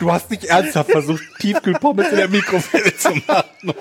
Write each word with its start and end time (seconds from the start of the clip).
Du 0.00 0.12
hast 0.12 0.30
nicht 0.30 0.44
ernsthaft 0.44 0.92
versucht, 0.92 1.22
Tiefkühlpommes 1.40 2.10
in 2.10 2.16
der 2.16 2.28
Mikrowelle 2.28 2.96
zu 2.96 3.10
machen. 3.26 3.74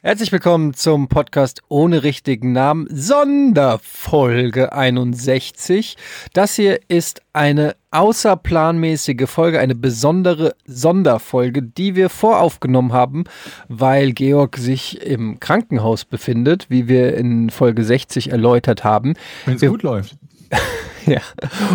Herzlich 0.00 0.32
willkommen 0.32 0.72
zum 0.72 1.08
Podcast 1.08 1.60
ohne 1.68 2.02
richtigen 2.02 2.52
Namen, 2.52 2.88
Sonderfolge 2.90 4.72
61. 4.72 5.98
Das 6.32 6.54
hier 6.54 6.80
ist 6.88 7.20
eine 7.34 7.76
außerplanmäßige 7.90 9.28
Folge, 9.28 9.60
eine 9.60 9.74
besondere 9.74 10.54
Sonderfolge, 10.64 11.62
die 11.62 11.96
wir 11.96 12.08
voraufgenommen 12.08 12.94
haben, 12.94 13.24
weil 13.68 14.12
Georg 14.12 14.56
sich 14.56 15.02
im 15.02 15.38
Krankenhaus 15.40 16.06
befindet, 16.06 16.70
wie 16.70 16.88
wir 16.88 17.14
in 17.18 17.50
Folge 17.50 17.84
60 17.84 18.30
erläutert 18.30 18.82
haben. 18.82 19.12
Wenn 19.44 19.56
es 19.56 19.60
gut 19.60 19.82
läuft. 19.82 20.16
Ja. 21.06 21.20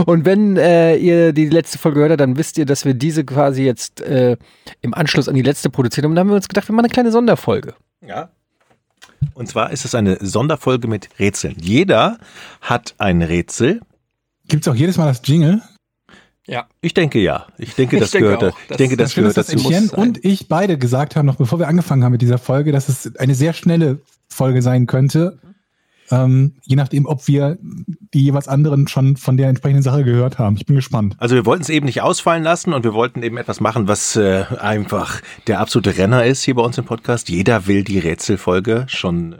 Und 0.06 0.26
wenn 0.26 0.58
äh, 0.58 0.96
ihr 0.98 1.34
die 1.34 1.48
letzte 1.50 1.78
Folge 1.78 1.96
gehört 1.96 2.12
habt, 2.12 2.22
dann 2.22 2.38
wisst 2.38 2.58
ihr, 2.58 2.66
dass 2.66 2.86
wir 2.86 2.94
diese 2.94 3.24
quasi 3.26 3.64
jetzt 3.64 4.02
äh, 4.02 4.38
im 4.82 4.94
Anschluss 4.94 5.28
an 5.28 5.36
die 5.36 5.42
letzte 5.42 5.70
produziert 5.70 6.04
haben. 6.06 6.12
Und 6.12 6.16
dann 6.16 6.26
haben 6.28 6.32
wir 6.32 6.36
uns 6.38 6.48
gedacht, 6.48 6.68
wir 6.70 6.74
machen 6.74 6.86
eine 6.86 6.94
kleine 6.94 7.12
Sonderfolge. 7.12 7.76
Ja. 8.06 8.30
Und 9.34 9.48
zwar 9.48 9.72
ist 9.72 9.86
es 9.86 9.96
eine 9.96 10.18
Sonderfolge 10.22 10.88
mit 10.88 11.10
Rätseln. 11.20 11.56
Jeder 11.60 12.18
hat 12.62 12.96
ein 13.00 13.22
Rätsel. 13.22 13.82
Gibt 14.48 14.66
es 14.68 14.72
auch 14.72 14.76
jedes 14.76 14.98
Mal 14.98 15.08
das 15.08 15.22
Jingle? 15.24 15.62
Ja. 16.48 16.68
Ich 16.82 16.94
denke 16.94 17.20
ja. 17.20 17.48
Ich 17.58 17.74
denke, 17.76 17.96
Ich 17.98 18.02
das 18.04 18.12
denke 18.12 18.28
gehört, 18.38 18.44
auch. 18.54 18.60
ich 18.60 18.68
Das- 18.68 18.78
denke, 18.78 18.98
das 18.98 19.14
Schön 19.14 19.24
gehört 19.24 19.38
ist, 19.38 19.50
dass 19.50 19.56
dazu. 19.56 19.68
Etienne 19.68 19.92
und 19.92 20.24
ich 20.24 20.48
beide 20.48 20.78
gesagt 20.78 21.16
haben, 21.16 21.26
noch 21.26 21.36
bevor 21.38 21.58
wir 21.60 21.68
angefangen 21.68 22.04
haben 22.04 22.12
mit 22.12 22.22
dieser 22.22 22.38
Folge, 22.38 22.72
dass 22.72 22.88
es 22.90 23.16
eine 23.18 23.34
sehr 23.36 23.54
schnelle 23.54 24.00
Folge 24.30 24.62
sein 24.62 24.86
könnte. 24.86 25.40
Ähm, 26.12 26.54
je 26.64 26.76
nachdem, 26.76 27.06
ob 27.06 27.28
wir 27.28 27.58
die 28.14 28.24
jeweils 28.24 28.48
anderen 28.48 28.88
schon 28.88 29.18
von 29.18 29.38
der 29.38 29.50
entsprechenden 29.50 29.82
Sache 29.82 30.04
gehört 30.04 30.38
haben. 30.38 30.56
Ich 30.58 30.66
bin 30.66 30.76
gespannt. 30.76 31.16
Also 31.18 31.36
wir 31.36 31.46
wollten 31.46 31.64
es 31.64 31.70
eben 31.70 31.86
nicht 31.86 32.02
ausfallen 32.02 32.44
lassen 32.44 32.74
und 32.74 32.84
wir 32.84 32.94
wollten 32.94 33.24
eben 33.24 33.38
etwas 33.38 33.60
machen, 33.60 33.88
was 33.88 34.16
äh, 34.16 34.46
einfach 34.60 35.22
der 35.48 35.60
absolute 35.60 35.98
Renner 35.98 36.26
ist 36.26 36.44
hier 36.44 36.56
bei 36.56 36.62
uns 36.62 36.78
im 36.78 36.86
Podcast. 36.86 37.30
Jeder 37.30 37.68
will 37.68 37.84
die 37.84 38.00
Rätselfolge 38.00 38.86
schon 38.88 39.34
äh, 39.34 39.38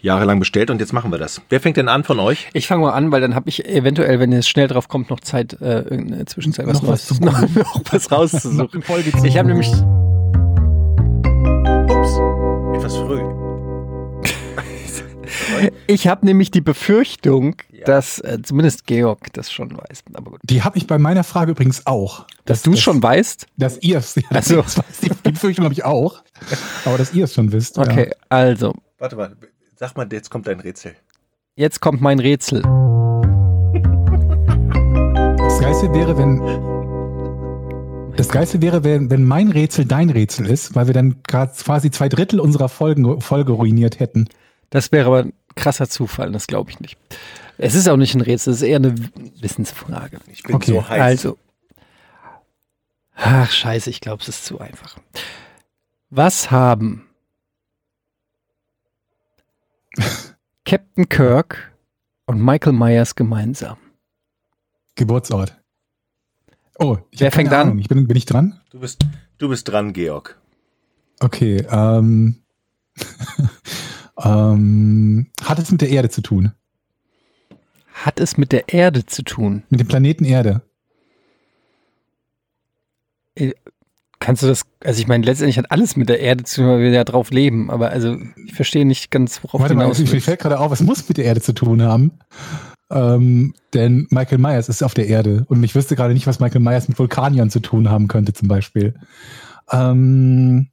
jahrelang 0.00 0.38
bestellt 0.38 0.70
und 0.70 0.80
jetzt 0.80 0.92
machen 0.92 1.10
wir 1.10 1.18
das. 1.18 1.42
Wer 1.48 1.60
fängt 1.60 1.76
denn 1.76 1.88
an 1.88 2.04
von 2.04 2.20
euch? 2.20 2.48
Ich 2.54 2.66
fange 2.66 2.82
mal 2.82 2.92
an, 2.92 3.12
weil 3.12 3.20
dann 3.20 3.34
habe 3.34 3.48
ich 3.48 3.66
eventuell, 3.66 4.18
wenn 4.20 4.32
es 4.32 4.48
schnell 4.48 4.68
drauf 4.68 4.88
kommt, 4.88 5.10
noch 5.10 5.20
Zeit, 5.20 5.60
äh, 5.60 5.80
irgendeine 5.80 6.24
Zwischenzeit 6.24 6.66
was 6.66 6.82
Noch 6.82 6.88
was 6.88 7.10
Neues, 7.10 7.18
zu 7.18 7.24
noch, 7.54 7.54
noch 7.54 7.82
was 7.90 8.10
rauszusuchen. 8.10 8.82
Folge 8.82 9.12
Ich 9.24 9.36
habe 9.36 9.48
nämlich, 9.48 9.70
Ups, 11.88 12.20
etwas 12.76 12.96
früh. 12.96 13.45
Ich 15.86 16.06
habe 16.08 16.24
nämlich 16.26 16.50
die 16.50 16.60
Befürchtung, 16.60 17.56
Ja. 17.70 17.84
dass 17.84 18.18
äh, 18.20 18.38
zumindest 18.42 18.86
Georg 18.86 19.32
das 19.32 19.50
schon 19.52 19.76
weiß. 19.76 20.04
Aber 20.14 20.32
gut. 20.32 20.40
Die 20.44 20.62
habe 20.62 20.78
ich 20.78 20.86
bei 20.86 20.98
meiner 20.98 21.24
Frage 21.24 21.52
übrigens 21.52 21.86
auch. 21.86 22.26
Dass 22.44 22.62
du 22.62 22.72
es 22.72 22.80
schon 22.80 23.02
weißt? 23.02 23.46
Dass 23.56 23.78
ihr 23.82 23.98
es. 23.98 24.14
Ja, 24.16 24.22
Ach 24.34 24.42
so. 24.42 24.62
das 24.62 24.78
weiß 24.78 25.02
ich. 25.02 25.08
Die 25.24 25.32
Befürchtung 25.32 25.64
habe 25.64 25.74
ich 25.74 25.84
auch. 25.84 26.22
Aber 26.84 26.98
dass 26.98 27.12
ihr 27.14 27.24
es 27.24 27.34
schon 27.34 27.52
wisst. 27.52 27.78
Okay, 27.78 28.10
also, 28.28 28.74
Warte 28.98 29.16
mal, 29.16 29.36
sag 29.76 29.96
mal, 29.96 30.06
jetzt 30.12 30.30
kommt 30.30 30.46
dein 30.46 30.60
Rätsel. 30.60 30.94
jetzt 31.54 31.80
kommt 31.80 32.00
mein 32.00 32.18
Rätsel. 32.18 32.62
Ja. 32.62 32.72
Das 35.38 35.60
Geilste 35.60 35.92
wäre, 35.94 36.16
wenn. 36.18 36.40
Das 38.16 38.28
Geilste 38.30 38.62
wäre, 38.62 38.82
wenn, 38.82 39.10
wenn 39.10 39.24
mein 39.24 39.50
Rätsel 39.50 39.84
dein 39.84 40.08
Rätsel 40.08 40.46
ist, 40.46 40.74
weil 40.74 40.86
wir 40.86 40.94
dann 40.94 41.16
gerade 41.28 41.52
quasi 41.54 41.90
zwei 41.90 42.08
Drittel 42.08 42.40
unserer 42.40 42.68
Folgen, 42.70 43.20
Folge 43.20 43.52
ruiniert 43.52 44.00
hätten. 44.00 44.28
Das 44.70 44.92
wäre 44.92 45.06
aber 45.06 45.22
ein 45.24 45.32
krasser 45.54 45.88
Zufall, 45.88 46.32
das 46.32 46.46
glaube 46.46 46.70
ich 46.70 46.80
nicht. 46.80 46.98
Es 47.58 47.74
ist 47.74 47.88
auch 47.88 47.96
nicht 47.96 48.14
ein 48.14 48.20
Rätsel, 48.20 48.52
es 48.52 48.60
ist 48.60 48.68
eher 48.68 48.76
eine 48.76 48.94
Wissensfrage. 49.40 50.20
Ich 50.30 50.42
bin 50.42 50.56
Okay, 50.56 50.72
so 50.72 50.88
heiß. 50.88 51.00
Also. 51.00 51.38
Ach, 53.14 53.50
scheiße, 53.50 53.88
ich 53.88 54.00
glaube, 54.00 54.22
es 54.22 54.28
ist 54.28 54.44
zu 54.44 54.60
einfach. 54.60 54.96
Was 56.10 56.50
haben 56.50 57.06
Captain 60.64 61.08
Kirk 61.08 61.72
und 62.26 62.42
Michael 62.42 62.74
Myers 62.74 63.14
gemeinsam? 63.14 63.78
Geburtsort. 64.96 65.56
Oh, 66.78 66.98
ich 67.10 67.20
Wer 67.20 67.32
fängt 67.32 67.52
an? 67.52 67.78
Ich 67.78 67.88
bin, 67.88 68.06
bin 68.06 68.16
ich 68.16 68.26
dran? 68.26 68.60
Du 68.70 68.80
bist, 68.80 69.06
du 69.38 69.48
bist 69.48 69.68
dran, 69.68 69.94
Georg. 69.94 70.38
Okay. 71.20 71.66
Ähm, 71.70 72.42
ähm, 74.22 75.26
hat 75.42 75.58
es 75.58 75.70
mit 75.70 75.80
der 75.80 75.90
Erde 75.90 76.10
zu 76.10 76.20
tun? 76.22 76.52
Hat 77.92 78.20
es 78.20 78.36
mit 78.36 78.52
der 78.52 78.68
Erde 78.68 79.06
zu 79.06 79.22
tun? 79.22 79.62
Mit 79.70 79.80
dem 79.80 79.88
Planeten 79.88 80.24
Erde? 80.24 80.62
Kannst 84.18 84.42
du 84.42 84.46
das, 84.46 84.62
also 84.82 84.98
ich 85.00 85.08
meine, 85.08 85.24
letztendlich 85.24 85.58
hat 85.58 85.70
alles 85.70 85.96
mit 85.96 86.08
der 86.08 86.20
Erde 86.20 86.44
zu 86.44 86.62
tun, 86.62 86.70
weil 86.70 86.80
wir 86.80 86.90
ja 86.90 87.04
drauf 87.04 87.30
leben, 87.30 87.70
aber 87.70 87.90
also 87.90 88.16
ich 88.46 88.54
verstehe 88.54 88.86
nicht 88.86 89.10
ganz, 89.10 89.42
worauf 89.42 89.60
Warte 89.60 89.74
du 89.74 89.78
mal, 89.78 89.84
hinaus 89.84 89.98
ich, 89.98 90.06
mir 90.06 90.14
willst. 90.14 90.26
fällt 90.26 90.40
gerade 90.40 90.58
auf, 90.58 90.72
es 90.72 90.80
muss 90.80 91.06
mit 91.08 91.18
der 91.18 91.26
Erde 91.26 91.40
zu 91.42 91.52
tun 91.52 91.82
haben. 91.82 92.12
Ähm, 92.90 93.54
denn 93.74 94.06
Michael 94.10 94.38
Myers 94.38 94.68
ist 94.68 94.82
auf 94.82 94.94
der 94.94 95.08
Erde 95.08 95.44
und 95.48 95.62
ich 95.62 95.74
wüsste 95.74 95.96
gerade 95.96 96.14
nicht, 96.14 96.26
was 96.26 96.40
Michael 96.40 96.60
Myers 96.60 96.88
mit 96.88 96.98
Vulkaniern 96.98 97.50
zu 97.50 97.60
tun 97.60 97.90
haben 97.90 98.08
könnte, 98.08 98.32
zum 98.32 98.48
Beispiel. 98.48 98.94
Ähm, 99.70 100.68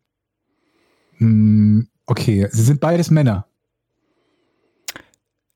hm, 1.18 1.88
okay, 2.06 2.47
sie 2.52 2.64
sind 2.64 2.80
beides 2.80 3.12
Männer. 3.12 3.47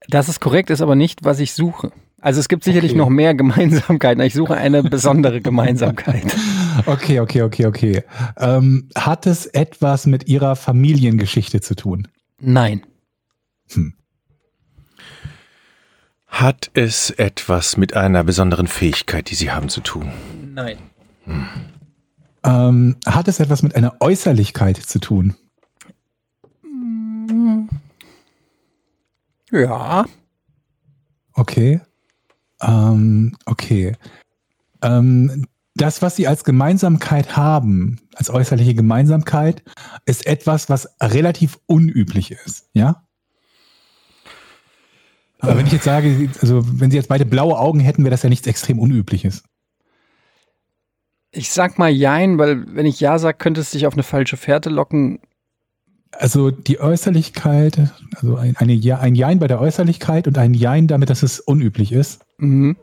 Das 0.10 0.30
ist 0.30 0.40
korrekt, 0.40 0.70
ist 0.70 0.82
aber 0.82 0.96
nicht, 0.96 1.26
was 1.26 1.40
ich 1.40 1.54
suche. 1.54 1.92
Also 2.22 2.40
es 2.40 2.48
gibt 2.48 2.64
sicherlich 2.64 2.92
Okay. 2.92 2.98
noch 2.98 3.10
mehr 3.10 3.36
Gemeinsamkeiten. 3.36 4.24
Ich 4.24 4.34
suche 4.34 4.56
eine 4.56 4.84
besondere 4.84 5.42
Gemeinsamkeit. 5.42 6.24
Okay, 6.86 7.22
okay, 7.22 7.42
okay, 7.42 7.66
okay. 7.66 8.04
Ähm, 8.38 8.90
hat 8.96 9.26
es 9.26 9.48
etwas 9.48 10.06
mit 10.06 10.28
ihrer 10.28 10.56
Familiengeschichte 10.56 11.60
zu 11.60 11.76
tun? 11.76 12.08
Nein. 12.40 12.84
Hat 16.28 16.70
es 16.76 17.10
etwas 17.10 17.78
mit 17.78 17.96
einer 17.96 18.24
besonderen 18.24 18.68
Fähigkeit, 18.68 19.32
die 19.32 19.36
Sie 19.36 19.50
haben, 19.50 19.70
zu 19.70 19.82
tun? 19.82 20.12
Nein. 20.54 20.78
Ähm, 22.44 22.96
hat 23.08 23.28
es 23.28 23.40
etwas 23.40 23.64
mit 23.64 23.76
einer 23.76 23.96
Äußerlichkeit 24.00 24.78
zu 24.78 25.00
tun? 25.00 25.36
Ja. 29.52 30.06
Okay. 31.34 31.82
Ähm, 32.62 33.36
okay. 33.46 33.96
Ähm, 34.82 35.46
das, 35.76 36.02
was 36.02 36.16
sie 36.16 36.28
als 36.28 36.44
Gemeinsamkeit 36.44 37.38
haben, 37.38 38.00
als 38.16 38.30
äußerliche 38.30 38.74
Gemeinsamkeit, 38.74 39.64
ist 40.06 40.26
etwas, 40.26 40.70
was 40.70 40.90
relativ 41.02 41.60
unüblich 41.68 42.32
ist, 42.32 42.70
ja? 42.74 43.04
Aber 45.40 45.56
wenn 45.56 45.68
ich 45.68 45.74
jetzt 45.74 45.84
sage, 45.84 46.30
also 46.42 46.64
wenn 46.66 46.90
sie 46.90 46.98
jetzt 46.98 47.10
beide 47.10 47.26
blaue 47.26 47.60
Augen 47.60 47.80
hätten, 47.80 48.04
wäre 48.04 48.12
das 48.12 48.24
ja 48.24 48.30
nichts 48.30 48.48
extrem 48.48 48.80
Unübliches. 48.80 49.44
Ich 51.30 51.52
sag 51.52 51.78
mal 51.78 51.92
Jein, 51.92 52.40
weil 52.40 52.76
wenn 52.76 52.88
ich 52.88 53.00
Ja 53.00 53.20
sage, 53.20 53.38
könnte 53.38 53.62
es 53.62 53.70
dich 53.70 53.86
auf 53.86 53.94
eine 53.94 54.04
falsche 54.04 54.38
Fährte 54.38 54.72
locken. 54.72 55.20
Also 56.12 56.52
die 56.52 56.80
Äußerlichkeit, 56.80 57.92
also 58.16 58.36
ein, 58.38 58.56
eine, 58.58 58.74
Ja- 58.74 59.00
ein 59.00 59.16
Jein 59.16 59.40
bei 59.40 59.48
der 59.48 59.60
Äußerlichkeit 59.60 60.28
und 60.28 60.38
ein 60.38 60.54
Jein 60.54 60.88
damit, 60.88 61.10
dass 61.10 61.24
es 61.24 61.40
unüblich 61.40 61.92
ist. 61.92 62.26
Mhm. 62.38 62.78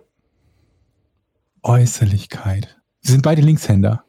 Äußerlichkeit. 1.62 2.76
Sie 3.00 3.12
sind 3.12 3.22
beide 3.22 3.40
Linkshänder. 3.42 4.04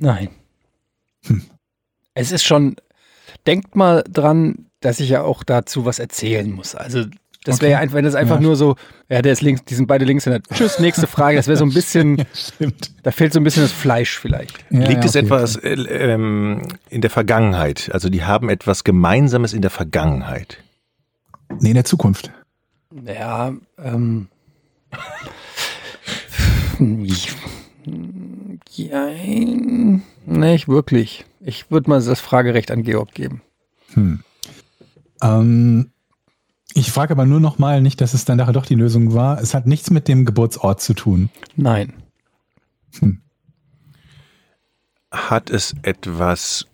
Nein. 0.00 0.30
Hm. 1.24 1.42
Es 2.14 2.32
ist 2.32 2.44
schon, 2.44 2.76
denkt 3.46 3.76
mal 3.76 4.02
dran, 4.08 4.66
dass 4.80 5.00
ich 5.00 5.08
ja 5.10 5.22
auch 5.22 5.44
dazu 5.44 5.84
was 5.84 5.98
erzählen 5.98 6.50
muss. 6.50 6.74
Also 6.74 7.04
das 7.48 7.56
Okay. 7.56 7.62
wäre 7.62 7.72
ja 7.72 7.78
einfach, 7.80 7.96
wenn 7.96 8.04
es 8.04 8.14
einfach 8.14 8.36
Ja. 8.36 8.40
nur 8.42 8.56
so, 8.56 8.76
ja, 9.08 9.22
der 9.22 9.32
ist 9.32 9.42
links, 9.42 9.64
die 9.64 9.74
sind 9.74 9.86
beide 9.86 10.04
Linkshänder. 10.04 10.40
Tschüss, 10.54 10.78
nächste 10.78 11.06
Frage. 11.06 11.36
Das 11.36 11.48
wäre 11.48 11.56
so 11.56 11.64
ein 11.64 11.72
bisschen, 11.74 12.18
Ja, 12.58 12.68
da 13.02 13.10
fehlt 13.10 13.32
so 13.32 13.40
ein 13.40 13.44
bisschen 13.44 13.62
das 13.62 13.72
Fleisch 13.72 14.18
vielleicht. 14.18 14.58
Ja, 14.70 14.80
Liegt 14.80 14.92
ja, 15.04 15.08
es 15.08 15.16
okay, 15.16 15.24
etwas 15.24 15.56
äh, 15.56 15.72
ähm, 15.74 16.62
in 16.90 17.00
der 17.00 17.10
Vergangenheit? 17.10 17.90
Also 17.92 18.08
die 18.10 18.24
haben 18.24 18.48
etwas 18.48 18.84
Gemeinsames 18.84 19.52
in 19.54 19.62
der 19.62 19.70
Vergangenheit. 19.70 20.58
Nee, 21.60 21.70
in 21.70 21.74
der 21.74 21.84
Zukunft. 21.84 22.30
Ja, 23.04 23.52
ähm. 23.82 24.28
Ja, 28.76 29.06
nicht 30.26 30.68
wirklich. 30.68 31.24
Ich 31.40 31.70
würde 31.70 31.90
mal 31.90 32.02
das 32.02 32.20
Fragerecht 32.20 32.70
an 32.70 32.82
Georg 32.82 33.12
geben. 33.12 33.42
Hm. 33.94 34.20
Ähm, 35.22 35.90
ich 36.78 36.92
frage 36.92 37.12
aber 37.12 37.26
nur 37.26 37.40
noch 37.40 37.58
mal 37.58 37.80
nicht, 37.80 38.00
dass 38.00 38.14
es 38.14 38.24
dann 38.24 38.38
nachher 38.38 38.52
doch 38.52 38.66
die 38.66 38.74
Lösung 38.74 39.14
war. 39.14 39.40
Es 39.40 39.54
hat 39.54 39.66
nichts 39.66 39.90
mit 39.90 40.08
dem 40.08 40.24
Geburtsort 40.24 40.80
zu 40.80 40.94
tun. 40.94 41.30
Nein. 41.56 41.94
Hm. 42.98 43.20
Hat 45.10 45.50
es 45.50 45.74
etwas 45.82 46.66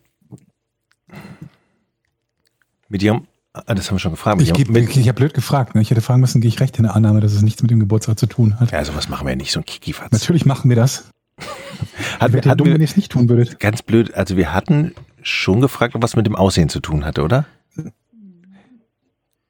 mit 2.88 3.02
ihrem 3.02 3.26
Ah, 3.56 3.72
das 3.72 3.86
haben 3.86 3.94
wir 3.94 4.00
schon 4.00 4.10
gefragt. 4.10 4.42
Ich, 4.42 4.50
ich, 4.50 4.96
ich 4.96 5.08
habe 5.08 5.12
blöd 5.12 5.32
gefragt. 5.32 5.76
Ne? 5.76 5.80
Ich 5.80 5.88
hätte 5.88 6.00
fragen 6.00 6.20
müssen, 6.20 6.40
gehe 6.40 6.48
ich 6.48 6.58
recht 6.58 6.76
in 6.76 6.82
der 6.82 6.96
Annahme, 6.96 7.20
dass 7.20 7.32
es 7.32 7.42
nichts 7.42 7.62
mit 7.62 7.70
dem 7.70 7.78
Geburtsort 7.78 8.18
zu 8.18 8.26
tun 8.26 8.58
hat. 8.58 8.72
Ja, 8.72 8.84
sowas 8.84 9.08
machen 9.08 9.26
wir 9.26 9.30
ja 9.30 9.36
nicht, 9.36 9.52
so 9.52 9.60
ein 9.60 9.64
Kikifatz. 9.64 10.10
Natürlich 10.10 10.44
machen 10.44 10.68
wir 10.68 10.76
das. 10.76 11.08
hat, 12.18 12.32
wir, 12.32 12.40
dumm, 12.40 12.66
wenn 12.66 12.80
ihr 12.80 12.84
es 12.84 12.96
nicht 12.96 13.12
tun 13.12 13.28
würdet. 13.28 13.60
Ganz 13.60 13.82
blöd. 13.82 14.12
Also 14.14 14.36
wir 14.36 14.52
hatten 14.52 14.92
schon 15.22 15.60
gefragt, 15.60 15.94
ob 15.94 16.02
was 16.02 16.16
mit 16.16 16.26
dem 16.26 16.34
Aussehen 16.34 16.68
zu 16.68 16.80
tun 16.80 17.04
hatte, 17.04 17.22
oder? 17.22 17.46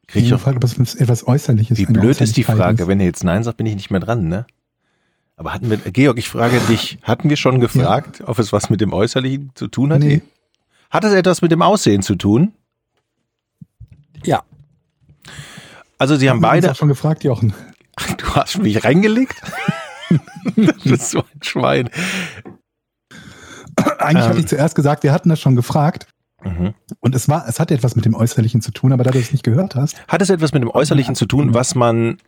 Krieg 0.07 0.25
ich 0.25 0.31
gefragt, 0.31 0.57
ob 0.57 0.65
es 0.65 0.95
etwas 0.95 1.27
Äußerliches 1.27 1.79
Wie 1.79 1.87
blöd 1.87 2.21
ist 2.21 2.37
die 2.37 2.45
Frage? 2.45 2.83
Ist. 2.83 2.89
Wenn 2.89 3.01
ihr 3.01 3.07
jetzt 3.07 3.25
Nein 3.25 3.43
sagt, 3.43 3.57
bin 3.57 3.67
ich 3.67 3.75
nicht 3.75 3.91
mehr 3.91 4.01
dran, 4.01 4.29
ne? 4.29 4.47
Aber 5.37 5.53
hatten 5.53 5.69
wir, 5.69 5.79
Georg, 5.79 6.19
ich 6.19 6.29
frage 6.29 6.61
dich, 6.69 6.99
hatten 7.03 7.29
wir 7.29 7.37
schon 7.37 7.59
gefragt, 7.59 8.21
ja. 8.21 8.29
ob 8.29 8.39
es 8.39 8.53
was 8.53 8.71
mit 8.71 8.81
dem 8.81 8.93
Äußerlichen 8.93 9.51
zu 9.55 9.67
tun 9.67 9.93
hat? 9.93 10.01
Nee. 10.01 10.23
Hat 10.91 11.03
es 11.05 11.13
etwas 11.13 11.43
mit 11.43 11.51
dem 11.51 11.63
Aussehen 11.63 12.03
zu 12.03 12.15
tun? 12.15 12.53
Ja. 14.25 14.45
Also 15.99 16.17
sie 16.17 16.31
haben 16.31 16.41
beide. 16.41 16.71
Ich 16.71 16.77
schon 16.77 16.89
gefragt, 16.89 17.25
Jochen. 17.25 17.53
Ach, 17.97 18.15
du 18.15 18.27
hast 18.35 18.59
mich 18.59 18.85
reingelegt? 18.85 19.41
das 20.57 20.87
ist 20.87 21.11
so 21.11 21.21
ein 21.21 21.43
Schwein. 21.43 21.91
Eigentlich 23.99 24.25
ähm. 24.25 24.31
hatte 24.31 24.41
ich 24.41 24.47
zuerst 24.47 24.75
gesagt, 24.75 25.03
wir 25.03 25.13
hatten 25.13 25.29
das 25.29 25.41
schon 25.41 25.57
gefragt. 25.57 26.07
Mhm. 26.45 26.75
Und 27.01 27.15
es 27.15 27.29
war, 27.29 27.49
es 27.49 27.59
hatte 27.59 27.75
etwas 27.75 27.97
mit 27.97 28.05
dem 28.05 28.15
Äußerlichen 28.15 28.61
zu 28.61 28.71
tun, 28.71 28.93
aber 28.93 29.03
da 29.03 29.11
du 29.11 29.19
es 29.19 29.33
nicht 29.33 29.45
gehört 29.45 29.75
hast. 29.75 30.07
Hat 30.09 30.23
es 30.23 30.31
etwas 30.31 30.53
mit 30.53 30.63
dem 30.63 30.71
Äußerlichen 30.71 31.15
zu 31.15 31.27
tun, 31.27 31.55
was 31.55 31.75
man. 31.75 32.19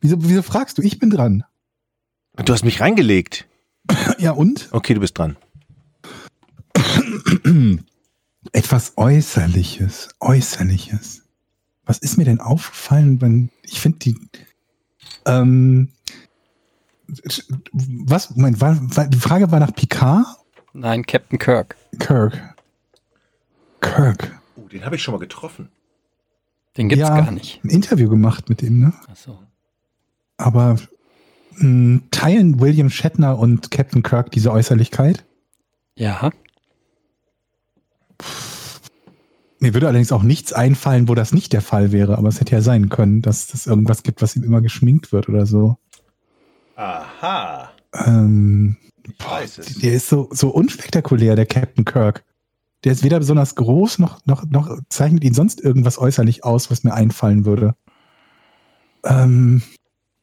Wieso, 0.00 0.16
wieso 0.20 0.42
fragst 0.42 0.78
du? 0.78 0.82
Ich 0.82 0.98
bin 0.98 1.10
dran. 1.10 1.44
Du 2.44 2.52
hast 2.52 2.64
mich 2.64 2.80
reingelegt. 2.80 3.46
Ja, 4.18 4.32
und? 4.32 4.68
Okay, 4.72 4.94
du 4.94 5.00
bist 5.00 5.16
dran. 5.16 5.36
Etwas 8.52 8.94
Äußerliches. 8.96 10.08
Äußerliches. 10.20 11.22
Was 11.84 11.98
ist 11.98 12.16
mir 12.16 12.24
denn 12.24 12.40
aufgefallen, 12.40 13.20
wenn 13.20 13.50
ich 13.62 13.80
finde 13.80 13.98
die. 13.98 14.18
Ähm, 15.24 15.92
was? 17.72 18.34
Moment, 18.34 18.60
war, 18.60 18.76
war, 18.96 19.06
die 19.06 19.18
Frage 19.18 19.52
war 19.52 19.60
nach 19.60 19.72
Picard? 19.72 20.26
Nein, 20.72 21.06
Captain 21.06 21.38
Kirk. 21.38 21.76
Kirk. 21.98 22.55
Kirk. 23.94 24.40
Oh, 24.56 24.68
den 24.68 24.84
habe 24.84 24.96
ich 24.96 25.02
schon 25.02 25.12
mal 25.12 25.18
getroffen. 25.18 25.68
Den 26.76 26.88
gibt's 26.88 27.08
ja, 27.08 27.20
gar 27.20 27.30
nicht. 27.30 27.64
Ein 27.64 27.70
Interview 27.70 28.08
gemacht 28.08 28.48
mit 28.48 28.62
ihm, 28.62 28.80
ne? 28.80 28.92
Ach 29.10 29.16
so. 29.16 29.38
Aber 30.36 30.74
mh, 31.52 31.60
hm, 31.60 32.02
teilen 32.10 32.60
William 32.60 32.90
Shatner 32.90 33.38
und 33.38 33.70
Captain 33.70 34.02
Kirk 34.02 34.30
diese 34.30 34.52
Äußerlichkeit? 34.52 35.24
Ja. 35.94 36.30
Mir 39.58 39.72
würde 39.72 39.88
allerdings 39.88 40.12
auch 40.12 40.22
nichts 40.22 40.52
einfallen, 40.52 41.08
wo 41.08 41.14
das 41.14 41.32
nicht 41.32 41.52
der 41.52 41.62
Fall 41.62 41.92
wäre, 41.92 42.18
aber 42.18 42.28
es 42.28 42.40
hätte 42.40 42.52
ja 42.52 42.60
sein 42.60 42.90
können, 42.90 43.22
dass 43.22 43.54
es 43.54 43.66
irgendwas 43.66 44.02
gibt, 44.02 44.20
was 44.20 44.36
ihm 44.36 44.44
immer 44.44 44.60
geschminkt 44.60 45.12
wird 45.12 45.30
oder 45.30 45.46
so. 45.46 45.78
Aha. 46.76 47.70
Ähm, 47.94 48.76
boah, 49.18 49.40
der 49.82 49.92
ist 49.94 50.08
so, 50.08 50.28
so 50.30 50.50
unspektakulär, 50.50 51.36
der 51.36 51.46
Captain 51.46 51.86
Kirk. 51.86 52.22
Der 52.84 52.92
ist 52.92 53.02
weder 53.02 53.18
besonders 53.18 53.54
groß, 53.54 53.98
noch, 53.98 54.24
noch, 54.26 54.44
noch 54.44 54.78
zeichnet 54.88 55.24
ihn 55.24 55.34
sonst 55.34 55.60
irgendwas 55.60 55.98
äußerlich 55.98 56.44
aus, 56.44 56.70
was 56.70 56.84
mir 56.84 56.94
einfallen 56.94 57.44
würde. 57.44 57.74
Ähm, 59.04 59.62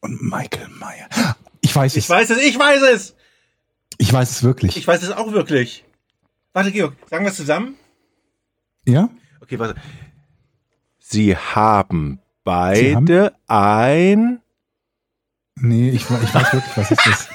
und 0.00 0.22
Michael 0.22 0.68
Meyer. 0.68 1.08
Ich 1.60 1.74
weiß 1.74 1.96
es. 1.96 2.04
Ich 2.04 2.10
weiß 2.10 2.30
es, 2.30 2.38
ich 2.38 2.58
weiß 2.58 2.82
es! 2.94 3.16
Ich 3.98 4.12
weiß 4.12 4.30
es 4.30 4.42
wirklich. 4.42 4.76
Ich 4.76 4.86
weiß 4.86 5.02
es 5.02 5.10
auch 5.10 5.32
wirklich. 5.32 5.84
Warte, 6.52 6.72
Georg, 6.72 6.94
sagen 7.08 7.24
wir 7.24 7.30
es 7.30 7.36
zusammen? 7.36 7.76
Ja? 8.86 9.08
Okay, 9.40 9.58
warte. 9.58 9.80
Sie 10.98 11.36
haben 11.36 12.20
beide 12.44 12.78
Sie 12.80 12.94
haben? 12.94 13.30
ein. 13.46 14.40
Nee, 15.56 15.90
ich, 15.90 16.02
ich 16.02 16.34
weiß 16.34 16.52
wirklich, 16.52 16.76
was 16.76 16.90
ist 16.90 17.06
das? 17.06 17.28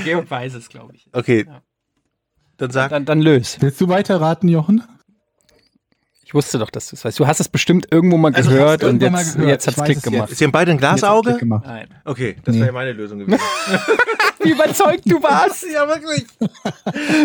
Georg 0.04 0.30
weiß 0.30 0.54
es, 0.54 0.68
glaube 0.68 0.94
ich. 0.94 1.08
Okay. 1.12 1.46
Ja. 1.46 1.62
Dann 2.60 2.70
sag. 2.70 2.90
Dann, 2.90 3.06
dann 3.06 3.22
löst. 3.22 3.62
Willst 3.62 3.80
du 3.80 3.88
weiterraten, 3.88 4.46
Jochen? 4.48 4.84
Ich 6.22 6.34
wusste 6.34 6.58
doch, 6.58 6.70
dass 6.70 6.90
du 6.90 6.96
es 6.96 7.04
weißt. 7.04 7.18
Du 7.18 7.26
hast 7.26 7.40
es 7.40 7.48
bestimmt 7.48 7.88
irgendwo 7.90 8.18
mal 8.18 8.34
also 8.34 8.50
gehört 8.50 8.84
und 8.84 9.00
jetzt, 9.00 9.38
jetzt 9.38 9.66
hat 9.66 9.78
es 9.78 9.84
Klick 9.84 10.02
gemacht. 10.02 10.28
Sie 10.30 10.44
haben 10.44 10.52
beide 10.52 10.70
ein 10.70 10.76
Glasauge? 10.76 11.38
Nein. 11.42 11.88
Okay, 12.04 12.36
das 12.44 12.54
nee. 12.54 12.60
wäre 12.60 12.72
meine 12.72 12.92
Lösung 12.92 13.20
gewesen. 13.20 13.40
Wie 14.42 14.50
überzeugt 14.50 15.02
du 15.06 15.22
warst. 15.22 15.64
ja, 15.72 15.88
wirklich. 15.88 16.26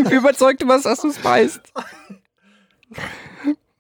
Wie 0.10 0.16
überzeugt 0.16 0.64
du 0.64 0.68
warst, 0.68 0.86
dass 0.86 1.02
du 1.02 1.10
es 1.10 1.24
weißt. 1.24 1.62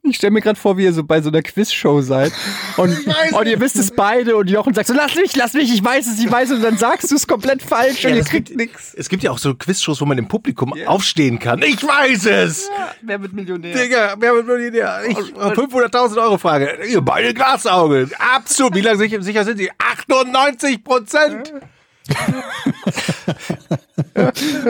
Ich 0.09 0.17
stelle 0.17 0.31
mir 0.31 0.41
gerade 0.41 0.59
vor, 0.59 0.77
wie 0.77 0.83
ihr 0.83 0.93
so 0.93 1.03
bei 1.03 1.21
so 1.21 1.29
einer 1.29 1.41
Quizshow 1.41 2.01
seid 2.01 2.31
und, 2.77 2.95
und 3.31 3.47
ihr 3.47 3.59
wisst 3.59 3.75
es 3.75 3.91
beide 3.91 4.35
und 4.35 4.49
Jochen 4.49 4.73
sagt 4.73 4.87
so, 4.87 4.93
lass 4.93 5.15
mich, 5.15 5.35
lass 5.35 5.53
mich, 5.53 5.73
ich 5.73 5.83
weiß 5.83 6.07
es, 6.07 6.19
ich 6.19 6.31
weiß 6.31 6.51
es 6.51 6.57
und 6.57 6.63
dann 6.63 6.77
sagst 6.77 7.11
du 7.11 7.15
es 7.15 7.27
komplett 7.27 7.61
falsch 7.61 8.03
ja, 8.03 8.09
und 8.09 8.17
ihr 8.17 8.23
kriegt 8.23 8.55
nichts. 8.55 8.93
Es 8.93 9.09
gibt 9.09 9.23
ja 9.23 9.31
auch 9.31 9.37
so 9.37 9.55
Quizshows, 9.55 10.01
wo 10.01 10.05
man 10.05 10.17
im 10.17 10.27
Publikum 10.27 10.73
yeah. 10.75 10.87
aufstehen 10.89 11.39
kann. 11.39 11.61
Ich 11.61 11.83
weiß 11.83 12.25
es! 12.27 12.69
Ja, 12.69 12.91
wer 13.01 13.21
wird 13.21 13.33
Millionär? 13.33 13.75
Digga, 13.75 14.15
wer 14.19 14.33
wird 14.33 14.47
Millionär? 14.47 15.01
Ich, 15.07 15.17
500.000 15.17 16.21
Euro 16.21 16.37
Frage. 16.37 16.79
Ihr 16.87 17.01
beide 17.01 17.33
Glasauge. 17.33 18.09
Absolut. 18.35 18.75
Wie 18.75 18.81
lange 18.81 18.97
sicher, 18.97 19.21
sicher 19.21 19.43
sind 19.43 19.57
Sie? 19.57 19.69
98 19.77 20.83
Prozent! 20.83 21.51
Ja. 21.53 21.59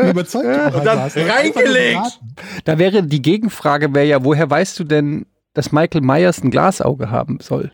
Überzeugt. 0.09 0.75
Und 0.75 0.85
dann 0.85 0.99
reingelegt. 0.99 2.19
Da 2.63 2.77
wäre 2.77 3.03
die 3.03 3.21
Gegenfrage 3.21 3.93
wäre 3.93 4.05
ja, 4.05 4.23
woher 4.23 4.49
weißt 4.49 4.79
du 4.79 4.83
denn, 4.83 5.25
dass 5.53 5.71
Michael 5.71 6.01
Myers 6.01 6.41
ein 6.43 6.51
Glasauge 6.51 7.09
haben 7.11 7.39
soll? 7.41 7.71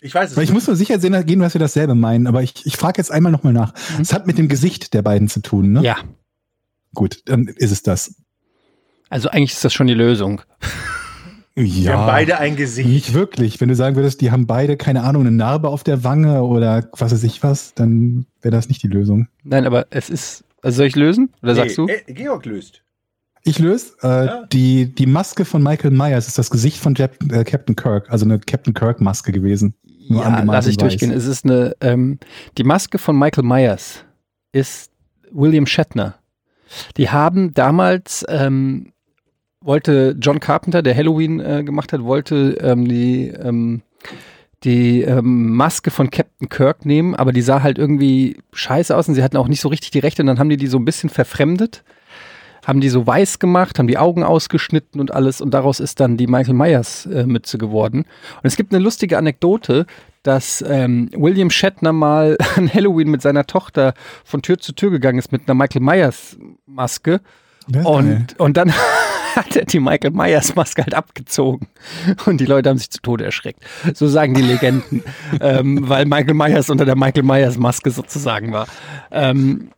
Ich 0.00 0.14
weiß 0.14 0.30
es. 0.30 0.36
Weil 0.36 0.44
ich 0.44 0.52
muss 0.52 0.66
nur 0.66 0.76
sicher 0.76 0.98
sehen, 0.98 1.26
gehen, 1.26 1.40
dass 1.40 1.54
wir 1.54 1.58
dasselbe 1.58 1.94
meinen, 1.94 2.26
aber 2.26 2.42
ich, 2.42 2.64
ich 2.64 2.76
frage 2.76 2.98
jetzt 2.98 3.12
einmal 3.12 3.32
nochmal 3.32 3.52
nach. 3.52 3.74
Mhm. 3.96 4.02
Es 4.02 4.12
hat 4.12 4.26
mit 4.26 4.38
dem 4.38 4.48
Gesicht 4.48 4.94
der 4.94 5.02
beiden 5.02 5.28
zu 5.28 5.40
tun, 5.40 5.72
ne? 5.72 5.82
Ja. 5.82 5.98
Gut, 6.94 7.22
dann 7.26 7.46
ist 7.46 7.70
es 7.70 7.82
das. 7.82 8.14
Also 9.10 9.28
eigentlich 9.28 9.52
ist 9.52 9.64
das 9.64 9.74
schon 9.74 9.86
die 9.86 9.94
Lösung. 9.94 10.42
Ja, 11.56 11.64
die 11.64 11.90
haben 11.90 12.06
beide 12.06 12.38
ein 12.38 12.56
Gesicht. 12.56 12.88
Nicht 12.88 13.12
wirklich. 13.12 13.60
Wenn 13.60 13.68
du 13.68 13.74
sagen 13.74 13.96
würdest, 13.96 14.20
die 14.20 14.30
haben 14.30 14.46
beide, 14.46 14.76
keine 14.76 15.02
Ahnung, 15.02 15.22
eine 15.22 15.32
Narbe 15.32 15.68
auf 15.68 15.82
der 15.82 16.04
Wange 16.04 16.42
oder 16.42 16.88
was 16.96 17.12
weiß 17.12 17.24
ich 17.24 17.42
was, 17.42 17.74
dann 17.74 18.26
wäre 18.40 18.52
das 18.52 18.68
nicht 18.68 18.82
die 18.82 18.88
Lösung. 18.88 19.28
Nein, 19.42 19.66
aber 19.66 19.86
es 19.90 20.10
ist. 20.10 20.44
Also 20.62 20.78
soll 20.78 20.86
ich 20.86 20.96
lösen? 20.96 21.30
Oder 21.42 21.52
nee, 21.52 21.60
sagst 21.60 21.78
du? 21.78 21.86
Äh, 21.86 22.12
Georg 22.12 22.46
löst. 22.46 22.82
Ich 23.42 23.58
löse. 23.58 23.94
Äh, 24.02 24.26
ja. 24.26 24.46
die, 24.52 24.94
die 24.94 25.06
Maske 25.06 25.44
von 25.44 25.62
Michael 25.62 25.92
Myers 25.92 26.28
ist 26.28 26.38
das 26.38 26.50
Gesicht 26.50 26.78
von 26.78 26.94
Jap 26.94 27.16
äh, 27.32 27.44
Captain 27.44 27.74
Kirk, 27.74 28.10
also 28.10 28.24
eine 28.24 28.38
Captain 28.38 28.74
Kirk-Maske 28.74 29.32
gewesen. 29.32 29.74
Nur 30.08 30.22
ja, 30.22 30.42
lass 30.42 30.66
ich 30.66 30.74
weiß. 30.74 30.80
durchgehen. 30.80 31.10
Es 31.10 31.26
ist 31.26 31.44
eine. 31.44 31.74
Ähm, 31.80 32.18
die 32.58 32.64
Maske 32.64 32.98
von 32.98 33.18
Michael 33.18 33.44
Myers 33.44 34.04
ist 34.52 34.90
William 35.30 35.66
Shatner. 35.66 36.16
Die 36.96 37.10
haben 37.10 37.54
damals 37.54 38.24
ähm, 38.28 38.92
wollte 39.62 40.16
John 40.20 40.40
Carpenter, 40.40 40.82
der 40.82 40.96
Halloween 40.96 41.40
äh, 41.40 41.62
gemacht 41.64 41.92
hat, 41.92 42.02
wollte 42.02 42.56
ähm, 42.62 42.88
die, 42.88 43.28
ähm, 43.28 43.82
die 44.64 45.02
ähm, 45.02 45.54
Maske 45.54 45.90
von 45.90 46.10
Captain 46.10 46.48
Kirk 46.48 46.86
nehmen, 46.86 47.14
aber 47.14 47.32
die 47.32 47.42
sah 47.42 47.62
halt 47.62 47.78
irgendwie 47.78 48.38
scheiße 48.52 48.96
aus 48.96 49.08
und 49.08 49.14
sie 49.14 49.22
hatten 49.22 49.36
auch 49.36 49.48
nicht 49.48 49.60
so 49.60 49.68
richtig 49.68 49.90
die 49.90 49.98
Rechte 49.98 50.22
und 50.22 50.26
dann 50.26 50.38
haben 50.38 50.48
die 50.48 50.56
die 50.56 50.66
so 50.66 50.78
ein 50.78 50.84
bisschen 50.84 51.10
verfremdet, 51.10 51.84
haben 52.66 52.80
die 52.80 52.88
so 52.88 53.06
weiß 53.06 53.38
gemacht, 53.38 53.78
haben 53.78 53.86
die 53.86 53.98
Augen 53.98 54.22
ausgeschnitten 54.22 55.00
und 55.00 55.12
alles 55.12 55.40
und 55.40 55.52
daraus 55.52 55.80
ist 55.80 56.00
dann 56.00 56.16
die 56.16 56.26
Michael 56.26 56.54
Myers 56.54 57.06
äh, 57.06 57.24
Mütze 57.26 57.58
geworden. 57.58 58.00
Und 58.00 58.44
es 58.44 58.56
gibt 58.56 58.72
eine 58.72 58.82
lustige 58.82 59.18
Anekdote, 59.18 59.86
dass 60.22 60.64
ähm, 60.66 61.10
William 61.14 61.50
Shatner 61.50 61.92
mal 61.92 62.36
an 62.56 62.72
Halloween 62.72 63.10
mit 63.10 63.20
seiner 63.22 63.46
Tochter 63.46 63.94
von 64.24 64.40
Tür 64.40 64.58
zu 64.58 64.72
Tür 64.72 64.90
gegangen 64.90 65.18
ist 65.18 65.32
mit 65.32 65.42
einer 65.46 65.54
Michael 65.54 65.82
Myers 65.82 66.38
Maske. 66.66 67.20
Ja, 67.68 67.84
und, 67.84 68.38
und 68.38 68.56
dann 68.56 68.72
hat 69.36 69.56
er 69.56 69.64
die 69.64 69.80
Michael 69.80 70.12
Myers 70.12 70.54
Maske 70.54 70.82
halt 70.82 70.94
abgezogen. 70.94 71.68
Und 72.26 72.40
die 72.40 72.46
Leute 72.46 72.68
haben 72.68 72.78
sich 72.78 72.90
zu 72.90 73.00
Tode 73.00 73.24
erschreckt. 73.24 73.62
So 73.94 74.08
sagen 74.08 74.34
die 74.34 74.42
Legenden. 74.42 75.02
ähm, 75.40 75.88
weil 75.88 76.06
Michael 76.06 76.34
Myers 76.34 76.70
unter 76.70 76.84
der 76.84 76.96
Michael 76.96 77.22
Myers 77.22 77.56
Maske 77.58 77.90
sozusagen 77.90 78.52
war. 78.52 78.66
Ähm, 79.10 79.70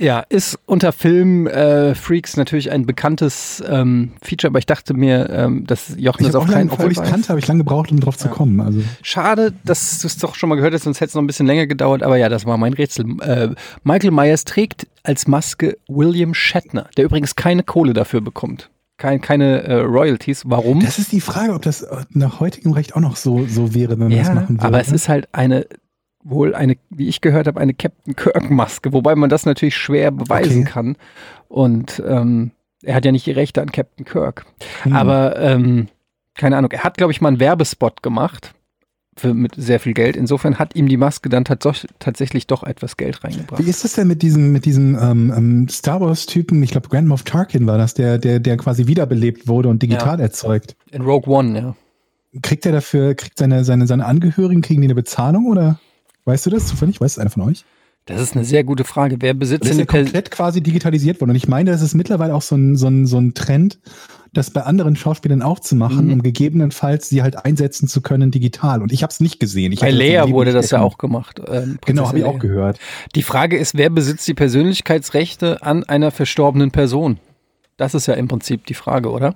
Ja, 0.00 0.20
ist 0.28 0.56
unter 0.66 0.92
Filmfreaks 0.92 2.34
äh, 2.34 2.38
natürlich 2.38 2.70
ein 2.70 2.86
bekanntes 2.86 3.62
ähm, 3.68 4.12
Feature, 4.22 4.52
aber 4.52 4.60
ich 4.60 4.66
dachte 4.66 4.94
mir, 4.94 5.28
ähm, 5.28 5.66
dass 5.66 5.92
Jochen 5.98 6.24
das 6.24 6.36
auf 6.36 6.46
keinen 6.46 6.68
Fall 6.68 6.78
Obwohl 6.78 6.92
ich 6.92 6.98
es 6.98 7.10
kannte, 7.10 7.30
habe 7.30 7.40
ich 7.40 7.48
lange 7.48 7.64
gebraucht, 7.64 7.90
um 7.90 7.98
drauf 7.98 8.14
ja. 8.14 8.20
zu 8.20 8.28
kommen. 8.28 8.60
Also. 8.60 8.80
Schade, 9.02 9.52
dass 9.64 10.00
du 10.00 10.06
es 10.06 10.16
doch 10.18 10.36
schon 10.36 10.50
mal 10.50 10.54
gehört 10.54 10.72
hast, 10.72 10.84
sonst 10.84 11.00
hätte 11.00 11.08
es 11.08 11.14
noch 11.14 11.22
ein 11.22 11.26
bisschen 11.26 11.46
länger 11.46 11.66
gedauert, 11.66 12.04
aber 12.04 12.16
ja, 12.16 12.28
das 12.28 12.46
war 12.46 12.56
mein 12.58 12.74
Rätsel. 12.74 13.06
Äh, 13.20 13.48
Michael 13.82 14.12
Myers 14.12 14.44
trägt 14.44 14.86
als 15.02 15.26
Maske 15.26 15.76
William 15.88 16.32
Shatner, 16.32 16.88
der 16.96 17.04
übrigens 17.04 17.34
keine 17.34 17.64
Kohle 17.64 17.92
dafür 17.92 18.20
bekommt. 18.20 18.70
Kein, 18.98 19.20
keine 19.20 19.62
äh, 19.62 19.74
Royalties. 19.74 20.42
Warum? 20.46 20.80
Das 20.80 20.98
ist 20.98 21.12
die 21.12 21.20
Frage, 21.20 21.54
ob 21.54 21.62
das 21.62 21.86
nach 22.10 22.40
heutigem 22.40 22.72
Recht 22.72 22.94
auch 22.94 23.00
noch 23.00 23.16
so, 23.16 23.46
so 23.46 23.72
wäre, 23.74 23.92
wenn 23.92 24.08
man 24.08 24.10
ja, 24.10 24.24
das 24.24 24.34
machen 24.34 24.56
würde. 24.56 24.66
Aber 24.66 24.80
es 24.80 24.92
ist 24.92 25.08
halt 25.08 25.28
eine 25.32 25.66
wohl 26.24 26.54
eine, 26.54 26.76
wie 26.90 27.08
ich 27.08 27.20
gehört 27.20 27.46
habe, 27.46 27.60
eine 27.60 27.74
Captain 27.74 28.14
Kirk-Maske, 28.14 28.92
wobei 28.92 29.14
man 29.14 29.30
das 29.30 29.46
natürlich 29.46 29.76
schwer 29.76 30.10
beweisen 30.10 30.62
okay. 30.62 30.70
kann. 30.70 30.96
Und 31.48 32.02
ähm, 32.06 32.50
er 32.82 32.96
hat 32.96 33.04
ja 33.04 33.12
nicht 33.12 33.26
die 33.26 33.32
Rechte 33.32 33.62
an 33.62 33.72
Captain 33.72 34.04
Kirk. 34.04 34.44
Hm. 34.82 34.92
Aber 34.92 35.38
ähm, 35.38 35.88
keine 36.34 36.56
Ahnung, 36.56 36.70
er 36.72 36.84
hat, 36.84 36.96
glaube 36.96 37.12
ich, 37.12 37.20
mal 37.20 37.28
einen 37.28 37.40
Werbespot 37.40 38.02
gemacht 38.02 38.54
für, 39.18 39.34
mit 39.34 39.54
sehr 39.56 39.80
viel 39.80 39.94
Geld. 39.94 40.16
Insofern 40.16 40.58
hat 40.58 40.74
ihm 40.74 40.88
die 40.88 40.96
Maske 40.96 41.28
dann 41.28 41.44
tats 41.44 41.86
tatsächlich 41.98 42.46
doch 42.46 42.62
etwas 42.62 42.96
Geld 42.96 43.24
reingebracht. 43.24 43.64
Wie 43.64 43.68
ist 43.68 43.84
das 43.84 43.94
denn 43.94 44.08
mit 44.08 44.22
diesem, 44.22 44.52
mit 44.52 44.64
diesem 44.64 44.96
ähm, 45.00 45.32
ähm 45.36 45.68
Star 45.68 46.00
Wars-Typen, 46.00 46.62
ich 46.62 46.70
glaube 46.70 46.88
Grand 46.88 47.08
Moff 47.08 47.22
Tarkin 47.22 47.66
war 47.66 47.78
das, 47.78 47.94
der, 47.94 48.18
der, 48.18 48.40
der 48.40 48.56
quasi 48.56 48.86
wiederbelebt 48.86 49.48
wurde 49.48 49.68
und 49.68 49.82
digital 49.82 50.18
ja. 50.18 50.24
erzeugt? 50.24 50.76
In 50.90 51.02
Rogue 51.02 51.32
One, 51.32 51.58
ja. 51.58 51.76
Kriegt 52.42 52.66
er 52.66 52.72
dafür, 52.72 53.14
kriegt 53.14 53.38
seine, 53.38 53.64
seine, 53.64 53.86
seine 53.86 54.04
Angehörigen, 54.04 54.62
kriegen 54.62 54.82
die 54.82 54.86
eine 54.86 54.94
Bezahlung 54.94 55.46
oder? 55.46 55.80
Weißt 56.24 56.44
du 56.46 56.50
das 56.50 56.66
zufällig? 56.66 57.00
Weiß 57.00 57.12
es 57.12 57.18
einer 57.18 57.30
von 57.30 57.42
euch? 57.42 57.64
Das 58.08 58.22
ist 58.22 58.34
eine 58.34 58.44
sehr 58.44 58.64
gute 58.64 58.84
Frage. 58.84 59.16
Wer 59.20 59.34
besitzt 59.34 59.64
das 59.64 59.72
ist 59.72 59.78
ja 59.78 59.84
komplett 59.84 60.30
quasi 60.30 60.62
digitalisiert 60.62 61.20
worden. 61.20 61.30
Und 61.30 61.36
ich 61.36 61.46
meine, 61.46 61.70
das 61.70 61.82
ist 61.82 61.94
mittlerweile 61.94 62.34
auch 62.34 62.42
so 62.42 62.56
ein, 62.56 62.74
so 62.74 62.88
ein, 62.88 63.06
so 63.06 63.18
ein 63.18 63.34
Trend, 63.34 63.78
das 64.32 64.50
bei 64.50 64.62
anderen 64.62 64.96
Schauspielern 64.96 65.42
auch 65.42 65.60
zu 65.60 65.76
machen, 65.76 66.06
mhm. 66.06 66.12
um 66.14 66.22
gegebenenfalls 66.22 67.10
sie 67.10 67.22
halt 67.22 67.44
einsetzen 67.44 67.86
zu 67.86 68.00
können 68.00 68.30
digital. 68.30 68.80
Und 68.80 68.92
ich 68.92 69.02
habe 69.02 69.10
es 69.10 69.20
nicht 69.20 69.40
gesehen. 69.40 69.72
Ich 69.72 69.80
bei 69.80 69.90
Lea 69.90 70.22
wurde 70.28 70.52
das 70.52 70.70
ja 70.70 70.80
auch 70.80 70.96
gemacht. 70.96 71.42
Ähm, 71.46 71.78
genau, 71.84 72.08
habe 72.08 72.18
ich 72.18 72.24
auch 72.24 72.38
gehört. 72.38 72.78
Die 73.14 73.22
Frage 73.22 73.58
ist, 73.58 73.76
wer 73.76 73.90
besitzt 73.90 74.26
die 74.26 74.34
Persönlichkeitsrechte 74.34 75.62
an 75.62 75.84
einer 75.84 76.10
verstorbenen 76.10 76.70
Person? 76.70 77.18
Das 77.76 77.94
ist 77.94 78.06
ja 78.06 78.14
im 78.14 78.26
Prinzip 78.26 78.64
die 78.66 78.74
Frage, 78.74 79.10
oder? 79.10 79.34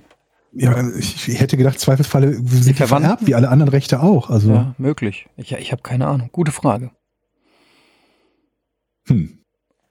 Ja, 0.55 0.87
ich, 0.99 1.41
hätte 1.41 1.57
gedacht, 1.57 1.79
Zweifelsfalle 1.79 2.35
sind 2.35 2.77
vererbt, 2.77 3.27
wie 3.27 3.35
alle 3.35 3.49
anderen 3.49 3.71
Rechte 3.71 4.03
auch. 4.03 4.29
Also. 4.31 4.51
Ja, 4.51 4.75
möglich. 4.79 5.27
Ich, 5.37 5.53
ich 5.53 5.73
habe 5.73 5.83
keine 5.83 6.07
Ahnung. 6.07 6.29
Gute 6.33 6.53
Frage. 6.53 6.91
Hm. 9.09 9.39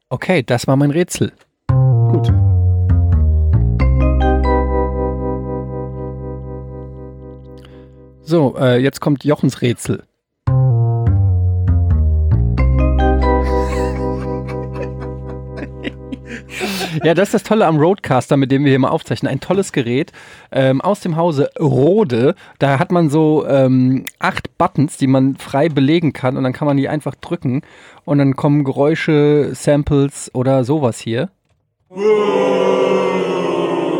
Okay, 0.09 0.43
das 0.43 0.67
war 0.67 0.75
mein 0.75 0.91
Rätsel. 0.91 1.31
Gut. 1.67 2.31
So, 8.23 8.55
äh, 8.57 8.77
jetzt 8.77 9.01
kommt 9.01 9.23
Jochens 9.25 9.61
Rätsel. 9.61 10.03
Ja, 17.03 17.13
das 17.13 17.29
ist 17.29 17.33
das 17.33 17.43
Tolle 17.43 17.65
am 17.65 17.77
Roadcaster, 17.77 18.37
mit 18.37 18.51
dem 18.51 18.63
wir 18.63 18.71
hier 18.71 18.79
mal 18.79 18.89
aufzeichnen. 18.89 19.31
Ein 19.31 19.39
tolles 19.39 19.71
Gerät 19.71 20.11
ähm, 20.51 20.81
aus 20.81 20.99
dem 20.99 21.15
Hause 21.15 21.49
Rode. 21.59 22.35
Da 22.59 22.79
hat 22.79 22.91
man 22.91 23.09
so 23.09 23.45
ähm, 23.47 24.05
acht 24.19 24.57
Buttons, 24.57 24.97
die 24.97 25.07
man 25.07 25.35
frei 25.37 25.69
belegen 25.69 26.13
kann 26.13 26.37
und 26.37 26.43
dann 26.43 26.53
kann 26.53 26.67
man 26.67 26.77
die 26.77 26.89
einfach 26.89 27.15
drücken 27.15 27.61
und 28.05 28.17
dann 28.17 28.35
kommen 28.35 28.63
Geräusche, 28.63 29.51
Samples 29.53 30.31
oder 30.33 30.63
sowas 30.63 30.99
hier 30.99 31.29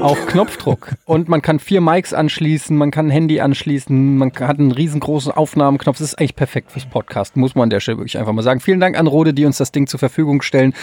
auf 0.01 0.25
Knopfdruck. 0.25 0.93
Und 1.05 1.29
man 1.29 1.41
kann 1.41 1.59
vier 1.59 1.81
Mics 1.81 2.13
anschließen, 2.13 2.75
man 2.75 2.91
kann 2.91 3.07
ein 3.07 3.11
Handy 3.11 3.39
anschließen, 3.39 4.17
man 4.17 4.31
hat 4.31 4.59
einen 4.59 4.71
riesengroßen 4.71 5.31
Aufnahmeknopf. 5.31 5.97
Das 5.97 6.07
ist 6.07 6.19
eigentlich 6.19 6.35
perfekt 6.35 6.71
fürs 6.71 6.85
Podcast, 6.85 7.37
muss 7.37 7.55
man 7.55 7.63
an 7.63 7.69
der 7.69 7.79
Stelle 7.79 7.97
wirklich 7.97 8.17
einfach 8.17 8.33
mal 8.33 8.41
sagen. 8.41 8.59
Vielen 8.59 8.79
Dank 8.79 8.97
an 8.97 9.07
Rode, 9.07 9.33
die 9.33 9.45
uns 9.45 9.57
das 9.57 9.71
Ding 9.71 9.87
zur 9.87 9.99
Verfügung 9.99 10.41
stellen. 10.41 10.73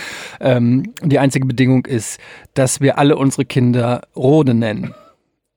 Ähm, 0.40 0.92
die 1.02 1.18
einzige 1.18 1.46
Bedingung 1.46 1.86
ist, 1.86 2.20
dass 2.54 2.80
wir 2.80 2.98
alle 2.98 3.16
unsere 3.16 3.44
Kinder 3.44 4.02
Rode 4.16 4.54
nennen. 4.54 4.94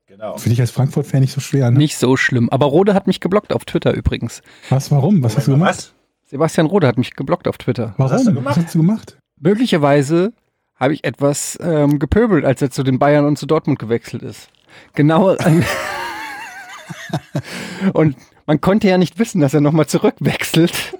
Genau. 0.08 0.38
Finde 0.38 0.54
ich 0.54 0.62
als 0.62 0.72
Frankfurt-Fan 0.72 1.22
nicht 1.22 1.34
so 1.34 1.42
schwer. 1.42 1.72
Ne? 1.72 1.78
Nicht 1.78 1.98
so 1.98 2.18
schlimm. 2.18 2.50
Aber 2.50 2.68
Rode 2.68 2.94
hat 2.94 3.08
mich 3.08 3.22
geblockt 3.22 3.54
auf 3.54 3.66
Twitter 3.66 3.94
übrigens. 3.94 4.42
Was, 4.70 4.92
warum? 4.92 5.24
Was 5.24 5.38
hast 5.38 5.48
du 5.48 5.52
gemacht? 5.52 5.70
Was? 5.70 5.94
Sebastian 6.26 6.68
Rode 6.68 6.88
hat 6.88 6.98
mich 6.98 7.16
geblockt 7.16 7.48
auf 7.48 7.58
Twitter. 7.58 7.94
Warum? 7.98 8.12
Was 8.12 8.20
hast 8.20 8.28
du 8.28 8.34
gemacht? 8.34 8.58
Was 8.58 8.66
hast 8.66 8.76
du 8.76 8.80
gemacht? 8.80 9.18
Möglicherweise 9.40 10.34
habe 10.82 10.96
ich 10.96 11.04
etwas 11.04 11.58
ähm, 11.62 12.00
gepöbelt, 12.00 12.44
als 12.44 12.62
er 12.62 12.72
zu 12.72 12.82
den 12.82 12.98
Bayern 12.98 13.26
und 13.26 13.38
zu 13.38 13.46
Dortmund 13.46 13.78
gewechselt 13.78 14.24
ist. 14.24 14.50
Genau. 14.96 15.36
und 17.94 18.18
man 18.48 18.62
konnte 18.62 18.88
ja 18.88 18.98
nicht 18.98 19.20
wissen, 19.20 19.42
dass 19.42 19.54
er 19.54 19.62
nochmal 19.62 19.86
zurückwechselt. 19.86 20.98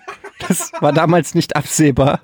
Das 0.48 0.72
war 0.82 0.94
damals 0.94 1.34
nicht 1.34 1.56
absehbar. 1.56 2.22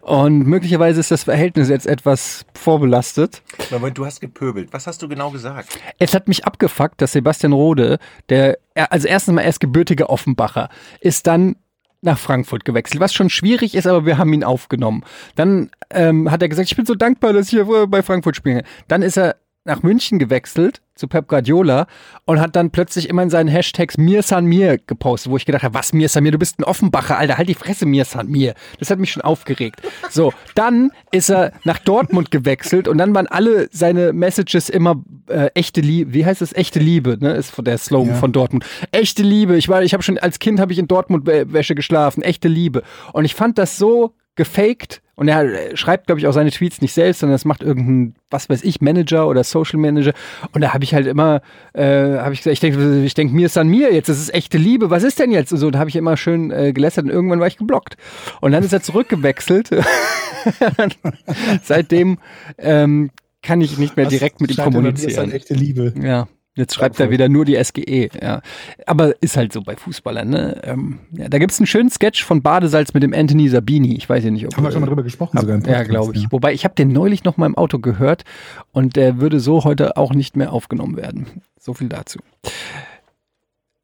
Und 0.00 0.46
möglicherweise 0.46 1.00
ist 1.00 1.10
das 1.10 1.24
Verhältnis 1.24 1.68
jetzt 1.68 1.86
etwas 1.86 2.46
vorbelastet. 2.54 3.42
Moment, 3.70 3.98
du 3.98 4.06
hast 4.06 4.20
gepöbelt. 4.20 4.72
Was 4.72 4.86
hast 4.86 5.02
du 5.02 5.08
genau 5.08 5.30
gesagt? 5.30 5.78
Es 5.98 6.14
hat 6.14 6.28
mich 6.28 6.46
abgefuckt, 6.46 7.02
dass 7.02 7.12
Sebastian 7.12 7.52
Rode, 7.52 7.98
der, 8.30 8.56
also 8.74 9.06
erstens 9.06 9.34
mal 9.34 9.42
er 9.42 9.50
ist 9.50 9.60
gebürtiger 9.60 10.08
Offenbacher, 10.08 10.70
ist 11.00 11.26
dann 11.26 11.56
nach 12.00 12.18
Frankfurt 12.18 12.64
gewechselt, 12.64 13.00
was 13.00 13.12
schon 13.12 13.30
schwierig 13.30 13.74
ist, 13.74 13.86
aber 13.86 14.06
wir 14.06 14.18
haben 14.18 14.32
ihn 14.32 14.44
aufgenommen. 14.44 15.04
Dann 15.34 15.70
ähm, 15.90 16.30
hat 16.30 16.42
er 16.42 16.48
gesagt, 16.48 16.70
ich 16.70 16.76
bin 16.76 16.86
so 16.86 16.94
dankbar, 16.94 17.32
dass 17.32 17.46
ich 17.46 17.50
hier 17.50 17.86
bei 17.88 18.02
Frankfurt 18.02 18.36
spiele. 18.36 18.62
Dann 18.86 19.02
ist 19.02 19.16
er 19.16 19.36
nach 19.68 19.82
München 19.82 20.18
gewechselt 20.18 20.82
zu 20.98 21.06
Pep 21.06 21.28
Guardiola 21.28 21.86
und 22.24 22.40
hat 22.40 22.56
dann 22.56 22.70
plötzlich 22.70 23.08
immer 23.08 23.22
in 23.22 23.30
seinen 23.30 23.48
Hashtags 23.48 23.96
Mir 23.96 24.22
San 24.22 24.46
Mir 24.46 24.78
gepostet, 24.78 25.30
wo 25.30 25.36
ich 25.36 25.46
gedacht 25.46 25.62
habe, 25.62 25.74
was 25.74 25.92
Mir 25.92 26.08
San 26.08 26.24
Mir, 26.24 26.32
du 26.32 26.38
bist 26.38 26.58
ein 26.58 26.64
Offenbacher, 26.64 27.16
Alter, 27.16 27.38
halt 27.38 27.48
die 27.48 27.54
Fresse 27.54 27.86
Mir 27.86 28.04
San 28.04 28.26
Mir. 28.28 28.54
Das 28.80 28.90
hat 28.90 28.98
mich 28.98 29.12
schon 29.12 29.22
aufgeregt. 29.22 29.80
So, 30.10 30.32
dann 30.56 30.90
ist 31.12 31.30
er 31.30 31.52
nach 31.62 31.78
Dortmund 31.78 32.32
gewechselt 32.32 32.88
und 32.88 32.98
dann 32.98 33.14
waren 33.14 33.28
alle 33.28 33.68
seine 33.70 34.12
Messages 34.12 34.68
immer 34.68 35.02
äh, 35.28 35.50
echte 35.54 35.80
Liebe, 35.80 36.12
wie 36.12 36.26
heißt 36.26 36.42
es, 36.42 36.52
echte 36.52 36.80
Liebe, 36.80 37.16
ne, 37.20 37.34
ist 37.34 37.54
der 37.58 37.78
Slogan 37.78 38.14
ja. 38.14 38.16
von 38.16 38.32
Dortmund. 38.32 38.64
Echte 38.90 39.22
Liebe. 39.22 39.56
Ich 39.56 39.68
war, 39.68 39.82
ich 39.82 39.92
habe 39.92 40.02
schon 40.02 40.18
als 40.18 40.40
Kind 40.40 40.58
habe 40.58 40.72
ich 40.72 40.78
in 40.78 40.88
Dortmund 40.88 41.26
Wäsche 41.26 41.76
geschlafen, 41.76 42.22
echte 42.22 42.48
Liebe. 42.48 42.82
Und 43.12 43.24
ich 43.24 43.34
fand 43.34 43.58
das 43.58 43.76
so 43.76 44.14
gefaked 44.38 45.02
und 45.18 45.26
er 45.26 45.76
schreibt, 45.76 46.06
glaube 46.06 46.20
ich, 46.20 46.28
auch 46.28 46.32
seine 46.32 46.52
Tweets 46.52 46.80
nicht 46.80 46.94
selbst, 46.94 47.18
sondern 47.18 47.34
das 47.34 47.44
macht 47.44 47.60
irgendein, 47.64 48.14
was 48.30 48.48
weiß 48.48 48.62
ich, 48.62 48.80
Manager 48.80 49.26
oder 49.26 49.42
Social 49.42 49.80
Manager. 49.80 50.12
Und 50.52 50.60
da 50.60 50.72
habe 50.72 50.84
ich 50.84 50.94
halt 50.94 51.08
immer, 51.08 51.42
äh, 51.72 52.18
habe 52.18 52.34
ich 52.34 52.40
gesagt, 52.40 52.52
ich 52.52 52.60
denke, 52.60 53.02
ich 53.04 53.14
denk, 53.14 53.32
mir 53.32 53.46
ist 53.46 53.58
an 53.58 53.66
mir 53.66 53.92
jetzt, 53.92 54.08
das 54.08 54.20
ist 54.20 54.32
echte 54.32 54.58
Liebe, 54.58 54.90
was 54.90 55.02
ist 55.02 55.18
denn 55.18 55.32
jetzt? 55.32 55.52
Und 55.52 55.58
so, 55.58 55.72
da 55.72 55.80
habe 55.80 55.90
ich 55.90 55.96
immer 55.96 56.16
schön 56.16 56.52
äh, 56.52 56.72
gelästert 56.72 57.06
und 57.06 57.10
irgendwann 57.10 57.40
war 57.40 57.48
ich 57.48 57.56
geblockt. 57.56 57.96
Und 58.40 58.52
dann 58.52 58.62
ist 58.62 58.72
er 58.72 58.80
zurückgewechselt. 58.80 59.70
Seitdem 61.64 62.18
ähm, 62.56 63.10
kann 63.42 63.60
ich 63.60 63.76
nicht 63.76 63.96
mehr 63.96 64.06
direkt 64.06 64.40
mit 64.40 64.56
ihm 64.56 64.62
kommunizieren. 64.62 65.16
Das 65.16 65.26
ist 65.26 65.34
echte 65.34 65.54
Liebe. 65.54 65.94
Ja. 66.00 66.28
Jetzt 66.58 66.74
schreibt 66.74 66.98
er 66.98 67.10
wieder 67.10 67.28
nur 67.28 67.44
die 67.44 67.62
SGE, 67.62 68.10
ja. 68.20 68.42
Aber 68.84 69.14
ist 69.22 69.36
halt 69.36 69.52
so 69.52 69.62
bei 69.62 69.76
Fußballern, 69.76 70.28
ne? 70.28 70.60
Ähm, 70.64 70.98
ja, 71.12 71.28
da 71.28 71.38
gibt 71.38 71.52
es 71.52 71.60
einen 71.60 71.68
schönen 71.68 71.88
Sketch 71.88 72.24
von 72.24 72.42
Badesalz 72.42 72.94
mit 72.94 73.04
dem 73.04 73.14
Anthony 73.14 73.48
Sabini. 73.48 73.94
Ich 73.94 74.08
weiß 74.08 74.24
ja 74.24 74.32
nicht, 74.32 74.44
ob. 74.44 74.56
Haben 74.56 74.64
wir 74.64 74.72
schon 74.72 74.80
mal 74.80 74.88
drüber 74.88 75.04
gesprochen, 75.04 75.36
hab, 75.36 75.42
sogar 75.42 75.54
im 75.54 75.62
Podcast, 75.62 75.86
Ja, 75.86 75.88
glaube 75.88 76.16
ich. 76.16 76.24
Ja. 76.24 76.32
Wobei, 76.32 76.52
ich 76.52 76.64
habe 76.64 76.74
den 76.74 76.88
neulich 76.88 77.22
noch 77.22 77.36
mal 77.36 77.46
im 77.46 77.56
Auto 77.56 77.78
gehört 77.78 78.24
und 78.72 78.96
der 78.96 79.20
würde 79.20 79.38
so 79.38 79.62
heute 79.62 79.96
auch 79.96 80.12
nicht 80.12 80.36
mehr 80.36 80.52
aufgenommen 80.52 80.96
werden. 80.96 81.42
So 81.60 81.74
viel 81.74 81.88
dazu. 81.88 82.18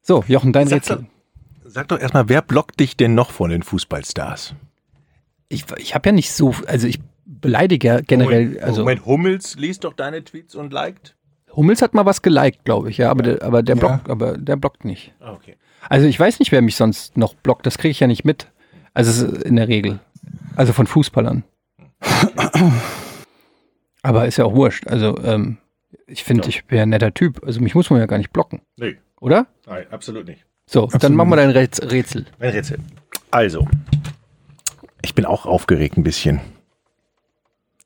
So, 0.01 0.25
Jochen, 0.27 0.51
dein 0.51 0.67
sag 0.67 0.79
Rätsel. 0.79 0.97
Doch, 0.97 1.71
sag 1.71 1.87
doch 1.87 1.99
erstmal, 1.99 2.27
wer 2.27 2.41
blockt 2.41 2.77
dich 2.81 2.97
denn 2.97 3.15
noch 3.15 3.31
von 3.31 3.51
den 3.51 3.63
Fußballstars? 3.63 4.53
Ich, 5.47 5.63
ich 5.77 5.95
habe 5.95 6.09
ja 6.09 6.11
nicht 6.11 6.33
so, 6.33 6.53
also 6.67 6.87
ich 6.87 6.99
beleidige 7.25 7.87
ja 7.87 8.01
generell. 8.01 8.47
Moment, 8.47 8.63
also 8.63 8.81
Moment, 8.81 9.05
Hummels 9.05 9.55
liest 9.55 9.85
doch 9.85 9.93
deine 9.93 10.25
Tweets 10.25 10.55
und 10.55 10.73
liked? 10.73 11.15
Hummels 11.55 11.81
hat 11.81 11.93
mal 11.93 12.05
was 12.05 12.21
geliked, 12.21 12.65
glaube 12.65 12.89
ich, 12.89 12.97
ja, 12.97 13.09
aber 13.09 13.25
ja. 13.25 13.33
der, 13.35 13.43
aber 13.43 13.63
der 13.63 13.75
blockt, 13.75 14.07
ja. 14.07 14.11
aber 14.11 14.37
der 14.37 14.55
blockt 14.55 14.85
nicht. 14.85 15.13
Ah, 15.19 15.33
okay. 15.33 15.55
Also 15.89 16.07
ich 16.07 16.19
weiß 16.19 16.39
nicht, 16.39 16.51
wer 16.51 16.61
mich 16.61 16.75
sonst 16.75 17.17
noch 17.17 17.33
blockt, 17.35 17.65
das 17.65 17.77
kriege 17.77 17.91
ich 17.91 17.99
ja 17.99 18.07
nicht 18.07 18.25
mit. 18.25 18.47
Also 18.93 19.27
in 19.27 19.55
der 19.55 19.67
Regel. 19.67 19.99
Also 20.55 20.73
von 20.73 20.87
Fußballern. 20.87 21.43
aber 24.01 24.25
ist 24.25 24.37
ja 24.37 24.45
auch 24.45 24.55
wurscht. 24.55 24.87
Also 24.87 25.17
ähm, 25.23 25.57
ich 26.07 26.23
finde, 26.23 26.43
ja. 26.43 26.49
ich 26.49 26.65
bin 26.65 26.77
ja 26.77 26.83
ein 26.83 26.89
netter 26.89 27.13
Typ. 27.13 27.43
Also 27.45 27.61
mich 27.61 27.75
muss 27.75 27.89
man 27.89 27.99
ja 27.99 28.05
gar 28.05 28.17
nicht 28.17 28.31
blocken. 28.31 28.61
Nee. 28.77 28.97
Oder? 29.19 29.47
Nein, 29.65 29.85
absolut 29.91 30.27
nicht. 30.27 30.45
So, 30.65 30.83
absolut 30.83 31.03
dann 31.03 31.15
machen 31.15 31.29
wir 31.29 31.35
dein 31.35 31.51
Rätsel. 31.51 32.25
Mein 32.39 32.49
Rätsel. 32.49 32.79
Also, 33.31 33.67
ich 35.01 35.13
bin 35.13 35.25
auch 35.25 35.45
aufgeregt 35.45 35.97
ein 35.97 36.03
bisschen. 36.03 36.41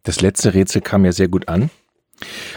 Das 0.04 0.22
letzte 0.22 0.54
Rätsel 0.54 0.82
kam 0.82 1.06
ja 1.06 1.12
sehr 1.12 1.28
gut 1.28 1.48
an. 1.50 1.70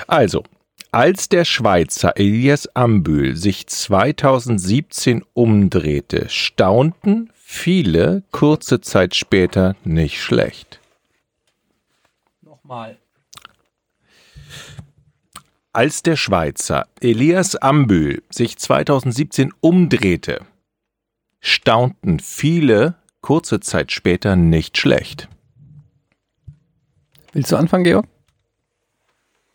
Also, 0.07 0.45
als 0.93 1.31
der 1.31 1.47
Schweizer 1.47 2.19
Elias 2.19 2.69
Ambühl 2.77 3.35
sich 3.35 3.67
2017 3.67 5.25
umdrehte, 5.33 6.29
staunten 6.29 7.31
viele 7.35 8.23
kurze 8.31 8.83
Zeit 8.83 9.15
später 9.15 9.75
nicht 9.85 10.21
schlecht. 10.21 10.81
Nochmal. 12.43 12.99
Als 15.73 16.03
der 16.03 16.17
Schweizer 16.17 16.87
Elias 17.01 17.57
Ambühl 17.57 18.23
sich 18.29 18.59
2017 18.59 19.55
umdrehte, 19.61 20.45
staunten 21.41 22.21
viele 22.21 22.97
kurze 23.23 23.61
Zeit 23.61 23.93
später 23.93 24.37
nicht 24.37 24.77
schlecht. 24.77 25.31
Willst 27.33 27.51
du 27.51 27.57
anfangen, 27.57 27.85
Georg? 27.85 28.07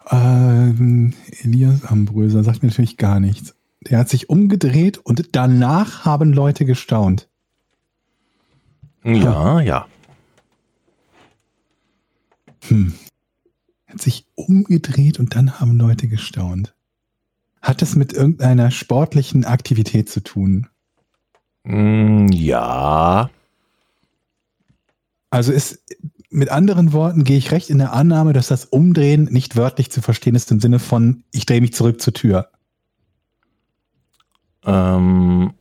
Ähm, 0.09 1.13
Elias 1.43 1.83
Ambröser 1.83 2.43
sagt 2.43 2.63
mir 2.63 2.69
natürlich 2.69 2.97
gar 2.97 3.19
nichts. 3.19 3.55
Der 3.81 3.99
hat 3.99 4.09
sich 4.09 4.29
umgedreht 4.29 4.97
und 4.97 5.35
danach 5.35 6.05
haben 6.05 6.33
Leute 6.33 6.65
gestaunt. 6.65 7.29
Ja, 9.03 9.61
ja. 9.61 9.87
Hm. 12.67 12.93
Er 13.85 13.93
hat 13.93 14.01
sich 14.01 14.25
umgedreht 14.35 15.19
und 15.19 15.35
dann 15.35 15.59
haben 15.59 15.77
Leute 15.77 16.07
gestaunt. 16.07 16.73
Hat 17.61 17.81
das 17.81 17.95
mit 17.95 18.13
irgendeiner 18.13 18.71
sportlichen 18.71 19.45
Aktivität 19.45 20.09
zu 20.09 20.21
tun? 20.21 20.67
Mm, 21.63 22.27
Ja. 22.31 23.29
Also 25.29 25.51
ist, 25.51 25.83
mit 26.29 26.49
anderen 26.49 26.93
Worten, 26.93 27.23
gehe 27.23 27.37
ich 27.37 27.51
recht 27.51 27.69
in 27.69 27.77
der 27.77 27.93
Annahme, 27.93 28.33
dass 28.33 28.47
das 28.47 28.65
Umdrehen 28.65 29.25
nicht 29.31 29.55
wörtlich 29.55 29.91
zu 29.91 30.01
verstehen 30.01 30.35
ist 30.35 30.51
im 30.51 30.59
Sinne 30.59 30.79
von, 30.79 31.23
ich 31.31 31.45
drehe 31.45 31.61
mich 31.61 31.73
zurück 31.73 32.01
zur 32.01 32.13
Tür. 32.13 32.49
Ähm, 34.65 35.53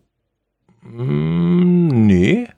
mm, 0.82 1.88
nee. 2.06 2.49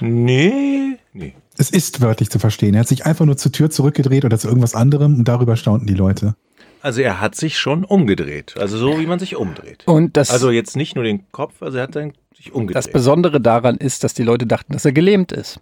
Nee. 0.00 0.98
Nee. 1.12 1.34
Es 1.56 1.70
ist 1.70 2.00
wörtlich 2.00 2.30
zu 2.30 2.38
verstehen. 2.38 2.74
Er 2.74 2.80
hat 2.80 2.88
sich 2.88 3.06
einfach 3.06 3.24
nur 3.24 3.36
zur 3.36 3.50
Tür 3.50 3.70
zurückgedreht 3.70 4.24
oder 4.24 4.38
zu 4.38 4.48
irgendwas 4.48 4.74
anderem 4.74 5.16
und 5.16 5.26
darüber 5.26 5.56
staunten 5.56 5.86
die 5.86 5.94
Leute. 5.94 6.36
Also 6.82 7.00
er 7.00 7.20
hat 7.20 7.34
sich 7.34 7.58
schon 7.58 7.84
umgedreht. 7.84 8.56
Also 8.56 8.78
so, 8.78 9.00
wie 9.00 9.06
man 9.06 9.18
sich 9.18 9.34
umdreht. 9.34 9.82
Und 9.86 10.16
das, 10.16 10.30
Also 10.30 10.50
jetzt 10.50 10.76
nicht 10.76 10.94
nur 10.94 11.04
den 11.04 11.30
Kopf, 11.32 11.60
also 11.62 11.78
er 11.78 11.84
hat 11.84 11.96
dann 11.96 12.12
sich 12.36 12.52
umgedreht. 12.52 12.76
das 12.76 12.92
Besondere 12.92 13.40
daran 13.40 13.76
ist, 13.76 14.04
dass 14.04 14.14
die 14.14 14.22
Leute 14.22 14.46
dachten, 14.46 14.74
dass 14.74 14.84
er 14.84 14.92
gelähmt 14.92 15.32
ist. 15.32 15.60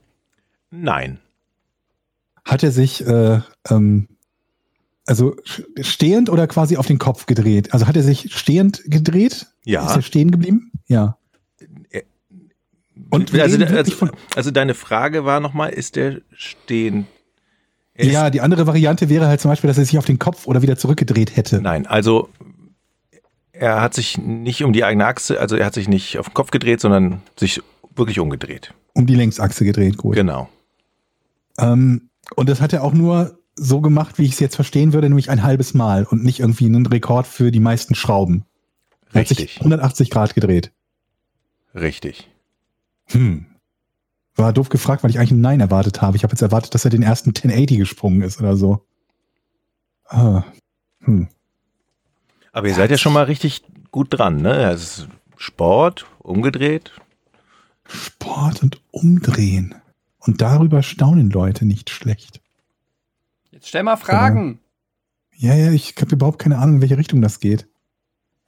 Nein. 0.71 1.19
Hat 2.47 2.62
er 2.62 2.71
sich, 2.71 3.05
äh, 3.07 3.41
ähm, 3.69 4.09
also 5.05 5.37
stehend 5.81 6.31
oder 6.31 6.47
quasi 6.47 6.76
auf 6.76 6.87
den 6.87 6.99
Kopf 6.99 7.26
gedreht? 7.26 7.73
Also 7.75 7.87
hat 7.87 7.97
er 7.97 8.03
sich 8.03 8.33
stehend 8.35 8.83
gedreht? 8.87 9.33
Ist 9.33 9.49
Ja. 9.65 9.95
er 9.95 10.00
stehen 10.03 10.31
geblieben? 10.31 10.71
Ja. 10.87 11.19
Und 13.11 13.33
wir 13.33 13.43
also, 13.43 13.57
reden 13.59 13.76
also, 13.76 13.93
von- 13.93 14.11
also 14.35 14.50
deine 14.50 14.75
Frage 14.75 15.25
war 15.25 15.41
nochmal, 15.41 15.71
ist 15.71 15.97
der 15.97 16.21
stehen? 16.33 17.07
Er 17.95 18.07
Ja, 18.07 18.31
die 18.31 18.41
andere 18.41 18.67
Variante 18.67 19.09
wäre 19.09 19.26
halt 19.26 19.41
zum 19.41 19.50
Beispiel, 19.50 19.69
dass 19.69 19.79
er 19.79 19.85
sich 19.85 19.99
auf 19.99 20.05
den 20.07 20.19
Kopf 20.19 20.47
oder 20.47 20.62
wieder 20.62 20.76
zurückgedreht 20.76 21.37
hätte. 21.37 21.57
Ist, 21.57 21.62
nein, 21.62 21.87
also 21.87 22.29
er 23.53 23.81
hat 23.81 23.95
sich 23.95 24.19
nicht 24.19 24.65
um 24.65 24.73
die 24.73 24.85
eigene 24.85 25.07
Achse, 25.07 25.41
also 25.41 25.57
er 25.57 25.67
hat 25.67 25.75
sich 25.75 25.88
nicht 25.88 26.19
auf 26.19 26.29
den 26.29 26.35
Kopf 26.35 26.50
gedreht, 26.50 26.81
sondern 26.81 27.23
sich 27.38 27.61
wirklich 27.95 28.19
umgedreht. 28.19 28.73
Um 28.93 29.07
die 29.07 29.15
Längsachse 29.15 29.65
gedreht, 29.65 29.97
gut. 29.97 30.15
Genau. 30.15 30.49
Ähm, 31.59 32.09
und 32.35 32.49
das 32.49 32.61
hat 32.61 32.73
er 32.73 32.83
auch 32.83 32.92
nur 32.92 33.38
so 33.54 33.80
gemacht, 33.80 34.18
wie 34.18 34.25
ich 34.25 34.33
es 34.33 34.40
jetzt 34.40 34.56
verstehen 34.56 34.92
würde, 34.92 35.09
nämlich 35.09 35.30
ein 35.30 35.42
halbes 35.42 35.75
Mal 35.75 36.04
und 36.04 36.25
nicht 36.25 36.40
irgendwie 36.40 36.66
einen 36.66 36.87
Rekord 36.87 37.26
für 37.26 37.50
die 37.50 37.61
meisten 37.61 37.95
Schrauben. 37.95 38.45
Er 39.12 39.21
hat 39.21 39.28
sich 39.28 39.38
Richtig. 39.38 39.59
180 39.61 40.11
Grad 40.11 40.35
gedreht. 40.35 40.73
Richtig. 41.75 42.30
Hm. 43.06 43.47
War 44.35 44.52
doof 44.52 44.68
gefragt, 44.68 45.02
weil 45.02 45.11
ich 45.11 45.18
eigentlich 45.18 45.33
ein 45.33 45.40
Nein 45.40 45.61
erwartet 45.61 46.02
habe. 46.02 46.16
Ich 46.16 46.23
habe 46.23 46.33
jetzt 46.33 46.42
erwartet, 46.42 46.75
dass 46.75 46.85
er 46.85 46.90
den 46.90 47.02
ersten 47.02 47.30
1080 47.30 47.78
gesprungen 47.78 48.23
ist 48.23 48.40
oder 48.40 48.56
so. 48.56 48.85
Ah. 50.09 50.45
Hm. 51.00 51.28
Aber 52.52 52.68
ihr 52.68 52.75
seid 52.75 52.90
ja 52.90 52.99
schon 52.99 53.12
mal 53.12 53.25
richtig 53.25 53.62
gut 53.90 54.09
dran, 54.11 54.42
ne? 54.42 54.71
Es 54.71 54.83
ist 54.83 55.09
Sport, 55.37 56.06
umgedreht. 56.18 56.92
Sport 57.87 58.62
und 58.62 58.80
Umdrehen. 58.90 59.75
Und 60.26 60.40
darüber 60.40 60.83
staunen 60.83 61.30
Leute 61.30 61.64
nicht 61.64 61.90
schlecht. 61.90 62.40
Jetzt 63.50 63.68
stell 63.68 63.85
mal 63.85 63.97
Fragen. 63.97 64.59
Ja, 65.35 65.54
ja, 65.54 65.71
ich 65.71 65.95
habe 66.00 66.14
überhaupt 66.14 66.38
keine 66.38 66.59
Ahnung, 66.59 66.76
in 66.76 66.80
welche 66.80 66.99
Richtung 66.99 67.23
das 67.23 67.40
geht. 67.40 67.68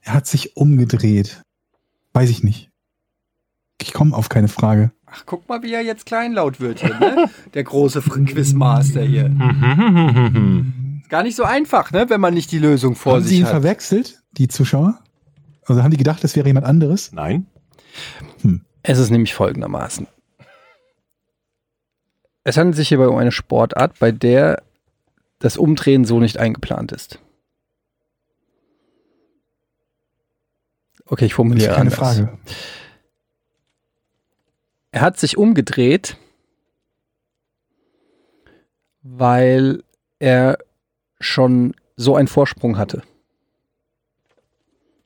Er 0.01 0.15
hat 0.15 0.27
sich 0.27 0.57
umgedreht. 0.57 1.43
Weiß 2.13 2.31
ich 2.31 2.43
nicht. 2.43 2.71
Ich 3.81 3.93
komme 3.93 4.17
auf 4.17 4.29
keine 4.29 4.49
Frage. 4.49 4.91
Ach, 5.07 5.23
guck 5.25 5.49
mal, 5.49 5.63
wie 5.63 5.73
er 5.73 5.83
jetzt 5.83 6.07
kleinlaut 6.07 6.61
wird 6.61 6.81
hier, 6.81 6.99
ne? 6.99 7.31
Der 7.55 7.65
große 7.65 8.01
Quizmaster 8.03 9.03
hier. 9.03 9.25
Hm. 9.27 11.01
Ist 11.03 11.11
gar 11.11 11.23
nicht 11.23 11.37
so 11.37 11.45
einfach, 11.45 11.93
ne? 11.93 12.11
Wenn 12.11 12.21
man 12.21 12.35
nicht 12.35 12.51
die 12.53 12.59
Lösung 12.59 12.95
vor 12.97 13.15
haben 13.15 13.23
Sie 13.23 13.31
sich 13.31 13.39
ihn 13.39 13.45
hat. 13.45 13.53
verwechselt, 13.53 14.23
die 14.33 14.49
Zuschauer? 14.49 14.99
Also 15.65 15.83
haben 15.83 15.91
die 15.91 15.97
gedacht, 15.97 16.25
das 16.25 16.35
wäre 16.35 16.47
jemand 16.47 16.67
anderes? 16.67 17.13
Nein. 17.13 17.47
Es 18.83 18.99
ist 18.99 19.11
nämlich 19.11 19.35
folgendermaßen. 19.35 20.07
Es 22.49 22.57
handelt 22.57 22.77
sich 22.77 22.89
hierbei 22.89 23.09
um 23.09 23.19
eine 23.19 23.31
Sportart, 23.31 23.99
bei 23.99 24.11
der 24.11 24.63
das 25.39 25.59
Umdrehen 25.59 26.07
so 26.07 26.19
nicht 26.19 26.39
eingeplant 26.39 26.93
ist. 26.93 27.19
Okay, 31.05 31.27
ich 31.27 31.33
Das 31.33 31.37
formuliere 31.37 31.73
ist 31.73 31.77
keine 31.77 31.91
anders. 31.91 31.99
Frage. 31.99 32.39
Er 34.93 35.03
hat 35.03 35.19
sich 35.19 35.37
umgedreht, 35.37 36.17
weil 39.03 39.85
er 40.19 40.57
schon 41.21 41.77
so 41.97 42.17
einen 42.17 42.29
Vorsprung 42.29 42.79
hatte. 42.79 43.03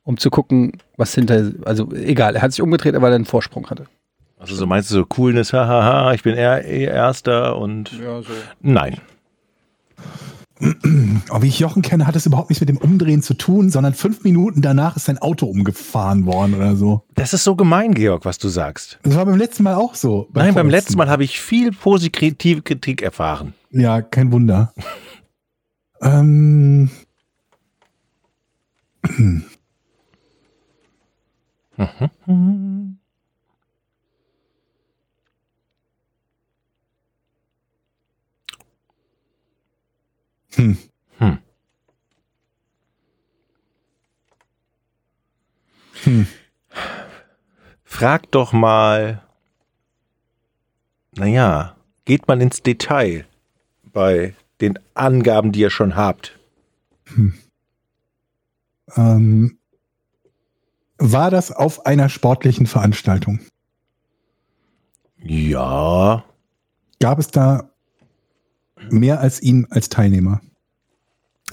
Um 0.03 0.17
zu 0.17 0.29
gucken, 0.29 0.81
was 0.95 1.13
hinter, 1.13 1.51
also 1.65 1.91
egal, 1.91 2.37
er 2.37 2.41
hat 2.41 2.53
sich 2.53 2.61
umgedreht, 2.61 2.93
weil 3.01 3.11
er 3.11 3.15
einen 3.15 3.25
Vorsprung 3.25 3.69
hatte. 3.69 3.87
Also 4.43 4.55
so 4.55 4.67
meinst 4.67 4.91
du 4.91 4.95
so 4.95 5.05
Coolness, 5.05 5.53
hahaha, 5.53 6.13
ich 6.13 6.21
bin 6.21 6.35
er, 6.35 6.65
eh 6.65 6.83
Erster 6.83 7.55
und 7.55 7.93
Ja, 7.93 8.21
so. 8.21 8.27
nein. 8.59 8.97
Aber 11.29 11.41
wie 11.43 11.47
ich 11.47 11.59
Jochen 11.59 11.81
kenne, 11.81 12.05
hat 12.05 12.17
es 12.17 12.25
überhaupt 12.25 12.49
nichts 12.49 12.59
mit 12.59 12.67
dem 12.67 12.77
Umdrehen 12.77 13.21
zu 13.21 13.35
tun, 13.35 13.69
sondern 13.69 13.93
fünf 13.93 14.25
Minuten 14.25 14.61
danach 14.61 14.97
ist 14.97 15.05
sein 15.05 15.17
Auto 15.17 15.45
umgefahren 15.45 16.25
worden 16.25 16.55
oder 16.55 16.75
so. 16.75 17.03
Das 17.15 17.33
ist 17.33 17.45
so 17.45 17.55
gemein, 17.55 17.93
Georg, 17.93 18.25
was 18.25 18.37
du 18.37 18.49
sagst. 18.49 18.99
Das 19.03 19.15
war 19.15 19.25
beim 19.25 19.37
letzten 19.37 19.63
Mal 19.63 19.75
auch 19.75 19.95
so. 19.95 20.27
Nein, 20.33 20.53
beim 20.53 20.69
letzten 20.69 20.97
Mal 20.97 21.09
habe 21.09 21.23
ich 21.23 21.39
viel 21.39 21.71
positive 21.71 22.61
Kritik 22.61 23.01
erfahren. 23.01 23.53
Ja, 23.71 24.01
kein 24.01 24.33
Wunder. 24.33 24.73
ähm, 26.01 26.89
hm. 40.63 40.77
Hm. 41.19 41.37
Hm. 46.03 46.27
Frag 47.83 48.31
doch 48.31 48.53
mal, 48.53 49.21
naja, 51.15 51.75
geht 52.05 52.27
man 52.27 52.41
ins 52.41 52.63
Detail 52.63 53.25
bei 53.83 54.33
den 54.61 54.79
Angaben, 54.93 55.51
die 55.51 55.59
ihr 55.61 55.69
schon 55.69 55.95
habt? 55.95 56.39
Ähm, 58.95 59.57
war 60.97 61.29
das 61.29 61.51
auf 61.51 61.85
einer 61.85 62.09
sportlichen 62.09 62.65
Veranstaltung? 62.65 63.39
Ja, 65.17 66.25
Gab 67.03 67.19
es 67.19 67.27
da 67.27 67.69
mehr 68.89 69.19
als 69.19 69.41
ihn 69.41 69.67
als 69.69 69.89
Teilnehmer? 69.89 70.39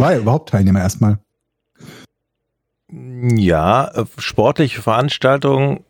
War 0.00 0.12
er 0.12 0.20
überhaupt 0.20 0.48
Teilnehmer 0.50 0.80
erstmal? 0.80 1.18
ja, 2.92 3.86
äh, 3.88 4.04
sportliche 4.18 4.82
Veranstaltung. 4.82 5.84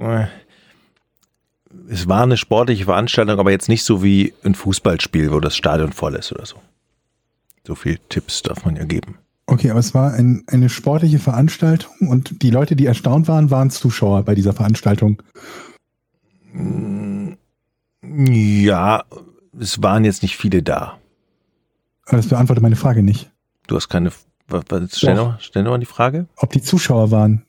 äh, 0.00 0.26
Es 1.90 2.08
war 2.08 2.22
eine 2.22 2.36
sportliche 2.36 2.84
Veranstaltung, 2.84 3.40
aber 3.40 3.50
jetzt 3.50 3.68
nicht 3.68 3.82
so 3.82 4.02
wie 4.02 4.34
ein 4.44 4.54
Fußballspiel, 4.54 5.32
wo 5.32 5.40
das 5.40 5.56
Stadion 5.56 5.92
voll 5.92 6.14
ist 6.14 6.30
oder 6.32 6.46
so. 6.46 6.56
So 7.66 7.74
viel 7.74 7.98
Tipps 8.08 8.42
darf 8.42 8.64
man 8.64 8.76
ja 8.76 8.84
geben. 8.84 9.16
Okay, 9.46 9.70
aber 9.70 9.80
es 9.80 9.94
war 9.94 10.12
ein, 10.12 10.44
eine 10.46 10.68
sportliche 10.68 11.18
Veranstaltung 11.18 12.08
und 12.08 12.42
die 12.42 12.50
Leute, 12.50 12.76
die 12.76 12.86
erstaunt 12.86 13.28
waren, 13.28 13.50
waren 13.50 13.70
Zuschauer 13.70 14.22
bei 14.22 14.34
dieser 14.34 14.52
Veranstaltung. 14.52 15.22
Ja, 18.02 19.04
es 19.58 19.82
waren 19.82 20.04
jetzt 20.04 20.22
nicht 20.22 20.36
viele 20.36 20.62
da. 20.62 20.97
Aber 22.08 22.16
das 22.16 22.28
beantwortet 22.28 22.62
meine 22.62 22.76
Frage 22.76 23.02
nicht. 23.02 23.30
Du 23.66 23.76
hast 23.76 23.88
keine. 23.88 24.10
Stell, 24.90 25.14
Doch. 25.14 25.32
noch, 25.32 25.40
stell 25.40 25.62
noch 25.62 25.72
mal 25.72 25.78
die 25.78 25.84
Frage. 25.84 26.26
Ob 26.36 26.50
die 26.52 26.62
Zuschauer 26.62 27.10
waren. 27.10 27.44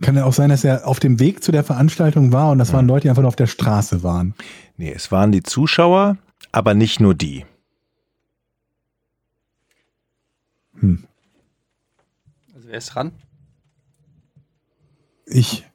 Kann 0.00 0.16
ja 0.16 0.24
auch 0.24 0.32
sein, 0.32 0.48
dass 0.48 0.64
er 0.64 0.86
auf 0.88 1.00
dem 1.00 1.20
Weg 1.20 1.44
zu 1.44 1.52
der 1.52 1.62
Veranstaltung 1.62 2.32
war 2.32 2.50
und 2.50 2.58
das 2.58 2.72
waren 2.72 2.88
Leute, 2.88 3.02
die 3.02 3.10
einfach 3.10 3.22
nur 3.22 3.28
auf 3.28 3.36
der 3.36 3.46
Straße 3.46 4.02
waren. 4.02 4.34
Nee, 4.78 4.90
es 4.90 5.12
waren 5.12 5.32
die 5.32 5.42
Zuschauer, 5.42 6.16
aber 6.50 6.72
nicht 6.72 6.98
nur 6.98 7.14
die. 7.14 7.44
Hm. 10.80 11.04
Also 12.54 12.68
wer 12.68 12.78
ist 12.78 12.88
dran? 12.88 13.12
Ich. 15.26 15.66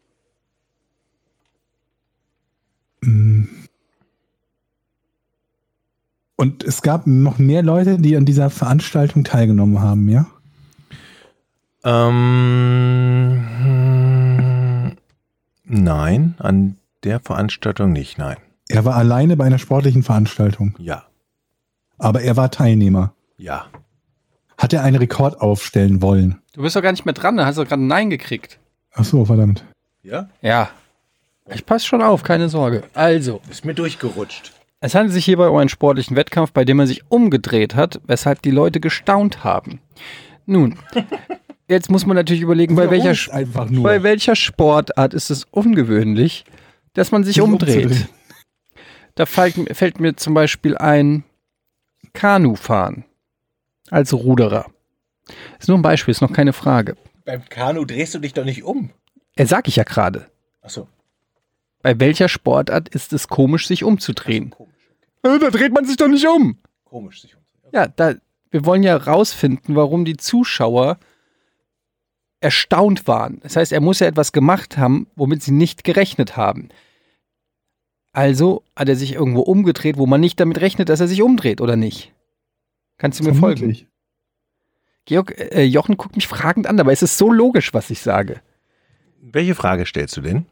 Und 6.38 6.64
es 6.64 6.82
gab 6.84 7.06
noch 7.08 7.40
mehr 7.40 7.64
Leute, 7.64 7.98
die 7.98 8.16
an 8.16 8.26
dieser 8.26 8.50
Veranstaltung 8.50 9.24
teilgenommen 9.26 9.82
haben, 9.82 10.08
ja? 10.08 10.28
Ähm, 11.84 13.48
hm, 13.60 14.98
nein, 15.66 16.36
an 16.40 16.78
der 17.04 17.20
Veranstaltung 17.20 17.92
nicht, 17.92 18.18
nein. 18.18 18.38
Er 18.70 18.86
war 18.86 18.96
alleine 18.96 19.38
bei 19.38 19.46
einer 19.46 19.60
sportlichen 19.60 20.04
Veranstaltung, 20.04 20.76
Ja, 20.78 21.04
aber 21.98 22.22
er 22.22 22.36
war 22.38 22.52
Teilnehmer. 22.52 23.14
ja. 23.38 23.66
Hat 24.60 24.74
er 24.74 24.82
einen 24.82 24.96
Rekord 24.98 25.40
aufstellen 25.40 26.02
wollen? 26.02 26.42
Du 26.54 26.64
bist 26.64 26.76
doch 26.76 26.82
gar 26.82 26.92
nicht 26.92 27.06
mehr 27.06 27.14
dran, 27.14 27.38
da 27.38 27.46
hast 27.46 27.60
du 27.60 27.64
gerade 27.64 27.80
ein 27.84 27.86
Nein 27.86 28.10
gekriegt. 28.10 28.58
Ach 28.96 29.04
so, 29.04 29.24
verdammt. 29.24 29.64
Ja? 30.02 30.30
Ja. 30.42 30.70
Ich 31.54 31.64
passe 31.64 31.86
schon 31.86 32.02
auf, 32.02 32.24
keine 32.24 32.50
Sorge. 32.50 32.82
Also, 32.96 33.40
Ist 33.52 33.66
mir 33.66 33.76
durchgerutscht. 33.76 34.54
Es 34.80 34.96
handelt 34.96 35.14
sich 35.14 35.26
hierbei 35.26 35.48
um 35.48 35.58
einen 35.58 35.70
sportlichen 35.70 36.16
Wettkampf, 36.16 36.52
bei 36.52 36.66
dem 36.66 36.80
er 36.80 36.88
sich 36.88 37.10
umgedreht 37.10 37.76
hat, 37.76 38.00
weshalb 38.06 38.42
die 38.42 38.52
Leute 38.52 38.80
gestaunt 38.80 39.44
haben. 39.44 39.82
Nun, 40.46 40.78
jetzt 41.68 41.90
muss 41.90 42.06
man 42.06 42.16
natürlich 42.16 42.42
überlegen, 42.42 42.76
bei 42.76 42.90
welcher, 42.90 43.10
uns 43.10 43.30
einfach 43.30 43.70
nur. 43.70 43.84
bei 43.84 44.04
welcher 44.04 44.36
Sportart 44.36 45.14
ist 45.14 45.30
es 45.30 45.46
ungewöhnlich, 45.46 46.46
dass 46.94 47.12
man 47.12 47.24
sich 47.24 47.42
umdreht. 47.42 48.08
Da 49.16 49.26
fällt, 49.26 49.76
fällt 49.76 50.00
mir 50.00 50.16
zum 50.16 50.36
Beispiel 50.36 50.78
ein 50.78 51.24
Kanufahren 52.14 53.04
als 53.90 54.14
Ruderer. 54.14 54.68
Ist 55.60 55.68
nur 55.68 55.78
ein 55.78 55.82
Beispiel, 55.82 56.12
ist 56.12 56.22
noch 56.22 56.34
keine 56.34 56.54
Frage. 56.54 56.96
Beim 57.26 57.44
Kanu 57.50 57.84
drehst 57.84 58.14
du 58.16 58.20
dich 58.20 58.34
doch 58.34 58.46
nicht 58.46 58.64
um. 58.64 58.92
Er 59.36 59.48
sag 59.48 59.68
ich 59.68 59.76
ja 59.76 59.84
gerade. 59.84 60.28
Achso. 60.62 60.88
Bei 61.82 62.00
welcher 62.00 62.28
Sportart 62.28 62.90
ist 62.90 63.14
es 63.14 63.28
komisch, 63.28 63.68
sich 63.68 63.84
umzudrehen? 63.84 64.50
Komisch. 64.50 64.74
Äh, 65.24 65.40
Da 65.40 65.50
dreht 65.50 65.74
man 65.74 65.86
sich 65.86 65.98
doch 65.98 66.08
nicht 66.08 66.28
um. 66.28 66.58
Komisch 66.86 67.22
sich 67.22 67.36
umdrehen. 67.36 67.72
Ja, 67.74 67.88
da, 67.88 68.16
wir 68.52 68.66
wollen 68.66 68.84
ja 68.84 68.96
rausfinden, 68.98 69.76
warum 69.76 70.06
die 70.06 70.18
Zuschauer 70.18 70.98
erstaunt 72.40 73.08
waren. 73.08 73.40
Das 73.42 73.56
heißt, 73.56 73.72
er 73.72 73.82
muss 73.82 74.00
ja 74.00 74.08
etwas 74.08 74.32
gemacht 74.32 74.78
haben, 74.78 75.08
womit 75.16 75.42
sie 75.44 75.52
nicht 75.52 75.84
gerechnet 75.84 76.38
haben. 76.38 76.70
Also 78.14 78.64
hat 78.76 78.90
er 78.90 78.96
sich 78.96 79.14
irgendwo 79.14 79.42
umgedreht, 79.42 79.98
wo 79.98 80.06
man 80.06 80.22
nicht 80.22 80.40
damit 80.40 80.62
rechnet, 80.62 80.90
dass 80.90 81.00
er 81.00 81.08
sich 81.08 81.22
umdreht, 81.22 81.62
oder 81.62 81.76
nicht? 81.76 82.14
Kannst 82.98 83.20
du 83.20 83.24
mir 83.24 83.34
folgen? 83.36 83.58
Vermutlich. 83.60 83.88
Georg, 85.06 85.38
äh, 85.38 85.64
Jochen 85.64 85.98
guckt 85.98 86.16
mich 86.16 86.28
fragend 86.28 86.68
an, 86.68 86.80
aber 86.80 86.92
es 86.92 87.02
ist 87.02 87.18
so 87.18 87.32
logisch, 87.32 87.74
was 87.74 87.90
ich 87.90 88.02
sage. 88.02 88.42
Welche 89.22 89.56
Frage 89.56 89.86
stellst 89.86 90.18
du 90.18 90.22
denn? 90.22 90.46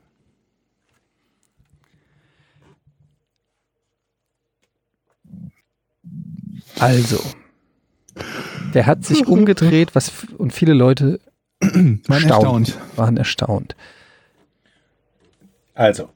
Also, 6.85 7.19
der 8.75 8.85
hat 8.85 9.03
sich 9.05 9.25
umgedreht, 9.27 9.95
was 9.95 10.11
und 10.37 10.53
viele 10.53 10.73
Leute 10.73 11.19
staunt, 11.63 12.09
erstaunt. 12.09 12.77
waren 12.95 13.17
erstaunt. 13.17 13.75
Also, 15.73 16.09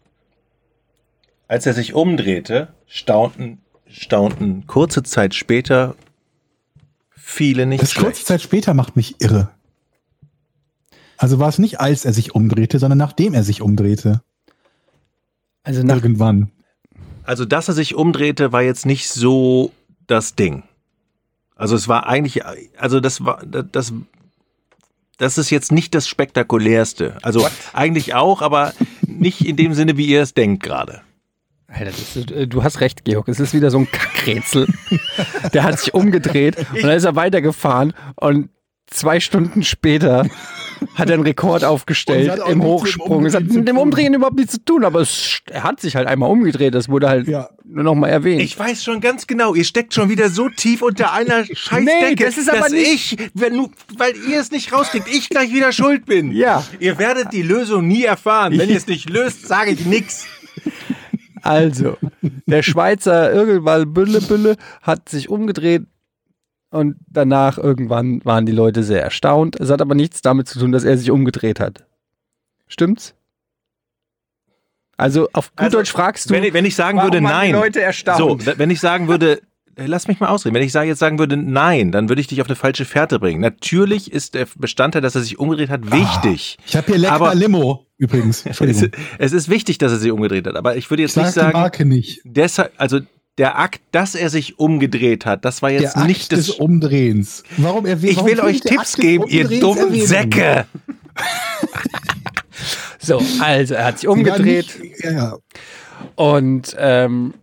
als 1.48 1.66
er 1.66 1.74
sich 1.74 1.96
umdrehte, 1.96 2.68
staunten, 2.86 3.58
staunten 3.88 4.68
kurze 4.68 5.02
Zeit 5.02 5.34
später 5.34 5.96
viele 7.16 7.66
nicht 7.66 7.82
Das 7.82 7.96
kurze 7.96 8.12
schlecht. 8.12 8.28
Zeit 8.28 8.42
später 8.42 8.74
macht 8.76 8.96
mich 8.96 9.16
irre. 9.20 9.50
Also 11.18 11.40
war 11.40 11.50
es 11.50 11.58
nicht, 11.58 11.80
als 11.80 12.06
er 12.06 12.14
sich 12.14 12.36
umdrehte, 12.36 12.78
sondern 12.80 13.00
nachdem 13.00 13.34
er 13.34 13.44
sich 13.44 13.62
umdrehte. 13.62 14.22
Also 15.64 15.82
nach, 15.84 15.96
Irgendwann. 15.96 16.52
Also, 17.24 17.44
dass 17.44 17.68
er 17.68 17.74
sich 17.74 17.96
umdrehte, 17.96 18.52
war 18.54 18.62
jetzt 18.62 18.86
nicht 18.86 19.10
so 19.10 19.72
das 20.12 20.36
Ding. 20.36 20.64
Also, 21.56 21.76
es 21.76 21.88
war 21.88 22.08
eigentlich, 22.08 22.44
also 22.78 23.00
das 23.00 23.24
war, 23.26 23.46
das, 23.46 23.94
das 25.18 25.38
ist 25.38 25.50
jetzt 25.50 25.72
nicht 25.72 25.94
das 25.94 26.08
Spektakulärste. 26.08 27.18
Also, 27.22 27.48
eigentlich 27.74 28.16
auch, 28.16 28.42
aber 28.42 28.74
nicht 29.06 29.46
in 29.46 29.56
dem 29.56 29.74
Sinne, 29.74 29.98
wie 29.98 30.06
ihr 30.06 30.22
es 30.22 30.34
denkt 30.34 30.64
gerade. 30.64 31.02
Alter, 31.72 31.90
ist, 31.90 32.32
äh, 32.32 32.48
du 32.48 32.64
hast 32.64 32.82
recht, 32.82 33.06
Georg. 33.06 33.28
Es 33.28 33.40
ist 33.40 33.54
wieder 33.54 33.70
so 33.70 33.80
ein 33.80 33.92
Kackrätsel. 33.92 34.68
Der 35.54 35.64
hat 35.64 35.80
sich 35.80 35.94
umgedreht 35.94 36.58
und 36.58 36.84
dann 36.84 36.92
ist 36.92 37.04
er 37.04 37.16
weitergefahren 37.16 37.94
und 38.16 38.50
zwei 38.92 39.20
Stunden 39.20 39.64
später 39.64 40.26
hat 40.96 41.10
er 41.10 41.16
einen 41.16 41.24
Rekord 41.24 41.64
aufgestellt 41.64 42.40
im 42.50 42.64
Hochsprung. 42.64 43.26
Es 43.26 43.34
hat 43.36 43.44
mit 43.44 43.68
dem. 43.68 43.78
Umdrehen 43.78 44.14
überhaupt 44.14 44.38
nichts 44.38 44.54
zu 44.54 44.64
tun, 44.66 44.84
aber 44.84 45.02
es, 45.02 45.40
er 45.50 45.64
hat 45.64 45.80
sich 45.82 45.96
halt 45.96 46.08
einmal 46.08 46.30
umgedreht. 46.30 46.74
Das 46.76 46.90
wurde 46.90 47.08
halt 47.10 47.28
Ja. 47.28 47.50
nur 47.66 47.84
noch 47.84 47.96
mal 47.96 48.08
erwähnt. 48.10 48.42
Ich 48.42 48.58
weiß 48.58 48.84
schon 48.84 49.00
ganz 49.02 49.28
genau, 49.28 49.56
ihr 49.56 49.64
steckt 49.64 49.94
schon 49.94 50.10
wieder 50.10 50.30
so 50.30 50.50
tief 50.50 50.82
unter 50.82 51.14
einer 51.14 51.46
Scheißdecke, 51.54 51.84
Nee, 51.86 52.16
das 52.16 52.38
ist 52.38 52.50
aber 52.50 52.62
dass 52.62 52.72
nicht- 52.72 53.14
ich, 53.14 53.30
wenn 53.34 53.68
weil 53.98 54.14
ihr 54.30 54.40
es 54.40 54.52
nicht 54.52 54.74
rauskriegt, 54.74 55.08
ich 55.08 55.30
gleich 55.30 55.54
wieder 55.54 55.72
schuld 55.72 56.06
bin. 56.06 56.32
Ja. 56.40 56.66
Ihr 56.80 56.98
werdet 57.00 57.34
die 57.34 57.42
Lösung 57.42 57.88
nie 57.88 58.04
erfahren. 58.04 58.58
Wenn 58.58 58.70
ihr 58.70 58.78
es 58.78 58.88
nicht 58.88 59.10
löst, 59.10 59.48
sage 59.48 59.72
ich 59.72 59.86
nichts. 59.86 60.26
Also, 61.42 61.98
der 62.46 62.64
Schweizer 62.64 63.32
Irgelwall 63.34 63.86
Bülle 63.86 64.22
Bülle 64.22 64.58
hat 64.82 65.08
sich 65.10 65.30
umgedreht 65.30 65.84
und 66.72 66.98
danach 67.08 67.58
irgendwann 67.58 68.24
waren 68.26 68.46
die 68.46 68.52
Leute 68.52 68.84
sehr 68.84 69.02
erstaunt. 69.04 69.60
Es 69.60 69.70
hat 69.70 69.82
aber 69.82 69.96
nichts 69.96 70.22
damit 70.22 70.48
zu 70.48 70.60
tun, 70.60 70.72
dass 70.72 70.84
er 70.84 70.98
sich 70.98 71.12
umgedreht 71.12 71.60
hat. 71.60 71.86
Stimmt's? 72.68 73.16
Also 74.98 75.30
auf 75.34 75.52
gut 75.52 75.60
Also, 75.62 75.78
Deutsch 75.78 75.92
fragst 75.92 76.30
du, 76.30 76.34
Wenn 76.34 76.44
ich, 76.44 76.54
wenn 76.54 76.66
ich 76.66 76.76
sagen 76.76 76.98
warum 76.98 77.08
würde, 77.12 77.20
die 77.20 77.24
nein. 77.24 77.52
Leute 77.54 77.82
erstaunt? 77.82 78.44
So, 78.44 78.58
wenn 78.58 78.70
ich 78.70 78.80
sagen 78.82 79.08
würde, 79.08 79.42
äh, 79.76 79.86
lass 79.86 80.08
mich 80.10 80.20
mal 80.20 80.28
ausreden. 80.28 80.56
Wenn 80.56 80.62
ich 80.64 80.74
jetzt 80.74 81.00
sagen 81.00 81.20
würde, 81.20 81.38
nein, 81.38 81.92
dann 81.94 82.10
würde 82.10 82.20
ich 82.20 82.28
dich 82.28 82.42
auf 82.42 82.48
eine 82.48 82.58
falsche 82.58 82.84
Fährte 82.84 83.18
bringen. 83.18 83.40
Natürlich 83.40 84.12
ist 84.12 84.34
der 84.36 84.46
Bestandteil, 84.58 85.02
dass 85.02 85.16
er 85.16 85.22
sich 85.22 85.40
umgedreht 85.40 85.70
hat, 85.70 85.90
wichtig. 85.92 86.58
Ich 86.66 86.76
habe 86.76 86.88
hier 86.88 86.98
lecker 86.98 87.14
Aber- 87.14 87.36
Limo 87.36 87.86
übrigens. 87.98 88.46
Es, 88.60 88.60
es 89.18 89.32
ist 89.34 89.50
wichtig, 89.50 89.78
dass 89.78 89.92
er 89.94 90.00
sich 90.00 90.12
umgedreht 90.12 90.46
hat. 90.48 90.56
Aber 90.58 90.76
ich 90.76 90.90
würde 90.90 91.04
jetzt 91.04 91.14
Sag 91.14 91.24
nicht 91.24 91.36
die 91.36 91.40
sagen, 91.40 91.54
Marke 91.54 91.86
nicht. 91.86 92.22
deshalb, 92.26 92.74
also 92.78 93.00
der 93.40 93.58
Akt, 93.58 93.82
dass 93.92 94.14
er 94.16 94.30
sich 94.30 94.60
umgedreht 94.60 95.26
hat, 95.26 95.46
das 95.46 95.62
war 95.62 95.72
jetzt 95.72 95.96
Der 95.96 95.98
Akt 95.98 96.08
nicht 96.08 96.32
des 96.32 96.48
das. 96.48 96.56
Umdrehens. 96.58 97.44
Warum 97.58 97.86
erwähnt 97.86 98.14
Ich 98.20 98.24
will 98.26 98.40
euch 98.42 98.60
Tipps 98.60 98.98
geben, 98.98 99.26
ihr 99.28 99.48
dummen 99.60 99.96
Säcke. 100.06 100.66
so, 103.00 103.22
also 103.40 103.74
er 103.76 103.86
hat 103.86 104.00
sich 104.00 104.08
umgedreht 104.10 104.78
Ja, 105.00 105.12
ja. 105.12 105.38
und 106.16 106.76
ähm, 106.78 107.34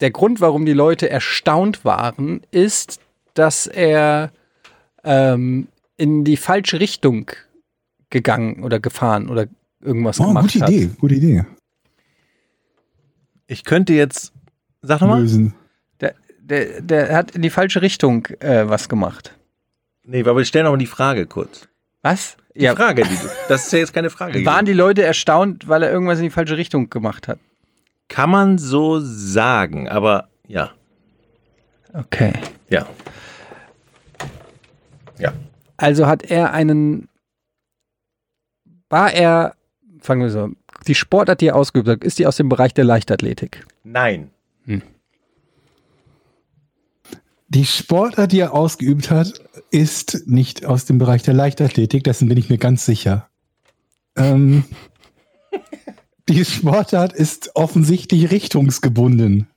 der 0.00 0.10
Grund, 0.10 0.40
warum 0.40 0.66
die 0.66 0.72
Leute 0.72 1.10
erstaunt 1.10 1.84
waren, 1.84 2.42
ist, 2.50 3.00
dass 3.34 3.66
er 3.66 4.30
ähm, 5.02 5.68
in 5.96 6.24
die 6.24 6.36
falsche 6.36 6.78
Richtung 6.80 7.30
gegangen 8.10 8.62
oder 8.62 8.78
gefahren 8.80 9.28
oder 9.28 9.46
irgendwas 9.80 10.20
Oh, 10.20 10.28
gemacht 10.28 10.52
gute 10.52 10.64
hat. 10.64 10.70
Idee, 10.70 10.90
gute 10.98 11.14
Idee. 11.16 11.44
Ich 13.46 13.64
könnte 13.64 13.92
jetzt. 13.94 14.32
Sag 14.86 15.00
nochmal. 15.00 15.22
Lösen. 15.22 15.54
Der, 16.00 16.14
der, 16.38 16.80
der 16.80 17.16
hat 17.16 17.30
in 17.32 17.42
die 17.42 17.50
falsche 17.50 17.82
Richtung 17.82 18.26
äh, 18.40 18.68
was 18.68 18.88
gemacht. 18.88 19.34
Nee, 20.04 20.20
aber 20.20 20.36
wir 20.36 20.44
stellen 20.44 20.64
noch 20.64 20.72
mal 20.72 20.78
die 20.78 20.86
Frage 20.86 21.26
kurz. 21.26 21.66
Was? 22.02 22.36
Die 22.54 22.68
Frage, 22.68 23.02
die 23.02 23.16
du, 23.16 23.28
das 23.48 23.64
ist 23.64 23.72
ja 23.72 23.78
jetzt 23.80 23.92
keine 23.94 24.10
Frage. 24.10 24.44
Waren 24.44 24.64
die 24.64 24.74
Leute 24.74 25.02
erstaunt, 25.02 25.66
weil 25.66 25.82
er 25.82 25.90
irgendwas 25.90 26.18
in 26.18 26.24
die 26.24 26.30
falsche 26.30 26.56
Richtung 26.56 26.88
gemacht 26.90 27.26
hat? 27.26 27.38
Kann 28.08 28.30
man 28.30 28.58
so 28.58 29.00
sagen, 29.00 29.88
aber 29.88 30.28
ja. 30.46 30.70
Okay. 31.94 32.32
Ja. 32.68 32.86
Ja. 35.18 35.32
Also 35.76 36.06
hat 36.06 36.22
er 36.22 36.52
einen. 36.52 37.08
War 38.88 39.12
er. 39.12 39.54
Fangen 40.00 40.22
wir 40.22 40.30
so. 40.30 40.50
Die 40.86 40.94
Sportart, 40.94 41.40
die 41.40 41.48
er 41.48 41.56
ausgeübt 41.56 41.88
hat, 41.88 42.04
ist 42.04 42.18
die 42.18 42.26
aus 42.26 42.36
dem 42.36 42.48
Bereich 42.48 42.74
der 42.74 42.84
Leichtathletik? 42.84 43.66
Nein. 43.82 44.30
Die 47.48 47.66
Sportart, 47.66 48.32
die 48.32 48.40
er 48.40 48.52
ausgeübt 48.52 49.10
hat, 49.10 49.32
ist 49.70 50.26
nicht 50.26 50.64
aus 50.64 50.86
dem 50.86 50.98
Bereich 50.98 51.22
der 51.22 51.34
Leichtathletik, 51.34 52.02
dessen 52.04 52.28
bin 52.28 52.38
ich 52.38 52.48
mir 52.50 52.58
ganz 52.58 52.84
sicher. 52.84 53.28
Ähm, 54.16 54.64
die 56.28 56.44
Sportart 56.44 57.12
ist 57.12 57.54
offensichtlich 57.54 58.30
richtungsgebunden. 58.30 59.48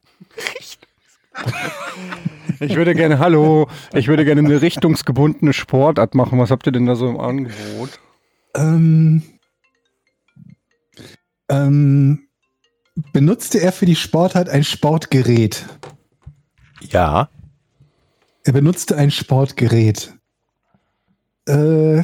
Ich 2.60 2.76
würde 2.76 2.94
gerne, 2.96 3.20
hallo, 3.20 3.68
ich 3.94 4.08
würde 4.08 4.26
gerne 4.26 4.42
eine 4.42 4.62
richtungsgebundene 4.62 5.54
Sportart 5.54 6.16
machen. 6.16 6.40
Was 6.40 6.52
habt 6.52 6.66
ihr 6.68 6.72
denn 6.72 6.86
da 6.86 6.96
so 6.96 7.10
im 7.10 7.20
Angebot? 7.20 8.00
Ähm, 8.56 9.24
Ähm, 11.50 12.27
benutzte 13.14 13.60
er 13.62 13.72
für 13.72 13.86
die 13.86 13.96
Sportart 13.96 14.50
ein 14.50 14.64
Sportgerät? 14.64 15.66
Ja. 16.82 17.30
Er 18.44 18.54
benutzte 18.54 18.96
ein 18.96 19.12
Sportgerät. 19.12 20.14
Äh, 21.48 22.04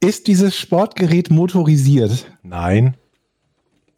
ist 0.00 0.26
dieses 0.26 0.56
Sportgerät 0.56 1.30
motorisiert? 1.30 2.30
Nein. 2.42 2.96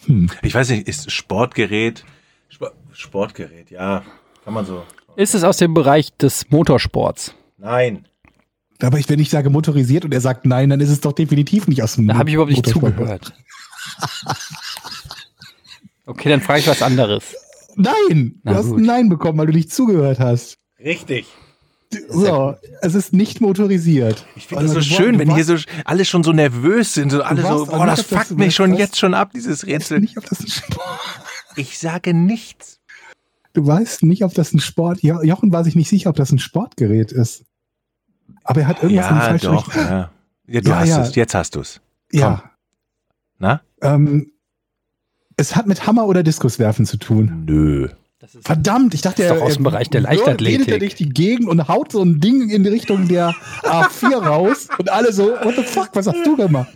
Hm. 0.05 0.31
Ich 0.43 0.55
weiß 0.55 0.71
nicht, 0.71 0.87
ist 0.89 1.11
Sportgerät. 1.11 2.05
Sp 2.53 2.71
Sportgerät, 2.93 3.71
ja. 3.71 4.05
Kann 4.45 4.55
man 4.55 4.65
so. 4.65 4.85
Ist 5.17 5.35
es 5.35 5.45
aus 5.45 5.57
dem 5.57 5.75
Bereich 5.75 6.17
des 6.17 6.51
Motorsports? 6.51 7.35
Nein. 7.59 8.07
Aber 8.81 8.99
ich, 8.99 9.09
wenn 9.09 9.19
ich 9.19 9.31
sage 9.31 9.51
motorisiert 9.51 10.05
und 10.05 10.13
er 10.15 10.21
sagt 10.21 10.47
nein, 10.47 10.71
dann 10.71 10.81
ist 10.81 10.91
es 10.91 11.01
doch 11.01 11.13
definitiv 11.13 11.67
nicht 11.67 11.83
aus 11.83 11.95
dem 11.97 12.07
Da 12.07 12.17
habe 12.17 12.29
ich 12.29 12.35
überhaupt 12.35 12.51
nicht 12.53 12.67
Motorsport. 12.67 12.95
zugehört. 12.97 13.33
Okay, 16.07 16.29
dann 16.29 16.41
frage 16.41 16.61
ich 16.61 16.69
was 16.69 16.83
anderes. 16.83 17.35
Nein, 17.77 18.41
Na 18.43 18.53
du 18.53 18.59
hast 18.59 18.69
gut. 18.69 18.79
ein 18.79 18.85
Nein 18.85 19.09
bekommen, 19.09 19.39
weil 19.39 19.47
du 19.47 19.53
nicht 19.53 19.73
zugehört 19.73 20.19
hast. 20.19 20.57
Richtig. 20.79 21.27
So, 22.09 22.55
es 22.83 22.95
ist 22.95 23.13
nicht 23.13 23.41
motorisiert. 23.41 24.27
Ich 24.35 24.47
finde 24.49 24.65
das 24.65 24.73
so 24.73 24.81
schön, 24.81 25.19
wenn 25.19 25.33
hier 25.35 25.45
so 25.45 25.57
alle 25.85 26.05
schon 26.05 26.25
so 26.25 26.33
nervös 26.33 26.95
sind, 26.95 27.11
so 27.11 27.23
alle 27.23 27.43
so, 27.43 27.67
boah, 27.67 27.87
das 27.87 28.03
fuckt 28.03 28.33
mich 28.33 28.55
schon 28.55 28.75
jetzt 28.75 28.99
schon 28.99 29.15
ab, 29.15 29.31
dieses 29.35 29.67
Rätsel. 29.67 30.01
nicht, 30.01 30.19
ob 30.19 30.25
das 30.29 30.41
ein 30.41 30.49
Sport. 30.49 31.01
Ich 31.57 31.79
sage 31.79 32.13
nichts. 32.13 32.81
Du 33.53 33.67
weißt 33.67 34.03
nicht, 34.03 34.25
ob 34.25 34.35
das 34.35 34.53
ein 34.53 34.61
Sport. 34.61 35.03
Jo- 35.03 35.23
Jochen 35.23 35.53
war 35.53 35.65
sich 35.65 35.77
nicht 35.77 35.89
sicher, 35.89 36.11
ob 36.11 36.17
das 36.17 36.31
ein 36.33 36.39
Sportgerät 36.39 37.13
ist. 37.13 37.45
Aber 38.45 38.61
er 38.63 38.67
hat 38.69 38.83
irgendwas 38.83 39.09
in 39.09 39.15
die 39.15 39.21
Ja, 39.21 39.29
falsche 39.29 39.47
doch, 39.47 39.67
Richtung. 39.69 39.83
ja. 39.85 40.11
ja 40.49 40.61
du 40.61 40.69
Ja, 40.71 40.79
hast 40.81 40.89
ja. 40.89 41.03
es, 41.03 41.15
jetzt 41.15 41.35
hast 41.35 41.55
du 41.55 41.61
es. 41.61 41.81
Ja. 42.13 42.51
Na? 43.39 43.63
Ähm, 43.81 44.33
es 45.37 45.55
hat 45.57 45.67
mit 45.67 45.87
Hammer 45.87 46.07
oder 46.07 46.23
Diskuswerfen 46.23 46.87
zu 46.87 46.97
tun. 46.99 47.45
Nö. 47.47 47.89
Das 48.19 48.35
ist 48.35 48.47
Verdammt, 48.47 48.95
ich 48.95 49.03
dachte, 49.03 49.23
Ist 49.23 49.31
doch 49.31 49.37
er- 49.37 49.43
aus 49.43 49.55
dem 49.57 49.67
er- 49.67 49.71
Bereich 49.73 49.91
der 49.91 50.01
Leichtathletik. 50.01 50.69
er 50.69 50.79
durch 50.79 50.95
die 50.95 51.11
Gegend 51.11 51.49
und 51.49 51.69
haut 51.69 51.93
so 51.93 52.03
ein 52.03 52.19
Ding 52.19 52.49
in 52.49 52.63
die 52.63 52.71
Richtung 52.71 53.09
der 53.09 53.35
A4 53.63 54.15
raus 54.17 54.69
und 54.79 54.91
alle 54.91 55.13
so, 55.13 55.29
what 55.43 55.55
the 55.55 55.63
fuck, 55.63 55.91
was 55.93 56.07
hast 56.07 56.25
du 56.25 56.37
gemacht? 56.37 56.71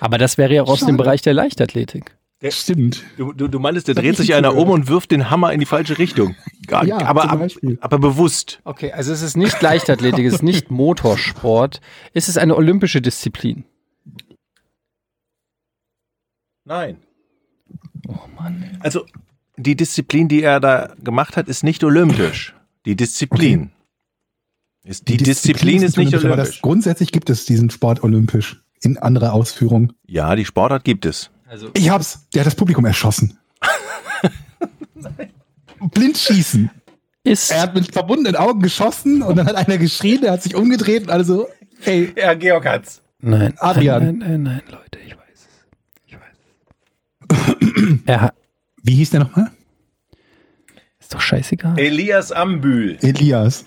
Aber 0.00 0.16
das 0.16 0.38
wäre 0.38 0.54
ja 0.54 0.62
auch 0.62 0.68
aus 0.70 0.80
dem. 0.80 0.96
Bereich 0.96 1.20
der 1.22 1.34
Leichtathletik. 1.34 2.16
Stimmt. 2.48 3.04
Du, 3.18 3.34
du, 3.34 3.48
du 3.48 3.58
meinst, 3.58 3.86
da 3.86 3.92
Das 3.92 4.02
dreht 4.02 4.16
sich 4.16 4.30
ich 4.30 4.34
einer 4.34 4.56
um 4.56 4.70
und 4.70 4.88
wirft 4.88 5.10
den 5.10 5.28
Hammer 5.28 5.52
in 5.52 5.60
die 5.60 5.66
falsche 5.66 5.98
Richtung. 5.98 6.34
Gar, 6.66 6.86
Ja, 6.86 6.96
aber, 7.02 7.20
zum 7.22 7.30
ab, 7.32 7.38
Beispiel. 7.40 7.78
aber 7.82 7.98
bewusst. 7.98 8.60
Okay, 8.64 8.92
also 8.92 9.12
es 9.12 9.20
ist 9.20 9.36
nicht 9.36 9.60
Leichtathletik, 9.60 10.24
es 10.24 10.34
ist 10.36 10.42
nicht 10.42 10.70
Motorsport. 10.70 11.82
Ist 12.14 12.30
es 12.30 12.38
eine 12.38 12.56
olympische 12.56 13.02
Disziplin? 13.02 13.64
Nein. 16.64 16.96
Oh 18.08 18.14
Mann. 18.38 18.78
Also, 18.80 19.04
die 19.56 19.76
Disziplin, 19.76 20.28
die 20.28 20.42
er 20.42 20.60
da 20.60 20.94
gemacht 21.02 21.36
hat, 21.36 21.48
ist 21.48 21.62
nicht 21.64 21.84
olympisch. 21.84 22.54
Die 22.86 22.96
Disziplin. 22.96 23.70
Ist, 24.84 25.08
die, 25.08 25.18
Disziplin, 25.18 25.82
ist 25.82 25.98
nicht 25.98 26.14
aber 26.14 26.28
das, 26.28 26.32
olympisch. 26.38 26.62
grundsätzlich 26.62 27.12
gibt 27.12 27.28
es 27.28 27.44
diesen 27.44 27.68
Sport 27.70 28.02
olympisch 28.02 28.62
in 28.82 28.96
anderer 28.96 29.34
Ausführung. 29.34 29.92
Ja, 30.06 30.34
die 30.34 30.46
Sportart 30.46 30.84
gibt 30.84 31.04
es. 31.04 31.30
Also 31.46 31.68
Ich 31.74 31.90
hab's. 31.90 32.26
Der 32.32 32.40
hat 32.40 32.46
das 32.46 32.54
Publikum 32.54 32.86
erschossen. 32.86 33.36
Blindschießen. 35.92 36.70
ist 37.24 37.50
Er 37.50 37.62
hat 37.62 37.74
mit 37.74 37.92
verbundenen 37.92 38.36
Augen 38.36 38.60
geschossen 38.60 39.22
und 39.22 39.36
dann 39.36 39.46
hat 39.46 39.56
einer 39.56 39.78
geschrien, 39.78 40.20
der 40.22 40.32
hat 40.32 40.42
sich 40.42 40.54
umgedreht 40.54 41.02
und 41.04 41.10
alle 41.10 41.24
so, 41.24 41.48
hey, 41.80 42.12
Ja, 42.16 42.34
Georg 42.34 42.66
hat's. 42.66 43.02
nein, 43.20 43.54
Adrian. 43.58 44.02
Nein, 44.04 44.18
nein, 44.18 44.42
nein, 44.42 44.62
Leute, 44.70 44.98
ich. 45.06 45.14
Er 48.06 48.20
hat, 48.22 48.34
wie 48.82 48.94
hieß 48.94 49.10
der 49.10 49.20
nochmal? 49.20 49.50
ist 50.98 51.14
doch 51.14 51.20
scheißegal. 51.20 51.78
Elias 51.78 52.30
Ambühl. 52.32 52.96
Elias. 53.02 53.64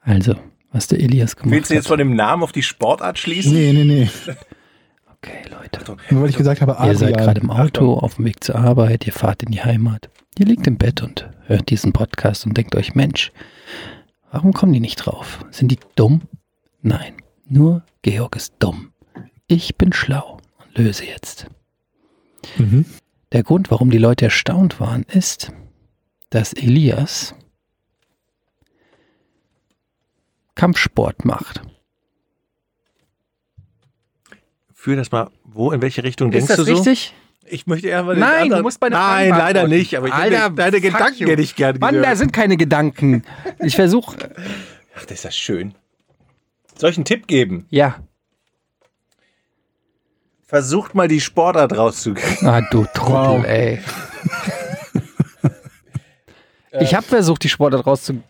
Also, 0.00 0.34
was 0.72 0.86
der 0.86 1.00
Elias 1.00 1.36
gemacht 1.36 1.52
Willst 1.52 1.70
du 1.70 1.74
jetzt 1.74 1.84
hat. 1.84 1.88
von 1.90 1.98
dem 1.98 2.14
Namen 2.14 2.42
auf 2.42 2.52
die 2.52 2.62
Sportart 2.62 3.18
schließen? 3.18 3.52
Nee, 3.52 3.72
nee, 3.72 3.84
nee. 3.84 4.08
Okay, 5.22 5.42
Leute. 5.50 5.96
Nur 6.10 6.22
weil 6.22 6.30
ich 6.30 6.36
gesagt 6.36 6.60
habe, 6.60 6.76
Ihr 6.86 6.94
seid 6.94 7.16
gerade 7.16 7.30
Adrian. 7.40 7.44
im 7.46 7.50
Auto, 7.50 7.94
auf 7.94 8.14
dem 8.16 8.26
Weg 8.26 8.44
zur 8.44 8.54
Arbeit, 8.56 9.06
ihr 9.06 9.12
fahrt 9.12 9.42
in 9.42 9.50
die 9.50 9.62
Heimat. 9.62 10.08
Ihr 10.38 10.46
liegt 10.46 10.66
im 10.68 10.76
Bett 10.76 11.02
und 11.02 11.28
hört 11.46 11.70
diesen 11.70 11.92
Podcast 11.92 12.46
und 12.46 12.56
denkt 12.56 12.76
euch, 12.76 12.94
Mensch, 12.94 13.32
warum 14.30 14.52
kommen 14.52 14.72
die 14.72 14.78
nicht 14.78 14.96
drauf? 14.96 15.44
Sind 15.50 15.72
die 15.72 15.78
dumm? 15.96 16.20
Nein, 16.82 17.14
nur 17.48 17.82
Georg 18.02 18.36
ist 18.36 18.54
dumm. 18.60 18.92
Ich 19.48 19.76
bin 19.76 19.92
schlau 19.92 20.38
und 20.58 20.78
löse 20.78 21.04
jetzt. 21.06 21.46
Mhm. 22.58 22.84
Der 23.32 23.42
Grund, 23.42 23.70
warum 23.70 23.90
die 23.90 23.98
Leute 23.98 24.26
erstaunt 24.26 24.80
waren, 24.80 25.02
ist, 25.04 25.52
dass 26.30 26.52
Elias 26.52 27.34
Kampfsport 30.54 31.24
macht. 31.24 31.60
Führ 34.72 34.96
das 34.96 35.10
mal, 35.10 35.30
wo, 35.44 35.72
in 35.72 35.82
welche 35.82 36.02
Richtung 36.04 36.30
Ist 36.32 36.48
denkst 36.48 36.48
das 36.48 36.56
du 36.56 36.64
so? 36.64 36.72
richtig? 36.82 37.14
Ich 37.48 37.66
möchte 37.66 37.88
eher 37.88 38.02
mal 38.02 38.14
den 38.14 38.20
Nein, 38.20 38.30
du 38.36 38.42
anderen- 38.44 38.62
musst 38.62 38.80
meine 38.80 38.96
Nein, 38.96 39.28
Fragen 39.28 39.38
leider 39.38 39.68
nicht, 39.68 39.96
aber 39.96 40.08
ich 40.08 40.12
Alter, 40.14 40.50
deine 40.50 40.80
Gedanken 40.80 41.22
you. 41.22 41.28
hätte 41.28 41.42
ich 41.42 41.54
gerne 41.54 41.78
Mann, 41.78 41.94
da 41.96 42.00
gehört. 42.00 42.18
sind 42.18 42.32
keine 42.32 42.56
Gedanken. 42.56 43.22
Ich 43.60 43.76
versuche, 43.76 44.16
Ach, 44.96 45.02
das 45.04 45.18
ist 45.18 45.24
das 45.24 45.36
schön. 45.36 45.74
Soll 46.76 46.90
ich 46.90 46.96
einen 46.96 47.04
Tipp 47.04 47.26
geben? 47.26 47.66
ja. 47.70 47.96
Versucht 50.46 50.94
mal 50.94 51.08
die 51.08 51.20
Sportart 51.20 51.76
rauszukriegen. 51.76 52.46
Ah, 52.48 52.60
du 52.70 52.84
Trottel, 52.94 53.38
Wow. 53.40 53.44
ey. 53.44 53.80
ich 56.80 56.94
habe 56.94 57.04
versucht, 57.06 57.42
die 57.44 57.48
Sportart 57.48 57.86
rauszu... 57.86 58.22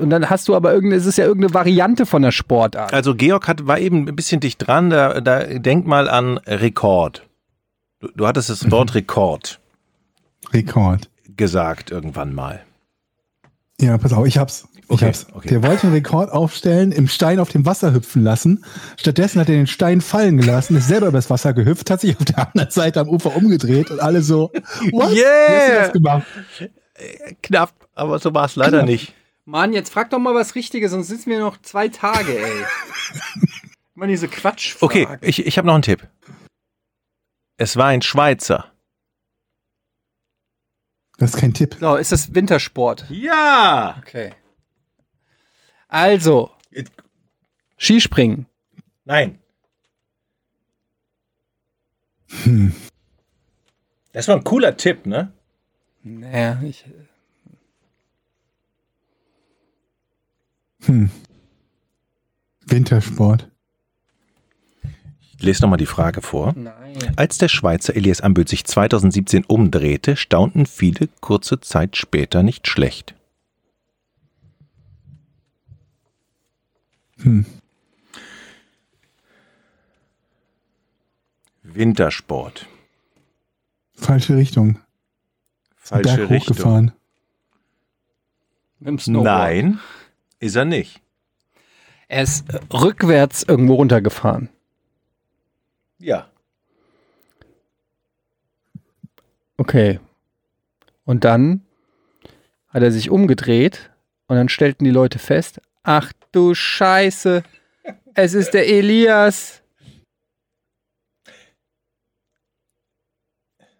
Und 0.00 0.10
dann 0.10 0.28
hast 0.28 0.48
du 0.48 0.54
aber 0.56 0.74
irgendeine, 0.74 1.00
es 1.00 1.06
ist 1.06 1.16
ja 1.16 1.24
irgendeine 1.24 1.54
Variante 1.54 2.04
von 2.06 2.20
der 2.22 2.32
Sportart. 2.32 2.92
Also 2.92 3.14
Georg 3.14 3.46
hat, 3.48 3.66
war 3.66 3.78
eben 3.78 4.06
ein 4.08 4.16
bisschen 4.16 4.40
dicht 4.40 4.66
dran, 4.66 4.90
da, 4.90 5.20
da 5.20 5.44
denk 5.44 5.86
mal 5.86 6.08
an 6.10 6.38
Rekord. 6.38 7.26
Du, 8.00 8.08
du 8.14 8.26
hattest 8.26 8.50
das 8.50 8.70
Wort 8.70 8.94
Rekord 8.94 9.60
Rekord. 10.52 11.08
gesagt 11.36 11.90
irgendwann 11.92 12.34
mal. 12.34 12.62
Ja, 13.80 13.96
pass 13.96 14.12
auf, 14.12 14.26
ich 14.26 14.36
hab's. 14.38 14.68
Ich 14.86 14.90
Okay, 14.90 15.06
hab's. 15.06 15.26
okay. 15.32 15.48
Der 15.48 15.62
wollte 15.62 15.84
einen 15.86 15.94
Rekord 15.94 16.30
aufstellen, 16.30 16.92
im 16.92 17.08
Stein 17.08 17.38
auf 17.38 17.48
dem 17.50 17.64
Wasser 17.64 17.92
hüpfen 17.94 18.22
lassen. 18.22 18.64
Stattdessen 18.98 19.40
hat 19.40 19.48
er 19.48 19.54
den 19.56 19.66
Stein 19.66 20.00
fallen 20.00 20.36
gelassen, 20.36 20.76
ist 20.76 20.88
selber 20.88 21.06
übers 21.08 21.30
Wasser 21.30 21.52
gehüpft, 21.54 21.90
hat 21.90 22.00
sich 22.02 22.16
auf 22.18 22.24
der 22.24 22.48
anderen 22.48 22.70
Seite 22.70 23.00
am 23.00 23.08
Ufer 23.08 23.34
umgedreht 23.34 23.90
und 23.90 24.00
alle 24.00 24.20
so, 24.22 24.50
what? 24.92 25.10
Wie 25.12 25.24
hast 25.24 25.68
du 25.68 25.74
das 25.74 25.92
gemacht? 25.92 26.26
Knapp, 27.42 27.72
aber 27.94 28.18
so 28.18 28.34
war 28.34 28.44
es 28.44 28.56
leider 28.56 28.78
Knapp. 28.78 28.86
nicht. 28.88 29.14
Mann, 29.46 29.72
jetzt 29.72 29.90
frag 29.92 30.10
doch 30.10 30.18
mal 30.18 30.34
was 30.34 30.54
Richtiges, 30.54 30.90
sonst 30.92 31.08
sitzen 31.08 31.30
wir 31.30 31.38
noch 31.38 31.60
zwei 31.62 31.88
Tage, 31.88 32.38
ey. 32.38 32.64
Mann, 33.94 34.08
diese 34.08 34.28
Quatsch. 34.28 34.76
Okay, 34.80 35.06
ich, 35.20 35.46
ich 35.46 35.56
habe 35.58 35.66
noch 35.66 35.74
einen 35.74 35.82
Tipp. 35.82 36.06
Es 37.56 37.76
war 37.76 37.86
ein 37.86 38.02
Schweizer. 38.02 38.70
Das 41.18 41.34
ist 41.34 41.40
kein 41.40 41.54
Tipp. 41.54 41.76
So, 41.78 41.96
ist 41.96 42.10
das 42.12 42.34
Wintersport? 42.34 43.04
Ja! 43.08 43.96
Okay. 44.00 44.32
Also, 45.94 46.50
Skispringen. 47.78 48.46
Nein. 49.04 49.38
Hm. 52.42 52.74
Das 54.10 54.26
war 54.26 54.34
ein 54.34 54.42
cooler 54.42 54.76
Tipp, 54.76 55.06
ne? 55.06 55.32
Naja, 56.02 56.60
ich, 56.64 56.84
Hm. 60.86 61.10
Wintersport. 62.66 63.48
Ich 65.20 65.42
lese 65.42 65.62
nochmal 65.62 65.78
die 65.78 65.86
Frage 65.86 66.22
vor. 66.22 66.54
nein. 66.56 66.96
Als 67.14 67.38
der 67.38 67.48
Schweizer 67.48 67.94
Elias 67.94 68.20
Ambühl 68.20 68.48
sich 68.48 68.64
2017 68.64 69.44
umdrehte, 69.44 70.16
staunten 70.16 70.66
viele 70.66 71.06
kurze 71.20 71.60
Zeit 71.60 71.96
später 71.96 72.42
nicht 72.42 72.66
schlecht. 72.66 73.14
Hm. 77.24 77.46
Wintersport. 81.62 82.68
Falsche 83.94 84.36
Richtung. 84.36 84.78
Falsche 85.76 86.16
Berg 86.16 86.30
Richtung. 86.30 86.56
hochgefahren. 86.56 86.92
Mit 88.78 88.88
dem 88.88 88.98
Snowboard. 88.98 89.24
Nein, 89.24 89.80
ist 90.38 90.54
er 90.54 90.66
nicht. 90.66 91.00
Er 92.08 92.22
ist 92.22 92.44
rückwärts 92.72 93.42
irgendwo 93.42 93.74
runtergefahren. 93.74 94.50
Ja. 95.98 96.28
Okay. 99.56 99.98
Und 101.06 101.24
dann 101.24 101.62
hat 102.68 102.82
er 102.82 102.92
sich 102.92 103.08
umgedreht 103.08 103.90
und 104.26 104.36
dann 104.36 104.50
stellten 104.50 104.84
die 104.84 104.90
Leute 104.90 105.18
fest, 105.18 105.62
ach 105.84 106.12
du 106.32 106.54
Scheiße, 106.54 107.44
es 108.14 108.34
ist 108.34 108.50
der 108.52 108.66
Elias. 108.66 109.62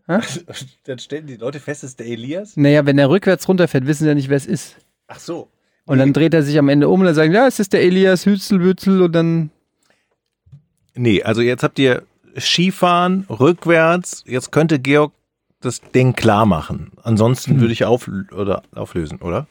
Dann 0.85 0.99
stellen 0.99 1.27
die 1.27 1.37
Leute 1.37 1.61
fest, 1.61 1.83
es 1.83 1.90
ist 1.90 2.01
der 2.01 2.07
Elias. 2.07 2.57
Naja, 2.57 2.85
wenn 2.87 2.99
er 2.99 3.09
rückwärts 3.09 3.49
runterfährt, 3.49 3.87
wissen 3.87 4.05
sie 4.05 4.09
ja 4.09 4.14
nicht, 4.14 4.29
wer 4.29 4.37
es 4.37 4.47
ist. 4.47 4.77
Ach 5.09 5.19
so. 5.19 5.49
Und 5.87 5.99
dann 5.99 6.12
dreht 6.14 6.33
er 6.33 6.43
sich 6.43 6.59
am 6.59 6.69
Ende 6.71 6.88
um 6.88 7.01
und 7.01 7.07
dann 7.07 7.14
sagen, 7.14 7.33
ja, 7.33 7.47
es 7.47 7.59
ist 7.59 7.73
der 7.75 7.83
Elias 7.83 8.25
Hützelbützel 8.25 9.03
und 9.03 9.12
dann. 9.12 9.51
Nee, 10.95 11.23
also 11.23 11.43
jetzt 11.43 11.62
habt 11.62 11.79
ihr 11.79 12.05
Skifahren 12.38 13.27
rückwärts. 13.29 14.25
Jetzt 14.27 14.51
könnte 14.51 14.79
Georg 14.79 15.12
das 15.61 15.81
Ding 15.81 16.14
klar 16.14 16.47
machen. 16.47 16.93
Ansonsten 17.03 17.61
würde 17.61 17.73
ich 17.73 17.85
auf, 17.85 18.09
oder 18.33 18.62
auflösen, 18.75 19.19
oder? 19.21 19.47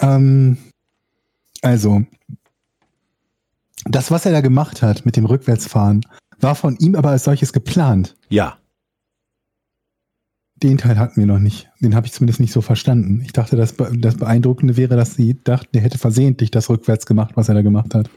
Ähm, 0.00 0.58
also, 1.62 2.04
das, 3.84 4.10
was 4.10 4.26
er 4.26 4.32
da 4.32 4.40
gemacht 4.40 4.82
hat 4.82 5.06
mit 5.06 5.16
dem 5.16 5.24
Rückwärtsfahren, 5.24 6.06
war 6.40 6.54
von 6.54 6.76
ihm 6.76 6.94
aber 6.94 7.10
als 7.10 7.24
solches 7.24 7.52
geplant. 7.52 8.16
Ja. 8.28 8.58
Den 10.56 10.78
Teil 10.78 10.98
hatten 10.98 11.20
wir 11.20 11.26
noch 11.26 11.38
nicht. 11.38 11.70
Den 11.80 11.94
habe 11.94 12.06
ich 12.06 12.12
zumindest 12.12 12.40
nicht 12.40 12.52
so 12.52 12.60
verstanden. 12.60 13.20
Ich 13.24 13.32
dachte, 13.32 13.56
das, 13.56 13.72
Be- 13.74 13.92
das 13.96 14.16
Beeindruckende 14.16 14.76
wäre, 14.76 14.96
dass 14.96 15.14
sie 15.14 15.40
dachten, 15.42 15.76
er 15.76 15.82
hätte 15.82 15.98
versehentlich 15.98 16.50
das 16.50 16.68
rückwärts 16.68 17.06
gemacht, 17.06 17.32
was 17.36 17.48
er 17.48 17.54
da 17.54 17.62
gemacht 17.62 17.94
hat. 17.94 18.10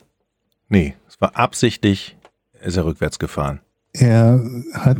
Nee, 0.67 0.95
es 1.07 1.21
war 1.21 1.35
absichtlich, 1.35 2.17
ist 2.61 2.77
er 2.77 2.85
rückwärts 2.85 3.19
gefahren. 3.19 3.59
Er 3.93 4.43
hat, 4.73 4.97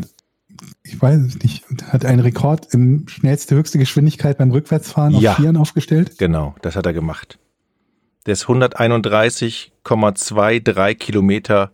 ich 0.83 1.01
weiß 1.01 1.19
es 1.21 1.39
nicht, 1.39 1.63
hat 1.91 2.05
einen 2.05 2.19
Rekord 2.19 2.73
im 2.73 3.07
schnellste, 3.07 3.55
höchste 3.55 3.77
Geschwindigkeit 3.77 4.37
beim 4.37 4.51
Rückwärtsfahren 4.51 5.13
Ja. 5.15 5.31
auf 5.31 5.37
Vieren 5.37 5.57
aufgestellt. 5.57 6.17
Genau, 6.17 6.55
das 6.61 6.75
hat 6.75 6.85
er 6.85 6.93
gemacht. 6.93 7.37
Der 8.25 8.33
ist 8.33 8.45
131,23 8.45 10.95
Kilometer 10.95 11.71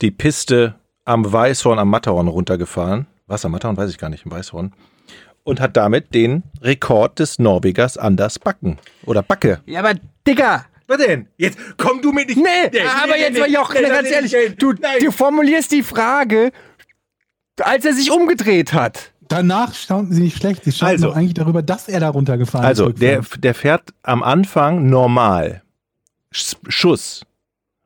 die 0.00 0.10
Piste 0.10 0.74
am 1.04 1.30
Weißhorn 1.30 1.78
am 1.78 1.90
Matterhorn 1.90 2.28
runtergefahren. 2.28 3.06
Was 3.26 3.44
am 3.44 3.52
Matterhorn 3.52 3.76
weiß 3.76 3.90
ich 3.90 3.98
gar 3.98 4.08
nicht, 4.08 4.24
im 4.24 4.32
Weißhorn. 4.32 4.72
Und 5.44 5.60
hat 5.60 5.76
damit 5.76 6.14
den 6.14 6.42
Rekord 6.60 7.18
des 7.18 7.38
Norwegers 7.38 7.98
Anders 7.98 8.38
Backen. 8.38 8.78
Oder 9.04 9.22
Backe. 9.22 9.60
Ja, 9.66 9.80
aber 9.80 9.92
Digga! 10.26 10.64
Was 10.88 10.98
denn? 10.98 11.26
Jetzt 11.36 11.58
komm 11.78 12.00
du 12.00 12.12
mit 12.12 12.28
nicht. 12.28 12.38
Nee, 12.38 12.70
aber 13.02 13.18
jetzt 13.18 13.38
mal 13.38 13.50
Jochen, 13.50 13.82
ganz 13.82 14.08
ehrlich, 14.08 14.36
du, 14.56 14.72
du 14.72 15.10
formulierst 15.10 15.72
die 15.72 15.82
Frage, 15.82 16.52
als 17.62 17.84
er 17.84 17.94
sich 17.94 18.10
umgedreht 18.10 18.72
hat. 18.72 19.12
Danach 19.28 19.74
staunten 19.74 20.12
sie 20.12 20.22
nicht 20.22 20.36
schlecht. 20.36 20.64
Sie 20.64 20.72
staunten 20.72 20.94
Also. 21.04 21.12
eigentlich 21.12 21.34
darüber, 21.34 21.62
dass 21.62 21.88
er 21.88 22.00
da 22.00 22.10
runtergefahren 22.10 22.64
Also, 22.66 22.88
ist. 22.88 23.02
der, 23.02 23.18
rückwärts. 23.18 23.40
der 23.40 23.54
fährt 23.54 23.94
am 24.02 24.22
Anfang 24.22 24.86
normal. 24.88 25.62
Sch- 26.32 26.56
Schuss. 26.68 27.22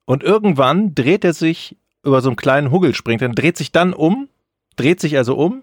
Und 0.05 0.23
irgendwann 0.23 0.95
dreht 0.95 1.25
er 1.25 1.33
sich 1.33 1.77
über 2.05 2.21
so 2.21 2.29
einen 2.29 2.37
kleinen 2.37 2.71
Huggel, 2.71 2.95
springt, 2.95 3.23
dann 3.23 3.35
dreht 3.35 3.57
sich 3.57 3.73
dann 3.73 3.93
um, 3.95 4.29
dreht 4.77 5.01
sich 5.01 5.17
also 5.17 5.37
um 5.37 5.63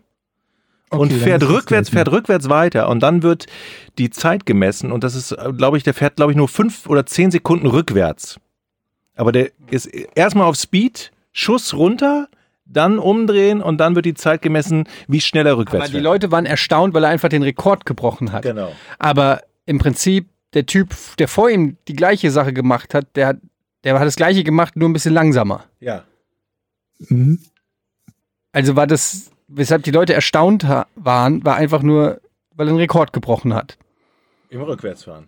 Okay, 0.90 1.02
und 1.02 1.12
fährt 1.14 1.44
rückwärts, 1.44 1.90
fährt 1.90 2.10
rückwärts 2.12 2.48
weiter. 2.48 2.88
Und 2.90 3.02
dann 3.02 3.22
wird 3.22 3.46
die 3.98 4.10
Zeit 4.10 4.46
gemessen 4.46 4.92
und 4.94 5.04
das 5.04 5.16
ist, 5.16 5.36
glaube 5.58 5.78
ich, 5.78 5.84
der 5.84 5.94
fährt, 5.94 6.16
glaube 6.16 6.32
ich, 6.32 6.38
nur 6.38 6.48
fünf 6.48 6.88
oder 6.88 7.06
zehn 7.06 7.30
Sekunden 7.30 7.68
rückwärts. 7.68 8.40
Aber 9.16 9.32
der 9.34 9.52
ist 9.70 9.88
erstmal 10.16 10.46
auf 10.48 10.56
Speed, 10.56 11.12
Schuss 11.34 11.74
runter, 11.74 12.30
dann 12.70 13.00
umdrehen 13.00 13.62
und 13.62 13.78
dann 13.78 13.96
wird 13.96 14.06
die 14.06 14.14
Zeit 14.14 14.42
gemessen, 14.42 14.86
wie 15.08 15.22
schnell 15.22 15.46
er 15.48 15.58
rückwärts 15.58 15.86
Aber 15.86 15.88
die 15.88 15.94
fährt. 15.94 16.04
Leute 16.04 16.32
waren 16.32 16.46
erstaunt, 16.46 16.94
weil 16.94 17.04
er 17.04 17.10
einfach 17.10 17.30
den 17.30 17.44
Rekord 17.44 17.86
gebrochen 17.86 18.32
hat. 18.32 18.44
Genau. 18.44 18.72
Aber 19.00 19.42
im 19.66 19.80
Prinzip, 19.80 20.30
der 20.54 20.66
Typ, 20.66 20.94
der 21.20 21.28
vor 21.28 21.50
ihm 21.50 21.78
die 21.88 21.96
gleiche 21.96 22.32
Sache 22.32 22.54
gemacht 22.54 22.94
hat, 22.94 23.08
der, 23.16 23.28
hat- 23.28 23.38
der 23.84 23.98
hat 24.00 24.06
das 24.06 24.16
gleiche 24.16 24.44
gemacht, 24.44 24.76
nur 24.76 24.90
ein 24.90 24.94
bisschen 24.94 25.14
langsamer. 25.14 25.64
Ja. 25.80 26.04
Mhm. 27.10 27.40
Also 28.52 28.76
war 28.76 28.88
das, 28.88 29.30
weshalb 29.48 29.84
die 29.84 29.92
Leute 29.92 30.14
erstaunt 30.14 30.66
waren, 30.96 31.46
war 31.46 31.56
einfach 31.56 31.82
nur, 31.82 32.20
weil 32.56 32.68
er 32.68 32.72
einen 32.72 32.80
Rekord 32.80 33.14
gebrochen 33.14 33.54
hat. 33.54 33.78
Im 34.50 34.62
Rückwärtsfahren. 34.62 35.28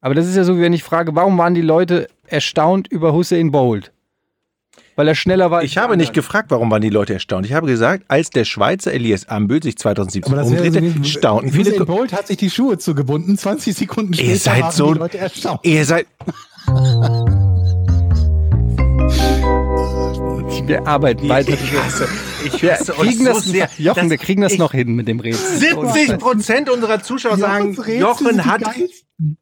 Aber 0.00 0.14
das 0.14 0.26
ist 0.26 0.36
ja 0.36 0.44
so, 0.44 0.56
wie 0.56 0.62
wenn 0.62 0.72
ich 0.72 0.84
frage, 0.84 1.14
warum 1.14 1.36
waren 1.38 1.54
die 1.54 1.62
Leute 1.62 2.06
erstaunt 2.28 2.86
über 2.88 3.12
Hussein 3.12 3.50
Bolt? 3.50 3.92
Weil 4.96 5.08
er 5.08 5.14
schneller 5.14 5.50
war. 5.50 5.62
Ich 5.62 5.76
habe 5.76 5.96
nicht 5.98 6.08
anderen. 6.08 6.14
gefragt, 6.24 6.50
warum 6.50 6.70
waren 6.70 6.80
die 6.80 6.88
Leute 6.88 7.12
erstaunt. 7.12 7.44
Ich 7.44 7.52
habe 7.52 7.66
gesagt, 7.66 8.04
als 8.08 8.30
der 8.30 8.44
Schweizer 8.46 8.92
Elias 8.94 9.28
Ambül 9.28 9.62
sich 9.62 9.76
2017 9.76 10.32
Aber 10.32 10.42
das 10.42 10.50
wäre 10.50 10.62
umdrehte, 10.64 10.86
so 10.86 10.92
gewesen, 10.94 11.04
staunten 11.04 11.52
viele. 11.52 11.70
Usain 11.72 11.86
Bolt 11.86 12.12
hat 12.14 12.26
sich 12.26 12.38
die 12.38 12.48
Schuhe 12.50 12.78
zugebunden, 12.78 13.36
20 13.36 13.76
Sekunden 13.76 14.14
später 14.14 14.30
Ihr 14.30 14.38
seid 14.38 14.62
waren 14.62 14.72
so- 14.72 14.92
die 14.94 14.98
Leute 14.98 15.18
erstaunt. 15.18 15.60
Ihr 15.64 15.84
seid. 15.84 16.06
Wir 20.66 20.86
arbeiten 20.86 21.28
weiter. 21.28 21.52
Ich 21.52 21.72
hasse, 21.78 22.08
ich 22.44 22.62
Wir 22.62 22.72
hasse 22.72 22.98
euch 22.98 23.08
kriegen 23.10 23.24
so 23.26 23.32
das, 23.34 23.44
sehr. 23.44 23.68
Jochen, 23.78 24.10
wir 24.10 24.18
kriegen 24.18 24.42
das 24.42 24.58
noch 24.58 24.72
hin 24.72 24.94
mit 24.96 25.06
dem 25.06 25.20
Rätsel. 25.20 25.58
70 25.58 26.18
Prozent 26.18 26.70
unserer 26.70 27.02
Zuschauer 27.02 27.36
sagen, 27.36 27.76
Jochen 27.98 28.44
hat. 28.44 28.62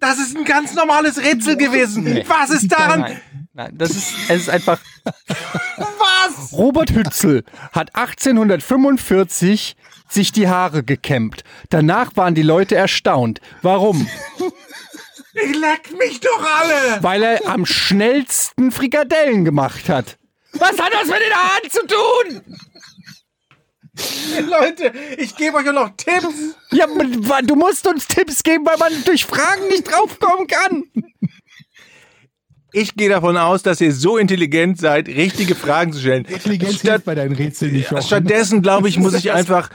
Das 0.00 0.18
ist 0.18 0.36
ein 0.36 0.44
ganz 0.44 0.74
normales 0.74 1.18
Rätsel 1.22 1.56
gewesen. 1.56 2.06
Was 2.28 2.50
ist 2.50 2.70
daran? 2.70 3.06
Nein, 3.56 3.70
das 3.78 3.90
ist, 3.90 4.12
es 4.28 4.42
ist 4.42 4.50
einfach. 4.50 4.80
Was? 5.76 6.52
Robert 6.52 6.90
Hützel 6.90 7.44
hat 7.70 7.94
1845 7.94 9.76
sich 10.08 10.32
die 10.32 10.48
Haare 10.48 10.82
gekämmt. 10.82 11.44
Danach 11.70 12.16
waren 12.16 12.34
die 12.34 12.42
Leute 12.42 12.74
erstaunt. 12.74 13.40
Warum? 13.62 14.08
Ich 15.34 15.56
leck 15.56 15.96
mich 15.98 16.18
doch 16.18 16.44
alle. 16.60 17.02
Weil 17.02 17.22
er 17.22 17.46
am 17.48 17.64
schnellsten 17.64 18.72
Frikadellen 18.72 19.44
gemacht 19.44 19.88
hat. 19.88 20.18
Was 20.54 20.76
hat 20.78 20.92
das 20.92 21.06
mit 21.06 21.20
den 21.20 21.34
Haaren 21.34 21.70
zu 21.70 21.86
tun? 21.86 22.58
Leute, 24.48 24.92
ich 25.18 25.36
gebe 25.36 25.56
euch 25.58 25.68
auch 25.68 25.72
noch 25.72 25.90
Tipps. 25.96 26.56
Ja, 26.72 26.86
aber 26.86 27.42
du 27.42 27.54
musst 27.54 27.86
uns 27.86 28.08
Tipps 28.08 28.42
geben, 28.42 28.66
weil 28.66 28.78
man 28.78 29.04
durch 29.04 29.24
Fragen 29.24 29.68
nicht 29.68 29.84
draufkommen 29.84 30.48
kann. 30.48 30.84
Ich 32.76 32.96
gehe 32.96 33.08
davon 33.08 33.36
aus, 33.36 33.62
dass 33.62 33.80
ihr 33.80 33.92
so 33.92 34.18
intelligent 34.18 34.80
seid, 34.80 35.06
richtige 35.06 35.54
Fragen 35.54 35.92
zu 35.92 36.00
stellen. 36.00 36.24
Intelligenz 36.24 36.80
Statt, 36.80 37.04
bei 37.04 37.14
deinen 37.14 37.36
Rätseln 37.36 37.72
nicht. 37.72 37.92
Jochen. 37.92 38.02
stattdessen, 38.02 38.62
glaube 38.62 38.88
ich, 38.88 38.98
muss 38.98 39.14
ich 39.14 39.30
einfach 39.32 39.70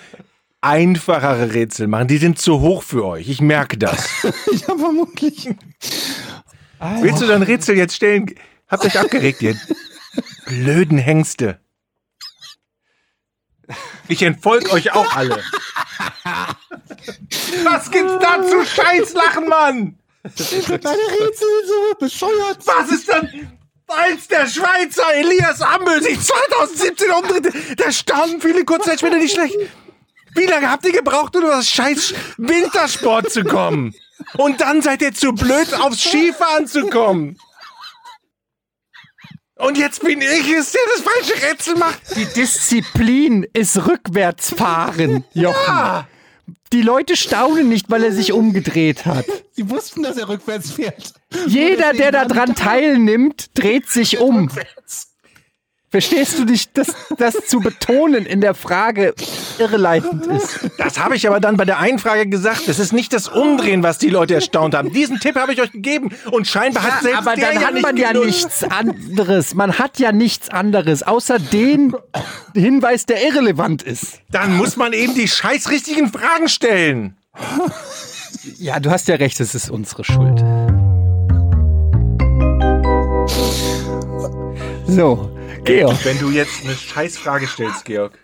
einfachere 0.60 1.54
Rätsel 1.54 1.88
machen. 1.88 2.10
Die 2.10 2.18
sind 2.18 2.40
zu 2.40 2.60
hoch 2.60 2.84
für 2.84 3.06
euch. 3.06 3.30
Ich 3.30 3.40
merke 3.40 3.78
das. 3.78 4.10
ja, 4.24 4.78
vermutlich. 4.78 5.50
Willst 7.00 7.22
du 7.22 7.28
dein 7.28 7.42
Rätsel 7.42 7.78
jetzt 7.78 7.96
stellen? 7.96 8.36
Habt 8.68 8.84
euch 8.84 9.00
abgeregt, 9.00 9.42
ihr 9.44 9.56
blöden 10.46 10.98
Hengste. 10.98 11.62
Ich 14.10 14.22
entfolge 14.24 14.72
euch 14.72 14.92
auch 14.92 15.16
alle. 15.16 15.42
Was 17.64 17.92
gibt's 17.92 18.18
da 18.20 18.44
zu 18.46 18.66
Scheißlachen, 18.66 19.48
Mann? 19.48 19.99
Deine 20.24 20.98
Rätsel 20.98 21.48
sind 21.48 21.68
so 21.68 21.96
bescheuert. 22.00 22.58
Was 22.66 22.90
ist 22.92 23.08
dann, 23.10 23.58
als 23.88 24.28
der 24.28 24.48
Schweizer 24.48 25.14
Elias 25.16 25.62
Ambel 25.62 26.02
sich 26.04 26.20
2017 26.20 27.12
umdrehte? 27.12 27.54
Da 27.78 27.92
standen 27.92 28.42
viele 28.42 28.66
Kurzzeitspieler 28.66 29.18
nicht 29.18 29.34
schlecht. 29.34 29.56
Wie 30.36 30.46
lange 30.46 30.70
habt 30.70 30.86
ihr 30.86 30.92
gebraucht, 30.92 31.36
um 31.36 31.44
das 31.44 31.70
scheiß 31.70 32.14
Wintersport 32.38 33.32
zu 33.32 33.44
kommen? 33.44 33.96
Und 34.38 34.62
dann 34.62 34.82
seid 34.82 35.02
ihr 35.02 35.14
zu 35.14 35.32
blöd, 35.34 35.74
aufs 35.74 36.02
Skifahren 36.04 36.68
zu 36.68 36.88
kommen. 36.88 37.38
Und 39.56 39.78
jetzt 39.78 40.02
bin 40.04 40.22
ich 40.22 40.50
es, 40.52 40.72
der 40.72 40.82
das 40.94 41.02
falsche 41.02 41.48
Rätsel 41.48 41.76
macht. 41.76 42.00
Die 42.16 42.26
Disziplin 42.26 43.46
ist 43.54 43.88
rückwärtsfahren, 43.88 45.26
Jochen. 45.34 45.74
Ah, 45.74 46.08
Die 46.72 46.82
Leute 46.82 47.18
staunen 47.18 47.68
nicht, 47.68 47.90
weil 47.90 48.04
er 48.04 48.14
sich 48.14 48.32
umgedreht 48.32 49.06
hat. 49.06 49.26
Sie 49.60 49.70
wussten, 49.70 50.04
dass 50.04 50.16
er 50.16 50.30
rückwärts 50.30 50.72
fährt. 50.72 51.14
Jeder, 51.48 51.92
der 51.92 52.14
daran 52.14 52.56
teilnimmt, 52.56 53.48
dreht 53.56 53.90
sich 53.90 54.20
um. 54.20 54.50
Verstehst 55.90 56.40
du 56.40 56.46
nicht, 56.46 56.78
dass 56.78 56.96
das 57.18 57.34
zu 57.48 57.60
betonen 57.60 58.26
in 58.26 58.40
der 58.40 58.54
Frage 58.54 59.14
irreleitend 59.58 60.28
ist? 60.28 60.70
das 60.78 60.98
habe 60.98 61.18
ich 61.18 61.28
aber 61.28 61.42
dann 61.42 61.58
bei 61.58 61.66
der 61.66 61.78
einen 61.78 62.00
Frage 62.00 62.28
gesagt. 62.28 62.70
Das 62.70 62.80
ist 62.80 62.94
nicht 62.94 63.12
das 63.12 63.28
Umdrehen, 63.28 63.84
was 63.84 63.98
die 63.98 64.08
Leute 64.08 64.36
erstaunt 64.36 64.76
haben. 64.76 64.94
Diesen 64.94 65.20
Tipp 65.20 65.36
habe 65.36 65.52
ich 65.52 65.60
euch 65.62 65.74
gegeben. 65.74 66.16
Und 66.32 66.48
scheinbar 66.48 66.84
hat 66.84 67.02
selbst 67.02 67.18
Aber 67.18 67.36
der 67.36 67.52
dann 67.52 67.62
ja 67.62 67.68
hat 67.68 67.74
nicht 67.74 67.84
man 67.84 67.98
ja 67.98 68.14
nichts 68.14 68.64
anderes. 68.64 69.56
Man 69.56 69.78
hat 69.78 70.00
ja 70.00 70.14
nichts 70.14 70.48
anderes, 70.48 71.04
außer 71.04 71.38
den 71.38 71.98
Hinweis, 72.54 73.08
der 73.08 73.22
irrelevant 73.28 73.84
ist. 73.84 74.22
Dann 74.32 74.56
muss 74.56 74.78
man 74.78 74.94
eben 74.94 75.16
die 75.16 75.28
scheiß 75.28 75.70
richtigen 75.70 76.14
Fragen 76.14 76.48
stellen. 76.48 77.18
Ja, 78.58 78.80
du 78.80 78.90
hast 78.90 79.08
ja 79.08 79.16
recht, 79.16 79.40
es 79.40 79.56
ist 79.56 79.70
unsere 79.70 80.04
Schuld. 80.04 80.40
So, 84.88 85.38
Georg. 85.64 86.04
Wenn 86.04 86.20
du 86.20 86.32
jetzt 86.32 86.64
eine 86.64 86.76
Scheißfrage 86.76 87.48
stellst, 87.48 87.86
Georg. 87.86 88.18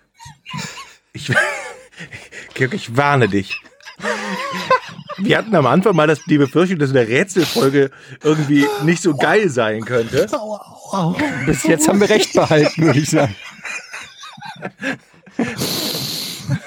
Ich, 1.13 1.32
Georg, 2.53 2.73
ich 2.73 2.97
warne 2.97 3.30
dich. 3.30 3.61
Wir 5.17 5.38
hatten 5.38 5.55
am 5.55 5.65
Anfang 5.65 5.95
mal 5.95 6.07
das, 6.07 6.19
die 6.26 6.38
Befürchtung, 6.38 6.80
dass 6.80 6.89
eine 6.89 7.07
Rätselfolge 7.07 7.91
irgendwie 8.23 8.67
nicht 8.84 9.01
so 9.01 9.15
geil 9.15 9.49
sein 9.49 9.86
könnte. 9.86 10.28
Bis 11.45 11.63
jetzt 11.63 11.88
haben 11.88 12.01
wir 12.01 12.09
recht 12.09 12.34
behalten, 12.34 12.84
würde 12.84 12.99
ich 12.99 13.09
sagen. 13.09 13.36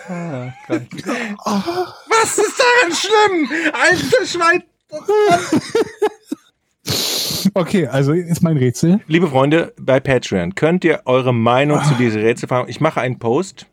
Ah, 0.09 0.53
Gott. 0.67 0.83
Was 1.45 2.39
ist 2.39 2.59
daran 2.59 2.95
schlimm? 2.95 3.73
Alter 3.73 4.27
Schwein. 4.27 4.63
Okay, 7.55 7.87
also 7.87 8.13
ist 8.13 8.43
mein 8.43 8.57
Rätsel. 8.57 9.01
Liebe 9.07 9.29
Freunde, 9.29 9.75
bei 9.79 10.01
Patreon 10.01 10.55
könnt 10.55 10.85
ihr 10.85 11.03
eure 11.05 11.35
Meinung 11.35 11.83
zu 11.85 11.95
dieser 11.95 12.21
Rätselfrage. 12.21 12.71
Ich 12.71 12.81
mache 12.81 13.01
einen 13.01 13.19
Post. 13.19 13.67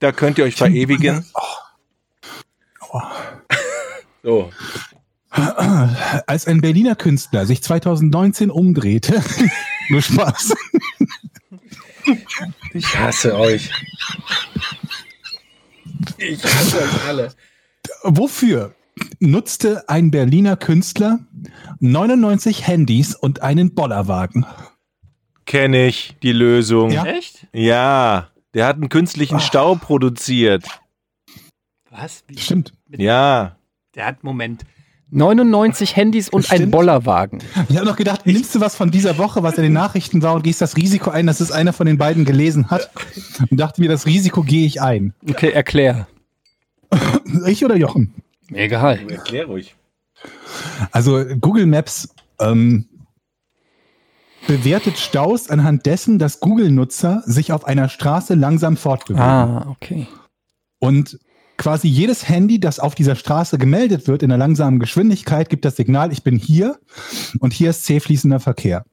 Da 0.00 0.12
könnt 0.12 0.38
ihr 0.38 0.44
euch 0.44 0.56
verewigen. 0.56 1.24
So. 4.22 4.50
Als 6.26 6.46
ein 6.46 6.60
Berliner 6.60 6.94
Künstler 6.94 7.46
sich 7.46 7.62
2019 7.62 8.50
umdrehte, 8.50 9.22
nur 9.88 10.02
Spaß, 10.02 10.54
Ich 12.74 12.98
hasse 12.98 13.36
euch. 13.36 13.70
Ich 16.28 16.44
hasse 16.44 16.82
euch 16.82 17.04
alle. 17.06 17.34
wofür 18.04 18.74
nutzte 19.18 19.88
ein 19.88 20.10
Berliner 20.10 20.56
Künstler 20.56 21.20
99 21.80 22.66
Handys 22.66 23.14
und 23.14 23.42
einen 23.42 23.74
Bollerwagen? 23.74 24.46
Kenne 25.46 25.86
ich 25.86 26.16
die 26.22 26.32
Lösung. 26.32 26.90
Ja. 26.90 27.04
Ja. 27.04 27.12
Echt? 27.12 27.46
der 28.54 28.66
hat 28.66 28.76
einen 28.76 28.88
künstlichen 28.88 29.40
Stau 29.40 29.74
produziert. 29.74 30.64
Was? 31.90 32.24
Wie? 32.28 32.38
Stimmt. 32.38 32.72
Ja. 32.88 33.56
Der 33.94 34.06
hat 34.06 34.22
Moment. 34.24 34.64
99 35.14 35.94
Handys 35.94 36.30
und 36.30 36.50
ein 36.50 36.56
Stimmt. 36.56 36.72
Bollerwagen. 36.72 37.40
Ich 37.68 37.76
habe 37.76 37.86
noch 37.86 37.96
gedacht, 37.96 38.24
nimmst 38.24 38.54
du 38.54 38.60
was 38.60 38.74
von 38.74 38.90
dieser 38.90 39.18
Woche, 39.18 39.42
was 39.42 39.58
in 39.58 39.62
den 39.62 39.74
Nachrichten 39.74 40.22
war 40.22 40.34
und 40.34 40.42
gehst 40.42 40.62
das 40.62 40.76
Risiko 40.76 41.10
ein, 41.10 41.26
dass 41.26 41.40
es 41.40 41.52
einer 41.52 41.74
von 41.74 41.86
den 41.86 41.98
beiden 41.98 42.24
gelesen 42.24 42.70
hat 42.70 42.90
und 43.50 43.60
dachte 43.60 43.82
mir, 43.82 43.88
das 43.88 44.06
Risiko 44.06 44.42
gehe 44.42 44.66
ich 44.66 44.80
ein. 44.80 45.14
Okay, 45.28 45.50
erklär. 45.50 46.08
Ich 47.46 47.64
oder 47.64 47.76
Jochen? 47.76 48.12
Egal. 48.52 49.00
Erklär 49.10 49.46
ruhig. 49.46 49.74
Also 50.90 51.24
Google 51.40 51.64
Maps 51.64 52.14
ähm, 52.38 52.86
bewertet 54.46 54.98
Staus 54.98 55.48
anhand 55.48 55.86
dessen, 55.86 56.18
dass 56.18 56.40
Google-Nutzer 56.40 57.22
sich 57.24 57.52
auf 57.52 57.64
einer 57.64 57.88
Straße 57.88 58.34
langsam 58.34 58.76
fortbewegen. 58.76 59.22
Ah, 59.22 59.66
okay. 59.70 60.06
Und 60.78 61.18
quasi 61.62 61.86
jedes 61.86 62.28
Handy, 62.28 62.58
das 62.58 62.80
auf 62.80 62.96
dieser 62.96 63.14
Straße 63.14 63.56
gemeldet 63.56 64.08
wird 64.08 64.24
in 64.24 64.32
einer 64.32 64.38
langsamen 64.38 64.80
Geschwindigkeit, 64.80 65.48
gibt 65.48 65.64
das 65.64 65.76
Signal, 65.76 66.10
ich 66.10 66.24
bin 66.24 66.36
hier 66.36 66.80
und 67.38 67.52
hier 67.52 67.70
ist 67.70 67.84
zäh 67.84 68.00
fließender 68.00 68.40
Verkehr. 68.40 68.84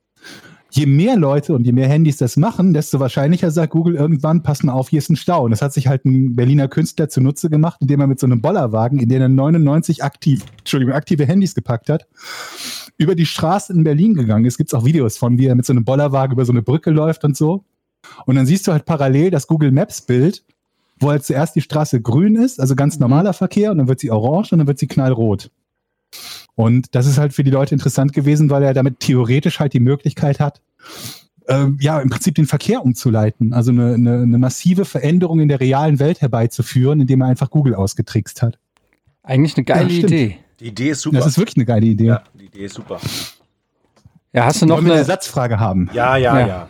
Je 0.70 0.86
mehr 0.86 1.18
Leute 1.18 1.56
und 1.56 1.66
je 1.66 1.72
mehr 1.72 1.90
Handys 1.90 2.18
das 2.18 2.38
machen, 2.38 2.76
desto 2.76 3.00
wahrscheinlicher 3.00 3.50
sagt 3.50 3.72
Google 3.72 3.96
irgendwann, 3.96 4.44
pass 4.44 4.62
mal 4.62 4.74
auf, 4.74 4.90
hier 4.90 5.00
ist 5.00 5.10
ein 5.10 5.16
Stau. 5.16 5.46
Und 5.46 5.50
das 5.50 5.64
hat 5.64 5.74
sich 5.74 5.88
halt 5.88 6.06
ein 6.06 6.36
Berliner 6.36 6.68
Künstler 6.68 7.10
zunutze 7.10 7.50
gemacht, 7.50 7.80
indem 7.82 8.02
er 8.02 8.08
mit 8.08 8.20
so 8.20 8.28
einem 8.28 8.40
Bollerwagen, 8.40 9.00
in 9.00 9.10
den 9.10 9.24
er 9.24 9.30
99 9.30 10.04
aktiv, 10.04 10.46
Entschuldigung, 10.60 10.94
aktive 10.94 11.26
Handys 11.26 11.56
gepackt 11.56 11.90
hat, 11.90 12.06
über 12.98 13.16
die 13.16 13.26
Straße 13.26 13.74
in 13.74 13.84
Berlin 13.84 14.14
gegangen 14.14 14.46
ist. 14.46 14.60
Gibt 14.60 14.76
auch 14.76 14.86
Videos 14.86 15.18
von, 15.18 15.40
wie 15.40 15.48
er 15.48 15.56
mit 15.56 15.66
so 15.66 15.74
einem 15.74 15.86
Bollerwagen 15.86 16.34
über 16.34 16.46
so 16.46 16.52
eine 16.52 16.62
Brücke 16.62 16.92
läuft 16.92 17.24
und 17.24 17.36
so. 17.36 17.66
Und 18.28 18.36
dann 18.36 18.46
siehst 18.46 18.68
du 18.68 18.72
halt 18.74 18.86
parallel 18.86 19.32
das 19.32 19.48
Google 19.48 19.72
Maps 19.72 20.02
Bild, 20.02 20.44
wo 21.00 21.10
halt 21.10 21.24
zuerst 21.24 21.56
die 21.56 21.62
Straße 21.62 22.02
grün 22.02 22.36
ist, 22.36 22.60
also 22.60 22.76
ganz 22.76 23.00
normaler 23.00 23.34
Verkehr, 23.34 23.72
und 23.72 23.78
dann 23.78 23.88
wird 23.88 24.00
sie 24.00 24.12
orange 24.12 24.52
und 24.54 24.60
dann 24.60 24.68
wird 24.68 24.80
sie 24.80 24.88
knallrot. 24.88 25.52
Und 26.56 26.94
das 26.96 27.06
ist 27.08 27.18
halt 27.18 27.34
für 27.34 27.44
die 27.44 27.52
Leute 27.52 27.74
interessant 27.76 28.14
gewesen, 28.14 28.50
weil 28.50 28.64
er 28.64 28.74
damit 28.74 29.00
theoretisch 29.00 29.60
halt 29.60 29.74
die 29.74 29.80
Möglichkeit 29.80 30.40
hat, 30.40 30.62
ähm, 31.48 31.78
ja, 31.82 32.00
im 32.00 32.10
Prinzip 32.10 32.36
den 32.36 32.46
Verkehr 32.46 32.84
umzuleiten. 32.84 33.54
Also 33.54 33.72
eine, 33.72 33.94
eine, 33.94 34.22
eine 34.22 34.38
massive 34.38 34.86
Veränderung 34.86 35.40
in 35.40 35.48
der 35.48 35.60
realen 35.60 36.00
Welt 36.00 36.22
herbeizuführen, 36.22 37.00
indem 37.02 37.22
er 37.22 37.28
einfach 37.28 37.50
Google 37.50 37.76
ausgetrickst 37.76 38.42
hat. 38.42 38.60
Eigentlich 39.24 39.56
eine 39.58 39.64
geile 39.64 39.90
Ja. 39.92 40.04
Idee. 40.06 40.38
Die 40.60 40.68
Idee 40.68 40.90
ist 40.90 41.02
super. 41.02 41.18
Das 41.18 41.28
ist 41.28 41.38
wirklich 41.38 41.56
eine 41.58 41.66
geile 41.66 41.86
Idee. 41.86 42.06
ja, 42.08 42.24
die 42.34 42.46
Idee 42.46 42.66
ist 42.66 42.76
super. 42.76 43.00
Ja, 44.34 44.46
hast 44.46 44.62
du 44.62 44.66
noch 44.66 44.78
eine. 44.80 44.94
Ersatzfrage 44.94 45.60
haben? 45.60 45.90
Ja, 45.94 46.18
ja, 46.18 46.40
Ja. 46.40 46.48
ja. 46.48 46.70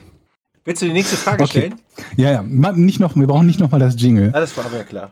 Willst 0.66 0.82
du 0.82 0.86
die 0.86 0.94
nächste 0.94 1.16
Frage 1.16 1.44
Okay. 1.44 1.52
stellen? 1.52 1.76
Ja, 2.18 2.32
ja. 2.32 2.42
Nicht 2.74 3.00
noch, 3.00 3.16
wir 3.16 3.28
brauchen 3.28 3.48
nicht 3.48 3.60
nochmal 3.60 3.80
das 3.80 4.00
Jingle. 4.02 4.32
Alles 4.34 4.56
war 4.58 4.66
aber 4.66 4.84
klar. 4.84 5.12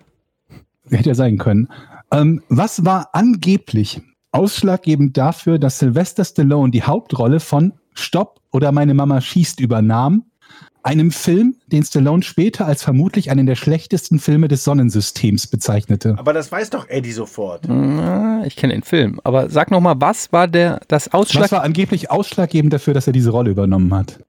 Hätte 0.89 1.09
ja 1.09 1.15
sein 1.15 1.37
können. 1.37 1.67
Ähm, 2.11 2.41
was 2.49 2.85
war 2.85 3.09
angeblich 3.13 4.01
ausschlaggebend 4.31 5.17
dafür, 5.17 5.59
dass 5.59 5.79
Sylvester 5.79 6.23
Stallone 6.23 6.71
die 6.71 6.83
Hauptrolle 6.83 7.39
von 7.39 7.73
Stopp 7.93 8.39
oder 8.51 8.71
Meine 8.71 8.93
Mama 8.93 9.19
schießt 9.21 9.59
übernahm? 9.59 10.25
Einem 10.83 11.11
Film, 11.11 11.55
den 11.67 11.83
Stallone 11.83 12.23
später 12.23 12.65
als 12.65 12.81
vermutlich 12.81 13.29
einen 13.29 13.45
der 13.45 13.55
schlechtesten 13.55 14.19
Filme 14.19 14.47
des 14.47 14.63
Sonnensystems 14.63 15.47
bezeichnete. 15.47 16.15
Aber 16.17 16.31
das 16.31 16.49
weiß 16.49 16.69
doch 16.69 16.87
Eddie 16.87 17.11
sofort. 17.11 17.65
Ich 18.45 18.55
kenne 18.55 18.71
den 18.73 18.83
Film. 18.83 19.19
Aber 19.25 19.49
sag 19.49 19.69
noch 19.69 19.81
mal, 19.81 19.95
was 19.99 20.31
war 20.31 20.47
der 20.47 20.79
das 20.87 21.11
Ausschlag? 21.13 21.45
Was 21.45 21.51
war 21.51 21.63
angeblich 21.63 22.09
ausschlaggebend 22.09 22.71
dafür, 22.71 22.93
dass 22.93 23.05
er 23.05 23.11
diese 23.11 23.31
Rolle 23.31 23.51
übernommen 23.51 23.93
hat? 23.93 24.19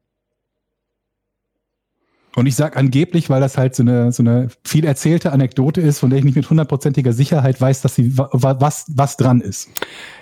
Und 2.37 2.47
ich 2.47 2.55
sage 2.55 2.77
angeblich, 2.77 3.31
weil 3.31 3.41
das 3.41 3.59
halt 3.59 3.75
so 3.75 3.83
eine, 3.83 4.13
so 4.13 4.23
eine 4.23 4.49
viel 4.65 4.85
erzählte 4.85 5.33
Anekdote 5.33 5.81
ist, 5.81 5.99
von 5.99 6.11
der 6.11 6.19
ich 6.21 6.25
nicht 6.25 6.37
mit 6.37 6.49
hundertprozentiger 6.49 7.13
Sicherheit 7.13 7.61
weiß, 7.61 7.81
dass 7.83 7.95
sie 7.97 8.17
wa- 8.17 8.29
wa- 8.33 8.57
was, 8.61 8.87
was 8.95 9.17
dran 9.17 9.41
ist. 9.41 9.69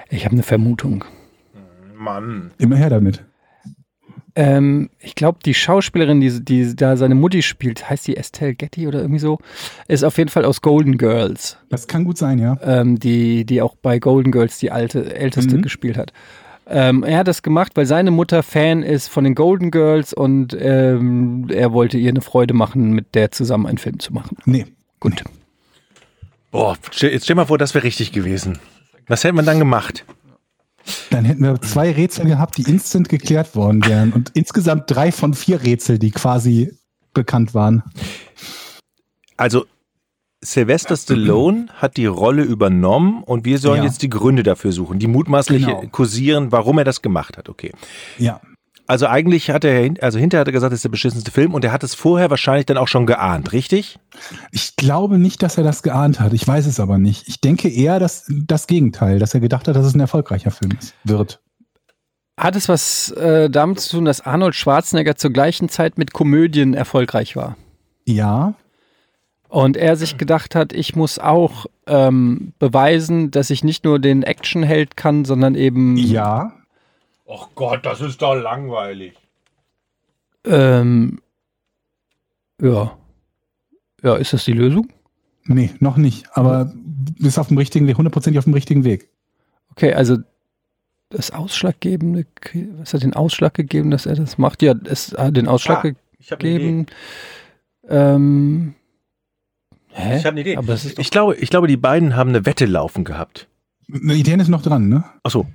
Ich 0.09 0.25
habe 0.25 0.33
eine 0.33 0.43
Vermutung. 0.43 1.05
Mann. 1.99 2.53
Immer 2.59 2.77
her 2.77 2.91
damit. 2.91 3.25
Ähm, 4.39 4.91
ich 5.01 5.15
glaube, 5.15 5.39
die 5.45 5.55
Schauspielerin, 5.55 6.21
die, 6.21 6.45
die 6.45 6.77
da 6.77 6.97
seine 6.99 7.15
Mutti 7.15 7.41
spielt, 7.43 7.89
heißt 7.89 8.07
die 8.07 8.17
Estelle 8.19 8.55
Getty 8.55 8.87
oder 8.87 9.01
irgendwie 9.01 9.19
so, 9.19 9.39
ist 9.89 10.05
auf 10.05 10.19
jeden 10.19 10.29
Fall 10.29 10.45
aus 10.45 10.61
Golden 10.61 10.99
Girls, 10.99 11.57
Das 11.71 11.87
kann 11.87 12.05
gut 12.05 12.19
sein, 12.19 12.39
ja. 12.39 12.59
ähm, 12.63 12.99
die, 12.99 13.47
die 13.47 13.63
auch 13.63 13.77
bei 13.77 13.99
Golden 13.99 14.33
Girls 14.33 14.59
die 14.59 14.71
alte, 14.71 15.15
älteste 15.17 15.57
Mhm. 15.57 15.63
gespielt 15.63 15.97
hat. 15.97 16.13
Ähm, 16.69 17.05
er 17.05 17.19
hat 17.19 17.29
das 17.29 17.43
gemacht, 17.43 17.73
weil 17.77 17.87
seine 17.87 18.11
Mutter 18.11 18.43
Fan 18.43 18.83
ist 18.83 19.09
von 19.09 19.25
den 19.25 19.35
Golden 19.35 19.71
Girls 19.71 20.13
und 20.13 20.57
ähm, 20.59 21.47
er 21.49 21.73
wollte 21.73 21.97
ihr 21.97 22.11
eine 22.11 22.21
Freude 22.21 22.55
machen, 22.55 22.91
mit 22.91 23.15
der 23.15 23.31
zusammen 23.31 23.67
einen 23.67 23.79
Film 23.79 24.01
zu 24.01 24.13
machen. 24.13 24.37
Nee. 24.45 24.67
Gut. 24.99 25.23
Boah, 26.51 26.77
stell, 26.91 27.13
jetzt 27.13 27.25
stell 27.25 27.37
mal 27.37 27.47
vor, 27.47 27.59
das 27.59 27.75
wäre 27.75 27.85
richtig 27.85 28.13
gewesen. 28.13 28.59
Was 29.07 29.23
hätte 29.23 29.35
man 29.35 29.47
dann 29.47 29.59
gemacht? 29.59 30.05
Dann 31.11 31.25
hätten 31.25 31.43
wir 31.43 31.61
zwei 31.61 31.93
Rätsel 31.93 32.27
gehabt, 32.27 32.57
die 32.57 32.63
instant 32.63 33.09
geklärt 33.09 33.55
worden 33.55 33.85
wären. 33.87 34.13
Und 34.13 34.31
insgesamt 34.35 34.85
drei 34.87 35.13
von 35.13 35.35
vier 35.35 35.63
Rätsel, 35.63 35.99
die 35.99 36.11
quasi 36.11 36.73
bekannt 37.13 37.55
waren. 37.55 37.83
Also, 39.37 39.67
Sylvester 40.47 40.97
Stallone 40.97 41.67
hat 41.75 41.97
die 41.97 42.07
Rolle 42.07 42.43
übernommen 42.43 43.23
und 43.25 43.45
wir 43.45 43.59
sollen 43.59 43.79
Ja. 43.79 43.85
jetzt 43.85 44.03
die 44.03 44.11
Gründe 44.11 44.43
dafür 44.43 44.73
suchen, 44.73 44.99
die 44.99 45.07
mutmaßlich 45.07 45.65
Genau. 45.67 45.83
kursieren, 45.91 46.53
warum 46.53 46.79
er 46.79 46.85
das 46.85 47.03
gemacht 47.03 47.37
hat. 47.37 47.49
Okay. 47.49 47.73
Ja. 48.19 48.41
Also 48.89 49.09
eigentlich 49.09 49.51
hat 49.51 49.65
er, 49.65 49.91
also 50.01 50.19
hinterher 50.21 50.43
hat 50.43 50.47
er 50.49 50.53
gesagt, 50.53 50.71
das 50.73 50.79
ist 50.79 50.85
der 50.85 50.91
beschissenste 50.91 51.33
Film 51.33 51.55
und 51.55 51.65
er 51.65 51.73
hat 51.73 51.83
es 51.83 51.97
vorher 51.97 52.31
wahrscheinlich 52.31 52.67
dann 52.67 52.77
auch 52.77 52.87
schon 52.87 53.05
geahnt, 53.05 53.53
richtig? 53.53 53.99
Ich 54.53 54.77
glaube 54.77 55.19
nicht, 55.19 55.43
dass 55.43 55.59
er 55.59 55.65
das 55.65 55.83
geahnt 55.83 56.21
hat. 56.21 56.33
Ich 56.33 56.47
weiß 56.47 56.67
es 56.67 56.79
aber 56.79 56.97
nicht. 56.97 57.27
Ich 57.27 57.41
denke 57.41 57.69
eher 57.69 57.99
dass 57.99 58.27
das 58.31 58.69
Gegenteil, 58.69 59.19
dass 59.19 59.35
er 59.35 59.41
gedacht 59.41 59.67
hat, 59.67 59.75
dass 59.75 59.85
es 59.87 59.95
ein 59.95 60.01
erfolgreicher 60.01 60.53
Film 60.53 60.71
ist, 60.81 60.95
wird. 61.03 61.41
Hat 62.39 62.55
es 62.55 62.69
was 62.69 63.11
äh, 63.13 63.51
damit 63.51 63.81
zu 63.81 63.97
tun, 63.97 64.05
dass 64.05 64.21
Arnold 64.21 64.55
Schwarzenegger 64.55 65.17
zur 65.17 65.31
gleichen 65.33 65.69
Zeit 65.69 65.99
mit 65.99 66.13
Komödien 66.13 66.75
erfolgreich 66.75 67.35
war? 67.35 67.57
Ja. 68.05 68.55
Und 69.57 69.79
er 69.79 69.97
sich 69.97 70.19
gedacht 70.19 70.55
hat, 70.55 70.75
ich 70.75 70.97
muss 70.97 71.19
auch 71.19 71.65
ähm, 71.87 72.53
beweisen, 72.59 73.31
dass 73.31 73.49
ich 73.49 73.65
nicht 73.65 73.85
nur 73.85 73.99
den 73.99 74.23
Actionheld 74.23 74.99
kann, 74.99 75.25
sondern 75.25 75.55
eben 75.55 75.97
Ja. 75.97 76.53
Ach 77.27 77.49
Gott, 77.55 77.87
das 77.87 78.03
ist 78.03 78.21
doch 78.21 78.35
langweilig. 78.35 79.15
ähm, 80.45 81.21
ja. 82.61 82.97
Ja, 84.03 84.17
ist 84.17 84.35
das 84.35 84.45
die 84.45 84.53
Lösung? 84.53 84.89
Nee, 85.45 85.71
noch 85.81 85.97
nicht. 85.97 86.27
Aber 86.37 86.73
ist 87.19 87.39
auf 87.39 87.49
dem 87.49 87.57
richtigen 87.57 87.87
Weg, 87.87 87.97
hundertprozentig 87.97 88.39
auf 88.39 88.45
dem 88.45 88.53
richtigen 88.55 88.85
Weg. 88.85 89.09
Okay, 89.71 89.95
also 89.95 90.19
das 91.09 91.31
Ausschlaggebende, 91.31 92.27
was 92.79 92.93
hat 92.93 93.03
den 93.03 93.15
Ausschlag 93.15 93.55
gegeben, 93.55 93.91
dass 93.91 94.05
er 94.05 94.17
das 94.17 94.37
macht? 94.39 94.61
Ja, 94.63 94.75
es 94.85 95.15
hat 95.17 95.35
den 95.37 95.49
Ausschlag 95.49 95.85
Ah, 95.85 96.37
gegeben. 96.37 96.87
Ähm, 97.89 98.75
hä? 99.97 100.17
Ich 100.19 100.25
habe 100.25 100.31
eine 100.35 100.41
Idee. 100.41 100.57
Aber 100.57 100.69
das 100.69 100.85
ist 100.85 100.99
doch, 100.99 101.03
Ich 101.03 101.11
glaube, 101.11 101.37
ich 101.37 101.51
glaube, 101.51 101.67
die 101.67 101.77
beiden 101.77 102.17
haben 102.17 102.31
eine 102.31 102.47
Wette 102.47 102.67
laufen 102.67 103.05
gehabt. 103.05 103.49
Eine 103.93 104.15
Idee 104.15 104.35
ist 104.35 104.49
noch 104.49 104.63
dran, 104.63 104.89
ne? 104.89 105.05
Ach 105.23 105.31
so. 105.31 105.47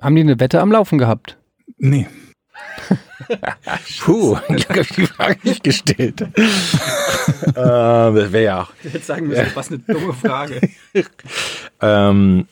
haben 0.00 0.14
die 0.14 0.22
eine 0.22 0.38
Wette 0.40 0.60
am 0.60 0.72
Laufen 0.72 0.98
gehabt? 0.98 1.38
Nee. 1.78 2.06
Puh, 4.00 4.38
ich 4.54 4.68
habe 4.68 4.84
die 4.84 5.06
Frage 5.06 5.38
nicht 5.44 5.64
gestellt. 5.64 6.20
äh, 7.46 7.52
das 7.54 8.32
wäre 8.32 8.44
ja 8.44 8.62
auch. 8.62 8.72
Jetzt 8.82 9.06
sagen 9.06 9.30
wir, 9.30 9.46
was 9.54 9.68
eine 9.68 9.78
dumme 9.80 10.12
Frage. 10.14 10.60
Ähm, 11.80 12.46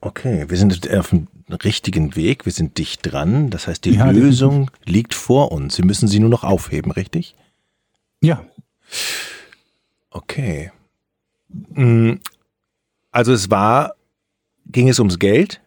okay, 0.00 0.44
wir 0.48 0.56
sind 0.58 0.90
auf 0.92 1.10
dem 1.10 1.28
richtigen 1.64 2.14
Weg, 2.16 2.44
wir 2.44 2.52
sind 2.52 2.76
dicht 2.76 3.10
dran. 3.10 3.48
Das 3.50 3.68
heißt, 3.68 3.84
die 3.84 3.92
Ja, 3.94 4.10
Lösung 4.10 4.70
liegt 4.84 5.14
vor 5.14 5.52
uns. 5.52 5.76
Sie 5.76 5.82
müssen 5.82 6.08
sie 6.08 6.18
nur 6.18 6.28
noch 6.28 6.44
aufheben, 6.44 6.90
richtig? 6.92 7.34
Ja. 8.20 8.44
Okay. 10.18 10.70
Mm, 11.74 12.14
Also 13.10 13.32
es 13.32 13.50
war, 13.50 13.94
ging 14.66 14.88
es 14.88 14.98
ums 14.98 15.18
Geld? 15.18 15.60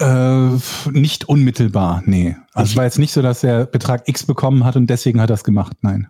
Äh, 0.00 0.50
nicht 0.90 1.28
unmittelbar, 1.28 2.02
nee. 2.06 2.36
Also 2.54 2.70
es 2.72 2.76
war 2.76 2.84
jetzt 2.84 2.98
nicht 2.98 3.12
so, 3.12 3.22
dass 3.22 3.42
er 3.44 3.66
Betrag 3.66 4.08
X 4.08 4.24
bekommen 4.24 4.64
hat 4.64 4.76
und 4.76 4.86
deswegen 4.88 5.20
hat 5.20 5.30
er 5.30 5.34
es 5.34 5.44
gemacht, 5.44 5.76
nein. 5.82 6.08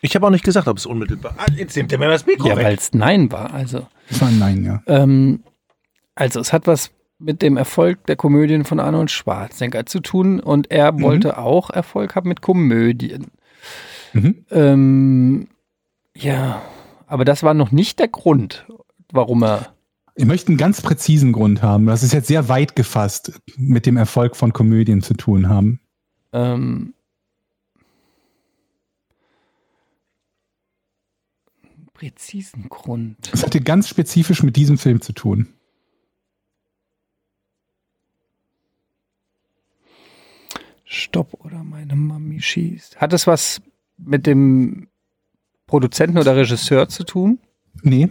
Ich 0.00 0.14
habe 0.16 0.26
auch 0.26 0.30
nicht 0.30 0.44
gesagt, 0.44 0.66
ob 0.66 0.78
es 0.78 0.86
unmittelbar. 0.86 1.34
Ah, 1.38 1.46
jetzt 1.56 1.76
nimmt 1.76 1.92
er 1.92 1.98
mir 1.98 2.08
das 2.08 2.26
Mikro 2.26 2.48
Ja, 2.48 2.56
weil 2.56 2.74
es 2.74 2.92
Nein 2.92 3.30
war. 3.30 3.52
Also, 3.54 3.86
Es 4.08 4.20
war 4.20 4.28
ein 4.28 4.38
Nein, 4.38 4.64
ja. 4.64 4.82
ähm, 4.86 5.42
also 6.14 6.40
es 6.40 6.52
hat 6.52 6.66
was 6.66 6.90
mit 7.18 7.40
dem 7.40 7.56
Erfolg 7.56 8.04
der 8.06 8.16
Komödien 8.16 8.64
von 8.64 8.80
Arnold 8.80 9.10
Schwarzenegger 9.12 9.86
zu 9.86 10.00
tun 10.00 10.40
und 10.40 10.70
er 10.72 11.00
wollte 11.00 11.38
auch 11.38 11.70
Erfolg 11.70 12.16
haben 12.16 12.28
mit 12.28 12.40
Komödien. 12.40 13.28
Mhm. 14.12 14.44
Ähm, 14.50 15.48
ja, 16.14 16.62
aber 17.06 17.24
das 17.24 17.42
war 17.42 17.54
noch 17.54 17.72
nicht 17.72 17.98
der 17.98 18.08
Grund, 18.08 18.66
warum 19.10 19.42
er. 19.42 19.74
Ich 20.14 20.26
möchte 20.26 20.48
einen 20.48 20.58
ganz 20.58 20.82
präzisen 20.82 21.32
Grund 21.32 21.62
haben. 21.62 21.86
Das 21.86 22.02
ist 22.02 22.12
jetzt 22.12 22.28
sehr 22.28 22.48
weit 22.48 22.76
gefasst 22.76 23.40
mit 23.56 23.86
dem 23.86 23.96
Erfolg 23.96 24.36
von 24.36 24.52
Komödien 24.52 25.02
zu 25.02 25.14
tun 25.14 25.48
haben. 25.48 25.80
Ähm, 26.32 26.92
präzisen 31.94 32.68
Grund. 32.68 33.30
Es 33.32 33.42
hatte 33.42 33.60
ganz 33.60 33.88
spezifisch 33.88 34.42
mit 34.42 34.56
diesem 34.56 34.76
Film 34.76 35.00
zu 35.00 35.12
tun. 35.12 35.48
Stopp 40.84 41.32
oder 41.44 41.62
meine 41.62 41.94
Mami 41.94 42.42
schießt. 42.42 43.00
Hat 43.00 43.12
es 43.12 43.26
was 43.26 43.62
mit 43.98 44.26
dem 44.26 44.88
Produzenten 45.66 46.18
oder 46.18 46.36
Regisseur 46.36 46.88
zu 46.88 47.04
tun? 47.04 47.38
Nee, 47.82 48.10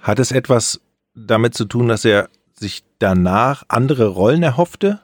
Hat 0.00 0.18
es 0.18 0.32
etwas 0.32 0.80
damit 1.14 1.54
zu 1.54 1.64
tun, 1.64 1.88
dass 1.88 2.04
er 2.04 2.28
sich 2.54 2.84
danach 2.98 3.64
andere 3.68 4.08
Rollen 4.08 4.42
erhoffte? 4.42 5.00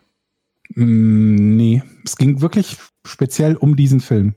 mm, 0.75 1.57
nee. 1.57 1.83
Es 2.05 2.17
ging 2.17 2.41
wirklich 2.41 2.77
speziell 3.07 3.57
um 3.57 3.77
diesen 3.77 4.01
Film. 4.01 4.35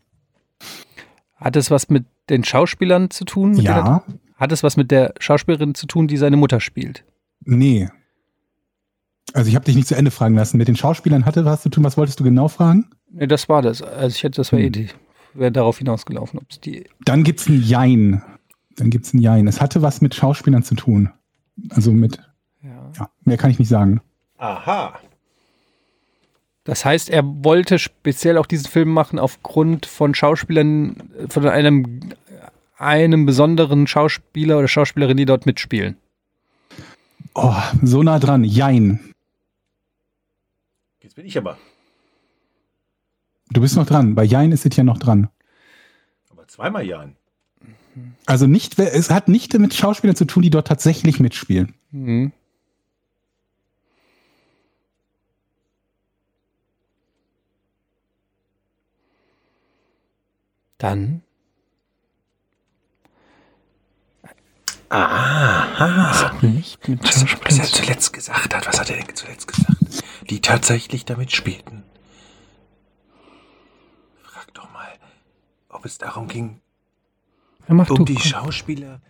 Hat 1.35 1.55
es 1.55 1.69
was 1.71 1.89
mit 1.89 2.05
den 2.29 2.43
Schauspielern 2.43 3.09
zu 3.09 3.25
tun? 3.25 3.53
der- 3.55 3.63
Ja, 3.63 4.03
Hat 4.35 4.51
es 4.51 4.61
was 4.63 4.77
mit 4.77 4.91
der 4.91 5.13
Schauspielerin 5.19 5.73
zu 5.75 5.87
tun, 5.87 6.07
die 6.07 6.17
seine 6.17 6.37
Mutter 6.37 6.59
spielt? 6.59 7.03
nee. 7.41 7.89
Also 9.33 9.49
ich 9.49 9.55
habe 9.55 9.65
dich 9.65 9.75
nicht 9.75 9.87
zu 9.87 9.95
Ende 9.95 10.11
fragen 10.11 10.35
lassen. 10.35 10.57
Mit 10.57 10.67
den 10.67 10.75
Schauspielern 10.75 11.25
hatte 11.25 11.45
was 11.45 11.61
zu 11.61 11.69
tun. 11.69 11.83
Was 11.83 11.97
wolltest 11.97 12.19
du 12.19 12.23
genau 12.23 12.47
fragen? 12.47 12.89
Nee, 13.11 13.27
das 13.27 13.49
war 13.49 13.61
das. 13.61 13.81
Also 13.81 14.15
ich 14.15 14.23
hätte, 14.23 14.37
das 14.37 14.51
war 14.51 14.59
eh 14.59 14.65
Hm. 14.65 14.71
die, 14.71 14.87
wäre 15.33 15.51
darauf 15.51 15.77
hinausgelaufen, 15.77 16.39
ob 16.39 16.45
es 16.49 16.59
die. 16.59 16.85
Dann 17.05 17.23
gibt's 17.23 17.47
ein 17.47 17.61
Jein. 17.61 18.21
Dann 18.75 18.89
gibt's 18.89 19.13
ein 19.13 19.19
Jein. 19.19 19.47
Es 19.47 19.61
hatte 19.61 19.81
was 19.81 20.01
mit 20.01 20.15
Schauspielern 20.15 20.63
zu 20.63 20.75
tun. 20.75 21.11
Also 21.69 21.91
mit, 21.91 22.19
Ja. 22.63 22.91
ja, 22.97 23.09
mehr 23.25 23.37
kann 23.37 23.51
ich 23.51 23.59
nicht 23.59 23.69
sagen. 23.69 24.01
Aha. 24.37 24.93
Das 26.63 26.83
heißt, 26.85 27.09
er 27.09 27.23
wollte 27.25 27.79
speziell 27.79 28.37
auch 28.37 28.45
diesen 28.45 28.67
Film 28.67 28.89
machen 28.89 29.19
aufgrund 29.19 29.85
von 29.85 30.13
Schauspielern, 30.13 31.09
von 31.29 31.47
einem, 31.47 32.01
einem 32.77 33.25
besonderen 33.25 33.87
Schauspieler 33.87 34.57
oder 34.59 34.67
Schauspielerin, 34.67 35.17
die 35.17 35.25
dort 35.25 35.45
mitspielen. 35.45 35.95
Oh, 37.35 37.53
so 37.81 38.03
nah 38.03 38.19
dran. 38.19 38.43
Jein. 38.43 38.99
Bin 41.17 41.25
ich 41.25 41.35
aber. 41.35 41.57
Du 43.49 43.59
bist 43.59 43.75
noch 43.75 43.87
dran. 43.87 44.13
Bei 44.13 44.23
Jein 44.23 44.51
ist 44.51 44.67
es 44.67 44.75
ja 44.75 44.83
noch 44.83 44.99
dran. 44.99 45.29
Aber 46.29 46.47
zweimal 46.47 46.85
Jahren. 46.85 47.15
Also 48.27 48.45
nicht, 48.45 48.77
es 48.77 49.09
hat 49.09 49.27
nicht 49.27 49.51
mit 49.57 49.73
Schauspielern 49.73 50.15
zu 50.15 50.25
tun, 50.25 50.43
die 50.43 50.51
dort 50.51 50.67
tatsächlich 50.67 51.19
mitspielen. 51.19 51.73
Mhm. 51.89 52.33
Dann 60.77 61.23
Aha. 64.89 66.39
nicht 66.43 66.87
mit 66.87 67.03
Was, 67.03 67.25
was 67.43 67.57
er 67.57 67.65
zuletzt 67.65 68.13
gesagt 68.13 68.53
hat. 68.53 68.67
Was 68.67 68.79
hat 68.79 68.91
er 68.91 68.97
denn 68.97 69.15
zuletzt 69.15 69.47
gesagt? 69.47 69.77
Die 70.29 70.41
tatsächlich 70.41 71.05
damit 71.05 71.31
spielten. 71.31 71.83
Frag 74.23 74.53
doch 74.53 74.71
mal, 74.73 74.87
ob 75.69 75.85
es 75.85 75.97
darum 75.97 76.27
ging, 76.27 76.59
Ja, 77.67 77.75
um 77.75 77.85
du. 77.85 78.05
die 78.05 78.19
Schauspieler. 78.19 79.01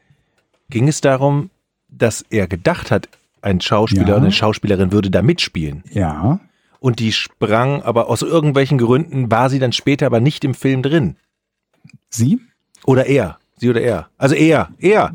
Ging 0.70 0.88
es 0.88 1.02
darum, 1.02 1.50
dass 1.90 2.24
er 2.30 2.48
gedacht 2.48 2.92
hat, 2.92 3.10
ein 3.42 3.62
Schauspieler 3.62 4.08
Ja. 4.08 4.14
oder 4.16 4.24
eine 4.24 4.32
Schauspielerin 4.32 4.92
würde 4.92 5.10
da 5.10 5.22
mitspielen? 5.22 5.84
Ja. 5.92 6.40
Und 6.80 7.00
die 7.00 7.12
sprang, 7.12 7.82
aber 7.82 8.08
aus 8.10 8.22
irgendwelchen 8.22 8.78
Gründen 8.78 9.32
war 9.32 9.50
sie 9.50 9.60
dann 9.60 9.72
später 9.74 10.06
aber 10.06 10.20
nicht 10.20 10.44
im 10.44 10.54
Film 10.54 10.84
drin. 10.84 11.16
Sie? 12.10 12.40
Oder 12.86 13.08
er. 13.08 13.40
Sie 13.58 13.70
oder 13.70 13.82
er. 13.82 14.10
Also 14.18 14.36
er. 14.36 14.70
Er. 14.78 15.12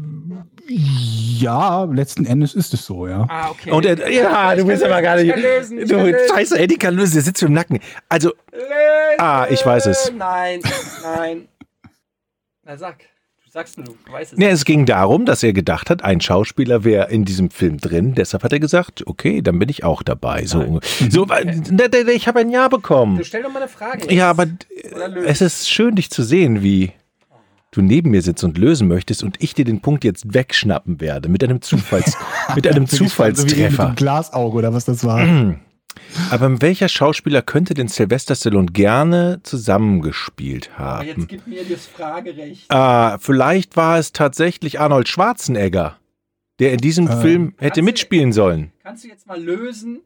Ja, 0.68 1.84
letzten 1.84 2.24
Endes 2.24 2.54
ist 2.54 2.72
es 2.72 2.86
so, 2.86 3.06
ja. 3.08 3.26
Ah, 3.28 3.50
okay. 3.50 3.70
Und 3.72 3.84
er, 3.84 4.10
ja, 4.10 4.54
du 4.54 4.64
bist 4.66 4.82
aber 4.84 5.02
gar 5.02 5.16
nicht. 5.16 5.34
Du, 5.34 6.14
scheiße, 6.30 6.58
Eddie 6.58 6.76
kann 6.76 6.94
lösen, 6.94 7.14
der 7.14 7.22
sitzt 7.22 7.42
mir 7.42 7.48
im 7.48 7.54
Nacken. 7.54 7.80
Also, 8.08 8.32
Ah, 9.18 9.46
ich 9.50 9.64
weiß 9.64 9.86
es. 9.86 10.12
Nein, 10.16 10.60
nein. 11.02 11.48
Na 12.64 12.76
sag. 12.76 12.98
Du 13.44 13.50
sagst 13.50 13.76
nur, 13.76 13.84
du 13.86 14.12
weißt 14.12 14.32
es. 14.32 14.38
ne, 14.38 14.48
es 14.48 14.64
ging 14.64 14.86
darum, 14.86 15.26
dass 15.26 15.42
er 15.42 15.52
gedacht 15.52 15.90
hat, 15.90 16.02
ein 16.02 16.22
Schauspieler 16.22 16.84
wäre 16.84 17.10
in 17.10 17.26
diesem 17.26 17.50
Film 17.50 17.76
drin. 17.78 18.14
Deshalb 18.14 18.42
hat 18.44 18.52
er 18.52 18.60
gesagt, 18.60 19.06
okay, 19.06 19.42
dann 19.42 19.58
bin 19.58 19.68
ich 19.68 19.84
auch 19.84 20.02
dabei. 20.02 20.46
So, 20.46 20.80
so 21.10 21.26
ne, 21.26 21.62
ne, 21.70 22.12
ich 22.12 22.28
habe 22.28 22.38
ein 22.40 22.48
Ja 22.50 22.68
bekommen. 22.68 23.18
Du 23.18 23.24
stell 23.24 23.42
doch 23.42 23.52
mal 23.52 23.60
eine 23.60 23.68
Frage. 23.68 24.12
Ja, 24.14 24.30
aber 24.30 24.46
lösen. 24.46 25.24
es 25.26 25.42
ist 25.42 25.68
schön, 25.70 25.96
dich 25.96 26.10
zu 26.10 26.22
sehen, 26.22 26.62
wie 26.62 26.92
du 27.72 27.82
neben 27.82 28.10
mir 28.12 28.22
sitzt 28.22 28.44
und 28.44 28.56
lösen 28.58 28.86
möchtest 28.86 29.22
und 29.24 29.36
ich 29.42 29.54
dir 29.54 29.64
den 29.64 29.80
Punkt 29.80 30.04
jetzt 30.04 30.32
wegschnappen 30.32 31.00
werde 31.00 31.28
mit 31.28 31.42
einem 31.42 31.60
Zufalls, 31.60 32.16
mit 32.54 32.66
einem 32.68 32.86
So 32.86 33.02
mit 33.04 33.10
Zufallstreffer. 33.10 33.86
dem 33.86 33.94
Glasauge 33.96 34.56
oder 34.58 34.72
was 34.72 34.84
das 34.84 35.04
war. 35.04 35.20
Aber 36.30 36.62
welcher 36.62 36.88
Schauspieler 36.88 37.42
könnte 37.42 37.74
denn 37.74 37.88
Sylvester 37.88 38.34
Stallone 38.34 38.66
gerne 38.72 39.40
zusammengespielt 39.42 40.70
Aber 40.76 41.04
jetzt 41.04 41.16
haben? 41.16 41.26
gib 41.28 41.46
mir 41.46 41.64
das 41.64 41.86
Fragerecht. 41.86 42.70
Ah, 42.70 43.18
vielleicht 43.18 43.76
war 43.76 43.98
es 43.98 44.12
tatsächlich 44.12 44.80
Arnold 44.80 45.08
Schwarzenegger, 45.08 45.98
der 46.60 46.72
in 46.72 46.78
diesem 46.78 47.08
Äh, 47.08 47.20
Film 47.20 47.48
hätte 47.58 47.58
kannst 47.58 47.76
du- 47.78 47.82
mitspielen 47.82 48.32
sollen. 48.32 48.72
Kannst 48.82 49.04
du 49.04 49.08
jetzt 49.08 49.26
mal 49.26 49.40
lösen? 49.42 50.00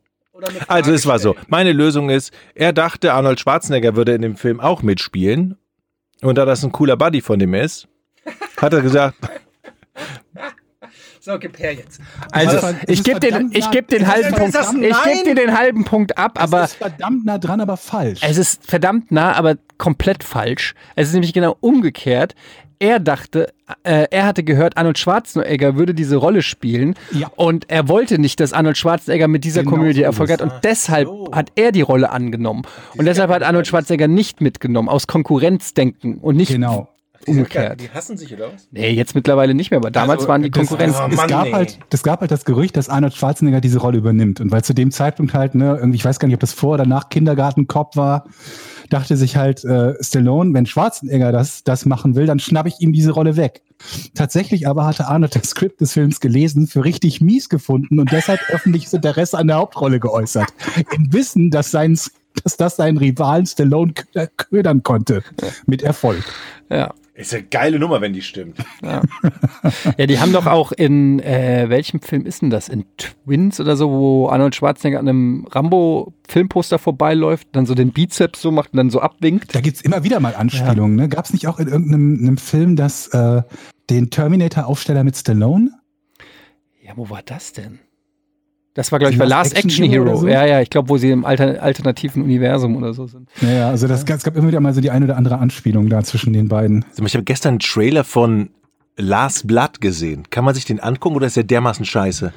Also 0.69 0.93
es 0.93 1.07
war 1.07 1.19
so. 1.19 1.35
Meine 1.49 1.73
Lösung 1.73 2.11
ist, 2.11 2.31
er 2.55 2.73
dachte, 2.75 3.15
Arnold 3.15 3.41
Schwarzenegger 3.41 3.97
würde 3.97 4.13
in 4.13 4.21
dem 4.23 4.37
Film 4.37 4.61
auch 4.61 4.83
mitspielen. 4.83 5.57
Und 6.23 6.37
da 6.39 6.45
das 6.45 6.65
ein 6.65 6.73
cooler 6.73 6.97
Buddy 6.97 7.21
von 7.21 7.39
dem 7.39 7.55
ist, 7.55 7.89
hat 8.57 8.73
er 8.73 8.81
gesagt, 8.81 9.17
So, 11.21 11.39
gib 11.41 11.59
her 11.59 11.75
jetzt. 11.75 12.01
Also, 12.31 12.59
Also, 12.59 12.79
ich 12.87 13.03
gebe 13.03 13.19
den, 13.19 13.51
ich 13.53 13.69
geb 13.73 13.89
den 13.89 14.07
halben 14.07 14.33
Punkt. 14.33 14.57
ein 14.57 14.83
Ich 14.83 15.03
gebe 15.03 15.25
dir 15.25 15.35
den 15.35 15.59
halben 15.59 15.85
Punkt 15.85 16.17
ab, 16.17 16.41
aber 16.41 16.63
es 16.63 16.71
ist 16.71 16.77
verdammt 16.77 17.25
nah 17.25 17.39
dran, 17.39 17.61
aber 17.61 17.77
falsch. 17.77 18.21
es 18.23 18.39
ist 18.39 18.65
verdammt 18.65 19.11
nah, 19.11 19.33
aber 19.33 19.57
komplett 19.77 20.23
falsch. 20.23 20.75
Es 20.95 21.09
ist 21.09 21.15
nämlich 21.15 21.33
genau 21.33 21.57
umgekehrt. 21.61 22.37
Er 22.79 23.01
dachte, 23.01 23.49
äh, 23.85 24.07
er 24.11 24.27
hatte 24.27 24.43
gehört, 24.45 24.77
Arnold 24.77 24.99
Schwarzenegger 24.99 25.77
würde 25.77 25.95
diese 25.95 26.17
Rolle 26.17 26.43
spielen 26.43 26.95
Ja. 27.13 27.31
und 27.37 27.65
er 27.71 27.89
wollte 27.89 28.19
nicht, 28.19 28.39
dass 28.41 28.53
Arnold 28.53 28.77
Schwarzenegger 28.77 29.29
mit 29.29 29.45
dieser 29.45 29.63
Genau 29.63 29.77
Komödie 29.77 30.01
so 30.01 30.05
Erfolg 30.05 30.31
hat 30.31 30.43
und 30.43 30.53
deshalb 30.63 31.09
hat 31.33 31.53
er 31.55 31.73
die 31.73 31.81
Rolle 31.81 32.11
angenommen 32.11 32.63
und 32.99 33.07
deshalb 33.07 33.31
hat 33.31 33.43
Arnold 33.43 33.67
Schwarzenegger 33.67 34.09
nicht 34.09 34.41
mitgenommen 34.41 34.89
aus 34.91 35.07
Konkurrenzdenken 35.07 36.19
und 36.19 36.37
nicht 36.37 36.53
genau. 36.53 36.89
umgekehrt. 37.27 37.81
die 37.81 37.91
hassen 37.91 38.17
sich 38.17 38.33
oder 38.35 38.53
was? 38.53 38.69
Nee, 38.71 38.91
jetzt 38.91 39.15
mittlerweile 39.15 39.55
nicht 39.55 39.71
mehr, 39.71 39.79
aber 39.79 39.91
damals 39.91 40.19
Also, 40.21 40.29
waren 40.29 40.43
die 40.43 40.51
Das- 40.51 40.69
Konkurrenz. 40.69 40.97
Oh, 41.01 41.09
es, 41.11 41.17
Mann, 41.17 41.29
gab 41.29 41.47
ey. 41.47 41.53
halt, 41.53 41.79
das 41.91 42.03
gab 42.03 42.21
halt 42.21 42.31
das 42.31 42.45
Gerücht, 42.45 42.77
dass 42.77 42.89
Arnold 42.89 43.15
Schwarzenegger 43.15 43.61
diese 43.61 43.79
Rolle 43.81 43.99
übernimmt. 43.99 44.41
Und 44.41 44.53
weil 44.53 44.63
zu 44.63 44.75
dem 44.75 44.91
Zeitpunkt 44.93 45.35
halt, 45.35 45.55
ne, 45.57 45.77
irgendwie, 45.81 45.97
ich 45.97 46.05
weiß 46.05 46.19
gar 46.21 46.29
nicht, 46.29 46.35
ob 46.37 46.41
das 46.41 46.53
vor 46.53 46.75
oder 46.75 46.87
nach 46.87 47.09
Kindergartenkopf 47.09 47.97
war, 47.97 48.27
dachte 48.89 49.17
sich 49.17 49.37
halt 49.37 49.65
äh, 49.65 49.95
Stallone, 50.03 50.53
wenn 50.55 50.67
Schwarzenegger 50.67 51.33
das, 51.33 51.65
das 51.65 51.87
machen 51.87 52.15
will, 52.15 52.27
dann 52.27 52.39
schnapp 52.39 52.67
ich 52.67 52.81
ihm 52.81 52.93
diese 52.93 53.13
Rolle 53.13 53.37
weg. 53.37 53.63
Tatsächlich 54.15 54.67
aber 54.69 54.87
hatte 54.87 55.07
Arnold 55.07 55.35
das 55.37 55.51
Skript 55.51 55.81
des 55.81 55.93
Films 55.93 56.21
gelesen, 56.21 56.67
für 56.67 56.85
richtig 56.85 57.21
mies 57.21 57.49
gefunden 57.49 57.99
und 58.01 58.13
deshalb 58.13 58.41
öffentliches 58.51 58.93
Interesse 58.93 59.39
an 59.39 59.49
der 59.49 59.57
Hauptrolle 59.57 60.01
geäußert. 60.01 60.49
Im 60.95 61.13
Wissen, 61.13 61.51
dass, 61.51 61.71
sein, 61.71 61.99
dass 62.45 62.57
das 62.57 62.77
seinen 62.77 62.97
Rivalen 62.97 63.47
Stallone 63.47 63.93
kö- 63.93 64.29
ködern 64.37 64.83
konnte. 64.83 65.23
Mit 65.67 65.83
Erfolg. 65.83 66.25
Ja. 66.71 66.93
Ist 67.17 67.33
eine 67.33 67.45
geile 67.45 67.79
Nummer, 67.79 68.03
wenn 68.03 68.13
die 68.13 68.21
stimmt. 68.21 68.59
Ja, 68.83 69.01
ja 69.97 70.07
die 70.07 70.21
haben 70.21 70.35
doch 70.35 70.45
auch 70.45 70.71
in, 70.71 71.19
äh, 71.21 71.65
welchem 71.71 72.03
Film 72.03 72.27
ist 72.27 72.43
denn 72.43 72.51
das? 72.51 72.69
In 72.69 72.85
Twins 72.99 73.59
oder 73.59 73.75
so, 73.75 73.91
wo 73.91 74.29
Arnold 74.29 74.55
Schwarzenegger 74.55 74.99
an 74.99 75.09
einem 75.09 75.47
Rambo-Filmposter 75.51 76.79
vorbeiläuft, 76.79 77.49
dann 77.53 77.65
so 77.65 77.75
den 77.75 77.93
Bizeps 77.93 78.43
so 78.43 78.51
macht 78.51 78.75
und 78.75 78.77
dann 78.77 78.91
so 78.91 79.01
abwinkt. 79.01 79.55
Da 79.55 79.63
gibt's 79.63 79.81
immer 79.81 80.05
wieder 80.05 80.21
mal 80.21 80.35
Anspielungen. 80.35 80.95
Ne? 80.95 81.09
Gab 81.09 81.25
es 81.25 81.33
nicht 81.33 81.49
auch 81.49 81.59
in 81.59 81.69
irgendeinem 81.69 82.19
einem 82.21 82.37
Film, 82.37 82.77
dass 82.77 83.09
äh, 83.09 83.43
den 83.89 84.11
Terminator-Aufsteller 84.11 85.03
mit 85.03 85.17
Stallone? 85.17 85.71
Ja, 86.83 86.93
wo 86.97 87.09
war 87.09 87.23
das 87.23 87.55
denn? 87.55 87.79
Das 88.77 88.93
war, 88.93 88.99
glaube 88.99 89.15
ich, 89.15 89.19
bei 89.19 89.25
Last 89.25 89.55
Action, 89.55 89.71
Action 89.71 89.91
Hero. 89.91 90.17
So? 90.17 90.29
Ja, 90.29 90.45
ja, 90.45 90.61
ich 90.61 90.69
glaube, 90.69 90.91
wo 90.91 90.99
sie 90.99 91.11
im 91.11 91.25
Alter, 91.25 91.63
alternativen 91.63 92.23
Universum 92.23 92.77
oder 92.77 92.93
so 92.93 93.07
sind. 93.07 93.27
Ja, 93.41 93.51
ja 93.51 93.69
also 93.71 93.89
das, 93.89 94.05
es 94.05 94.23
gab 94.23 94.37
immer 94.37 94.49
wieder 94.49 94.61
mal 94.61 94.75
so 94.75 94.83
die 94.83 94.91
eine 94.91 95.07
oder 95.07 95.17
andere 95.17 95.39
Anspielung 95.39 95.89
da 95.89 96.05
zwischen 96.05 96.35
den 96.35 96.49
beiden. 96.49 96.85
Also 96.91 97.03
ich 97.03 97.15
habe 97.15 97.25
gestern 97.25 97.53
einen 97.53 97.59
Trailer 97.61 98.05
von 98.05 98.51
Last 98.99 99.47
Blood 99.47 99.81
gesehen. 99.81 100.25
Kann 100.29 100.45
man 100.45 100.55
sich 100.55 100.67
den 100.67 100.79
angucken 100.79 101.17
oder 101.17 101.27
ist 101.27 101.37
der 101.39 101.45
dermaßen 101.45 101.87
scheiße? 101.87 102.35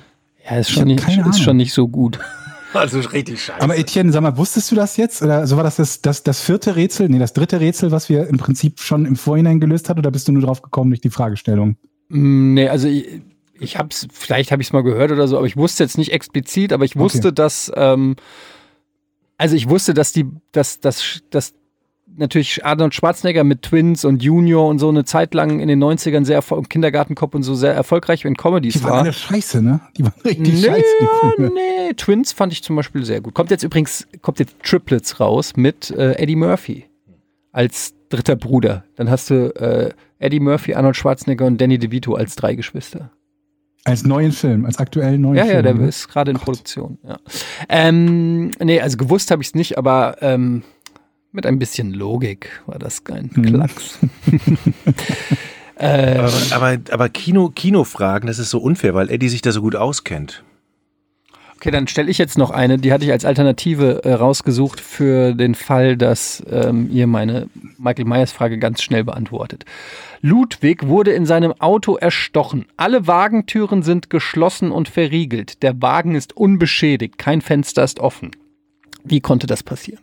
Ja, 0.49 0.57
ist, 0.57 0.71
schon 0.71 0.87
nicht, 0.87 1.05
ist 1.05 1.41
schon 1.41 1.57
nicht 1.57 1.73
so 1.73 1.87
gut. 1.87 2.19
Also 2.71 2.99
richtig 2.99 3.43
scheiße. 3.43 3.63
Aber 3.63 3.79
Etienne, 3.79 4.11
sag 4.11 4.21
mal, 4.21 4.37
wusstest 4.37 4.69
du 4.69 4.75
das 4.75 4.95
jetzt? 4.95 5.23
Oder 5.23 5.47
so 5.47 5.57
war 5.57 5.63
das 5.63 5.77
das, 5.77 6.01
das 6.01 6.21
das 6.21 6.39
vierte 6.39 6.75
Rätsel, 6.75 7.09
nee, 7.09 7.17
das 7.17 7.33
dritte 7.33 7.59
Rätsel, 7.59 7.89
was 7.89 8.09
wir 8.09 8.27
im 8.27 8.37
Prinzip 8.37 8.79
schon 8.79 9.07
im 9.07 9.15
Vorhinein 9.15 9.59
gelöst 9.59 9.89
hat, 9.89 9.97
oder 9.97 10.11
bist 10.11 10.27
du 10.27 10.33
nur 10.33 10.43
drauf 10.43 10.61
gekommen 10.61 10.91
durch 10.91 11.01
die 11.01 11.09
Fragestellung? 11.09 11.77
Mm, 12.09 12.53
nee, 12.53 12.69
also 12.69 12.87
ich, 12.87 13.23
ich 13.59 13.77
habe 13.77 13.89
es, 13.91 14.07
vielleicht 14.11 14.51
habe 14.51 14.61
ich 14.61 14.69
es 14.69 14.73
mal 14.73 14.83
gehört 14.83 15.11
oder 15.11 15.27
so, 15.27 15.37
aber 15.37 15.47
ich 15.47 15.57
wusste 15.57 15.83
jetzt 15.83 15.97
nicht 15.97 16.11
explizit, 16.11 16.73
aber 16.73 16.85
ich 16.85 16.95
wusste, 16.95 17.29
okay. 17.29 17.35
dass, 17.35 17.71
ähm, 17.75 18.15
also 19.37 19.55
ich 19.55 19.69
wusste, 19.69 19.93
dass 19.93 20.11
die, 20.11 20.25
dass, 20.51 20.79
dass, 20.79 21.21
dass 21.29 21.53
natürlich 22.15 22.65
Arnold 22.65 22.93
Schwarzenegger 22.93 23.43
mit 23.43 23.61
Twins 23.63 24.05
und 24.05 24.21
Junior 24.21 24.67
und 24.67 24.79
so 24.79 24.89
eine 24.89 25.05
Zeit 25.05 25.33
lang 25.33 25.59
in 25.59 25.67
den 25.67 25.83
90ern 25.83 26.25
sehr 26.25 26.35
erfolgreich, 26.35 26.69
Kindergartenkopf 26.69 27.35
und 27.35 27.43
so 27.43 27.55
sehr 27.55 27.73
erfolgreich 27.73 28.25
in 28.25 28.35
Comedies 28.35 28.73
die 28.73 28.83
war. 28.83 28.89
Die 28.89 28.93
waren 28.93 29.05
eine 29.05 29.13
Scheiße, 29.13 29.61
ne? 29.61 29.81
Die 29.97 30.03
waren 30.03 30.21
richtig 30.23 30.53
nee, 30.53 30.61
scheiße. 30.61 31.51
Nee, 31.53 31.93
Twins 31.95 32.31
fand 32.31 32.53
ich 32.53 32.63
zum 32.63 32.75
Beispiel 32.75 33.05
sehr 33.05 33.21
gut. 33.21 33.33
Kommt 33.33 33.51
jetzt 33.51 33.63
übrigens, 33.63 34.07
kommt 34.21 34.39
jetzt 34.39 34.55
Triplets 34.63 35.19
raus 35.19 35.53
mit 35.55 35.91
äh, 35.91 36.13
Eddie 36.13 36.35
Murphy 36.35 36.85
als 37.51 37.93
dritter 38.09 38.35
Bruder. 38.35 38.83
Dann 38.95 39.09
hast 39.09 39.29
du 39.29 39.55
äh, 39.55 39.91
Eddie 40.19 40.39
Murphy, 40.39 40.73
Arnold 40.73 40.95
Schwarzenegger 40.95 41.45
und 41.45 41.59
Danny 41.59 41.79
DeVito 41.79 42.13
als 42.13 42.35
drei 42.35 42.55
Geschwister. 42.55 43.11
Als 43.89 44.05
neuen 44.05 44.31
Film, 44.31 44.65
als 44.65 44.77
aktuellen 44.77 45.21
neuen 45.21 45.35
ja, 45.35 45.45
Film. 45.45 45.65
Ja, 45.65 45.71
ja, 45.71 45.73
der 45.73 45.87
ist 45.87 46.07
gerade 46.07 46.31
in 46.31 46.37
Gott. 46.37 46.45
Produktion. 46.45 46.97
Ja. 47.03 47.19
Ähm, 47.67 48.51
nee, 48.59 48.79
also 48.79 48.97
gewusst 48.97 49.31
habe 49.31 49.41
ich 49.41 49.49
es 49.49 49.55
nicht, 49.55 49.77
aber 49.77 50.17
ähm, 50.21 50.63
mit 51.31 51.45
ein 51.45 51.59
bisschen 51.59 51.93
Logik 51.93 52.61
war 52.65 52.79
das 52.79 53.03
kein 53.03 53.29
mhm. 53.33 53.43
Klacks. 53.43 53.99
äh, 55.75 56.17
aber, 56.17 56.31
aber, 56.51 56.77
aber 56.91 57.09
Kino, 57.09 57.49
Kinofragen, 57.49 58.27
das 58.27 58.39
ist 58.39 58.49
so 58.49 58.59
unfair, 58.59 58.93
weil 58.93 59.09
Eddie 59.09 59.29
sich 59.29 59.41
da 59.41 59.51
so 59.51 59.61
gut 59.61 59.75
auskennt. 59.75 60.43
Okay, 61.59 61.71
dann 61.71 61.87
stelle 61.87 62.09
ich 62.09 62.17
jetzt 62.17 62.37
noch 62.37 62.51
eine, 62.51 62.77
die 62.77 62.93
hatte 62.93 63.03
ich 63.03 63.11
als 63.11 63.25
Alternative 63.25 64.05
äh, 64.05 64.13
rausgesucht 64.13 64.79
für 64.79 65.33
den 65.33 65.55
Fall, 65.55 65.97
dass 65.97 66.41
ähm, 66.49 66.89
ihr 66.89 67.05
meine 67.05 67.49
Michael 67.77 68.05
Myers 68.05 68.31
Frage 68.31 68.57
ganz 68.59 68.81
schnell 68.81 69.03
beantwortet. 69.03 69.65
Ludwig 70.21 70.87
wurde 70.87 71.11
in 71.11 71.25
seinem 71.25 71.51
Auto 71.59 71.97
erstochen. 71.97 72.65
Alle 72.77 73.07
Wagentüren 73.07 73.83
sind 73.83 74.09
geschlossen 74.09 74.71
und 74.71 74.87
verriegelt. 74.87 75.61
Der 75.61 75.81
Wagen 75.81 76.15
ist 76.15 76.31
unbeschädigt. 76.37 77.17
Kein 77.17 77.41
Fenster 77.41 77.83
ist 77.83 77.99
offen. 77.99 78.31
Wie 79.03 79.19
konnte 79.19 79.45
das 79.45 79.61
passieren? 79.61 80.01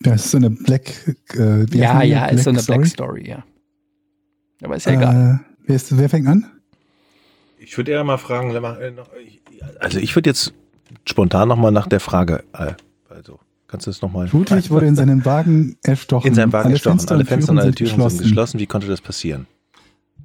Das 0.00 0.24
ist 0.24 0.30
so 0.32 0.38
eine 0.38 0.50
Black. 0.50 1.16
Äh, 1.34 1.64
ja, 1.76 2.02
ja, 2.02 2.24
Black 2.24 2.32
ist 2.32 2.42
so 2.42 2.50
eine 2.50 2.58
Story? 2.58 2.78
Black 2.78 2.90
Story, 2.90 3.28
ja. 3.28 3.44
Aber 4.64 4.74
ist 4.74 4.86
ja 4.86 4.92
äh, 4.92 4.96
egal. 4.96 5.40
Wer, 5.64 5.76
ist, 5.76 5.96
wer 5.96 6.08
fängt 6.08 6.26
an? 6.26 6.44
Ich 7.66 7.76
würde 7.76 7.90
eher 7.90 8.04
mal 8.04 8.16
fragen, 8.16 8.54
äh, 8.54 8.92
also 9.80 9.98
ich 9.98 10.14
würde 10.14 10.30
jetzt 10.30 10.54
spontan 11.04 11.48
nochmal 11.48 11.72
nach 11.72 11.88
der 11.88 11.98
Frage, 11.98 12.44
äh, 12.52 12.74
also 13.08 13.40
kannst 13.66 13.88
du 13.88 13.90
das 13.90 14.02
nochmal? 14.02 14.28
Ludwig 14.30 14.70
wurde 14.70 14.86
in 14.86 14.94
seinem 14.94 15.24
Wagen 15.24 15.76
erstochen. 15.82 16.28
In 16.28 16.34
seinem 16.34 16.52
Wagen 16.52 16.66
alle 16.66 16.74
erstochen. 16.74 16.98
Fenster 17.00 17.14
alle 17.16 17.24
Fenster 17.24 17.52
und 17.52 17.58
alle 17.58 17.74
Türen 17.74 17.88
sind 17.88 17.96
geschlossen. 17.96 18.18
sind 18.18 18.26
geschlossen. 18.28 18.60
Wie 18.60 18.66
konnte 18.66 18.86
das 18.86 19.00
passieren? 19.00 19.48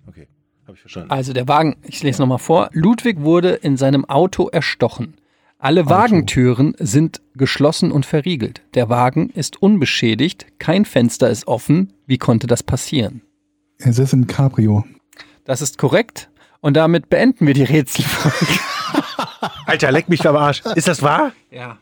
Okay, 0.05 0.27
habe 0.67 0.75
ich 0.75 0.81
verstanden. 0.81 1.09
Also 1.09 1.33
der 1.33 1.47
Wagen, 1.47 1.77
ich 1.81 2.03
lese 2.03 2.21
nochmal 2.21 2.37
vor. 2.37 2.69
Ludwig 2.73 3.21
wurde 3.21 3.49
in 3.53 3.75
seinem 3.75 4.05
Auto 4.05 4.47
erstochen. 4.47 5.15
Alle 5.57 5.81
Auto. 5.81 5.89
Wagentüren 5.89 6.75
sind 6.77 7.23
geschlossen 7.33 7.91
und 7.91 8.05
verriegelt. 8.05 8.61
Der 8.75 8.89
Wagen 8.89 9.31
ist 9.31 9.59
unbeschädigt, 9.59 10.45
kein 10.59 10.85
Fenster 10.85 11.27
ist 11.31 11.47
offen. 11.47 11.93
Wie 12.05 12.19
konnte 12.19 12.45
das 12.45 12.61
passieren? 12.61 13.23
Es 13.79 13.97
ist 13.97 14.13
im 14.13 14.27
Cabrio. 14.27 14.85
Das 15.43 15.63
ist 15.63 15.79
korrekt. 15.79 16.30
Und 16.61 16.75
damit 16.75 17.09
beenden 17.09 17.47
wir 17.47 17.53
die 17.53 17.63
Rätselfolge. 17.63 18.59
Alter, 19.65 19.91
leck 19.91 20.09
mich 20.09 20.27
am 20.27 20.35
Arsch. 20.35 20.61
Ist 20.75 20.87
das 20.87 21.01
wahr? 21.01 21.31
Ja. 21.49 21.77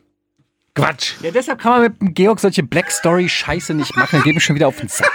Quatsch. 0.73 1.15
Ja, 1.21 1.31
deshalb 1.31 1.59
kann 1.59 1.71
man 1.73 1.81
mit 1.81 2.01
dem 2.01 2.13
Georg 2.13 2.39
solche 2.39 2.63
Black 2.63 2.89
Story 2.91 3.27
Scheiße 3.27 3.73
nicht 3.73 3.95
machen. 3.95 4.09
Dann 4.11 4.23
gebe 4.23 4.37
ich 4.37 4.43
schon 4.43 4.55
wieder 4.55 4.67
auf 4.67 4.77
den 4.77 4.87
Sack. 4.87 5.11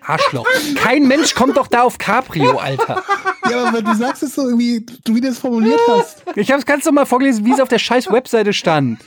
Arschloch. 0.00 0.46
Kein 0.76 1.06
Mensch 1.06 1.34
kommt 1.34 1.56
doch 1.56 1.66
da 1.66 1.82
auf 1.82 1.98
Cabrio, 1.98 2.56
Alter. 2.56 3.02
Ja, 3.50 3.66
aber 3.66 3.82
du 3.82 3.94
sagst 3.94 4.22
es 4.22 4.34
so 4.34 4.46
irgendwie, 4.46 4.86
du 5.04 5.14
wie 5.14 5.20
du 5.20 5.28
es 5.28 5.38
formuliert 5.38 5.80
hast. 5.88 6.22
Ich 6.36 6.50
habe 6.50 6.60
es 6.60 6.66
ganz 6.66 6.84
normal 6.84 7.04
vorgelesen, 7.04 7.44
wie 7.44 7.52
es 7.52 7.60
auf 7.60 7.68
der 7.68 7.78
scheiß 7.78 8.10
Webseite 8.10 8.52
stand. 8.52 9.00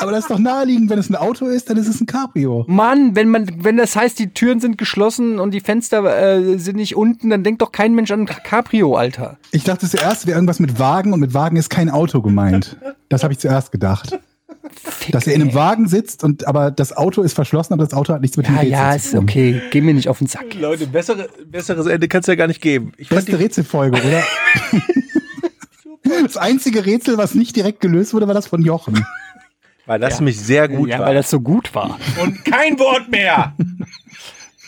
Aber 0.00 0.12
das 0.12 0.20
ist 0.20 0.30
doch 0.30 0.38
naheliegend, 0.38 0.90
wenn 0.90 0.98
es 0.98 1.10
ein 1.10 1.16
Auto 1.16 1.46
ist, 1.46 1.70
dann 1.70 1.76
ist 1.76 1.88
es 1.88 2.00
ein 2.00 2.06
Cabrio. 2.06 2.64
Mann, 2.68 3.16
wenn 3.16 3.28
man, 3.28 3.50
wenn 3.64 3.76
das 3.76 3.96
heißt, 3.96 4.18
die 4.18 4.32
Türen 4.32 4.60
sind 4.60 4.78
geschlossen 4.78 5.38
und 5.38 5.52
die 5.52 5.60
Fenster 5.60 6.04
äh, 6.04 6.58
sind 6.58 6.76
nicht 6.76 6.96
unten, 6.96 7.30
dann 7.30 7.42
denkt 7.42 7.62
doch 7.62 7.72
kein 7.72 7.94
Mensch 7.94 8.10
an 8.10 8.26
Cabrio, 8.26 8.96
Alter. 8.96 9.38
Ich 9.52 9.64
dachte 9.64 9.88
zuerst 9.88 10.26
wäre 10.26 10.36
irgendwas 10.36 10.60
mit 10.60 10.78
Wagen 10.78 11.12
und 11.12 11.20
mit 11.20 11.34
Wagen 11.34 11.56
ist 11.56 11.70
kein 11.70 11.90
Auto 11.90 12.22
gemeint. 12.22 12.76
Das 13.08 13.22
habe 13.22 13.32
ich 13.32 13.38
zuerst 13.38 13.72
gedacht. 13.72 14.18
Fick, 14.74 15.12
dass 15.12 15.26
er 15.26 15.34
in 15.34 15.42
einem 15.42 15.54
Wagen 15.54 15.88
sitzt 15.88 16.24
und 16.24 16.46
aber 16.46 16.70
das 16.70 16.96
Auto 16.96 17.22
ist 17.22 17.32
verschlossen, 17.32 17.72
aber 17.72 17.84
das 17.84 17.94
Auto 17.94 18.12
hat 18.12 18.20
nichts 18.20 18.36
mit 18.36 18.46
ja, 18.46 18.52
dem 18.52 18.58
Rätsel 18.58 18.70
Ja, 18.70 18.94
ist 18.94 19.14
okay. 19.14 19.62
Geh 19.70 19.80
mir 19.80 19.94
nicht 19.94 20.08
auf 20.08 20.18
den 20.18 20.26
Sack. 20.26 20.54
Leute, 20.54 20.86
bessere, 20.86 21.28
besseres 21.46 21.86
Ende 21.86 22.06
kann 22.08 22.20
es 22.20 22.26
ja 22.26 22.34
gar 22.34 22.46
nicht 22.46 22.60
geben. 22.60 22.92
Ich 22.96 23.08
Beste 23.08 23.38
Rätselfolge, 23.38 23.96
oder? 23.96 24.22
das 26.22 26.36
einzige 26.36 26.86
Rätsel, 26.86 27.18
was 27.18 27.34
nicht 27.34 27.56
direkt 27.56 27.80
gelöst 27.80 28.14
wurde, 28.14 28.26
war 28.26 28.34
das 28.34 28.46
von 28.46 28.62
Jochen. 28.62 29.04
Weil 29.88 29.98
das 29.98 30.18
ja. 30.18 30.24
mich 30.24 30.38
sehr 30.38 30.68
gut 30.68 30.90
ja, 30.90 30.98
war. 30.98 31.06
weil 31.06 31.14
das 31.14 31.30
so 31.30 31.40
gut 31.40 31.74
war. 31.74 31.98
Und 32.22 32.44
kein 32.44 32.78
Wort 32.78 33.08
mehr. 33.10 33.54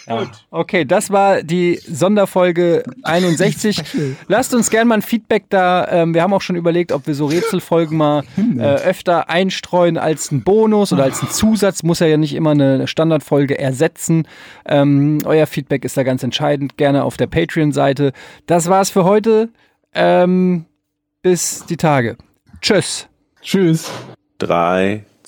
Ja. 0.06 0.26
Okay, 0.50 0.84
das 0.86 1.10
war 1.10 1.42
die 1.44 1.76
Sonderfolge 1.76 2.82
61. 3.02 3.82
Lasst 4.28 4.52
uns 4.54 4.70
gerne 4.70 4.86
mal 4.86 4.96
ein 4.96 5.02
Feedback 5.02 5.44
da. 5.50 5.86
Ähm, 5.88 6.14
wir 6.14 6.22
haben 6.22 6.32
auch 6.32 6.40
schon 6.40 6.56
überlegt, 6.56 6.90
ob 6.90 7.06
wir 7.06 7.14
so 7.14 7.26
Rätselfolgen 7.26 7.96
mal 7.96 8.24
äh, 8.58 8.62
öfter 8.62 9.28
einstreuen 9.30 9.98
als 9.98 10.32
ein 10.32 10.42
Bonus 10.42 10.92
oder 10.92 11.04
als 11.04 11.22
ein 11.22 11.28
Zusatz. 11.28 11.84
Muss 11.84 12.00
ja 12.00 12.16
nicht 12.16 12.34
immer 12.34 12.52
eine 12.52 12.88
Standardfolge 12.88 13.56
ersetzen. 13.56 14.26
Ähm, 14.66 15.18
euer 15.26 15.46
Feedback 15.46 15.84
ist 15.84 15.96
da 15.96 16.02
ganz 16.02 16.24
entscheidend. 16.24 16.76
Gerne 16.76 17.04
auf 17.04 17.16
der 17.16 17.28
Patreon-Seite. 17.28 18.12
Das 18.46 18.68
war's 18.68 18.90
für 18.90 19.04
heute. 19.04 19.50
Ähm, 19.94 20.64
bis 21.22 21.66
die 21.66 21.76
Tage. 21.76 22.16
Tschüss. 22.62 23.06
Tschüss. 23.42 23.92
Drei, 24.38 25.04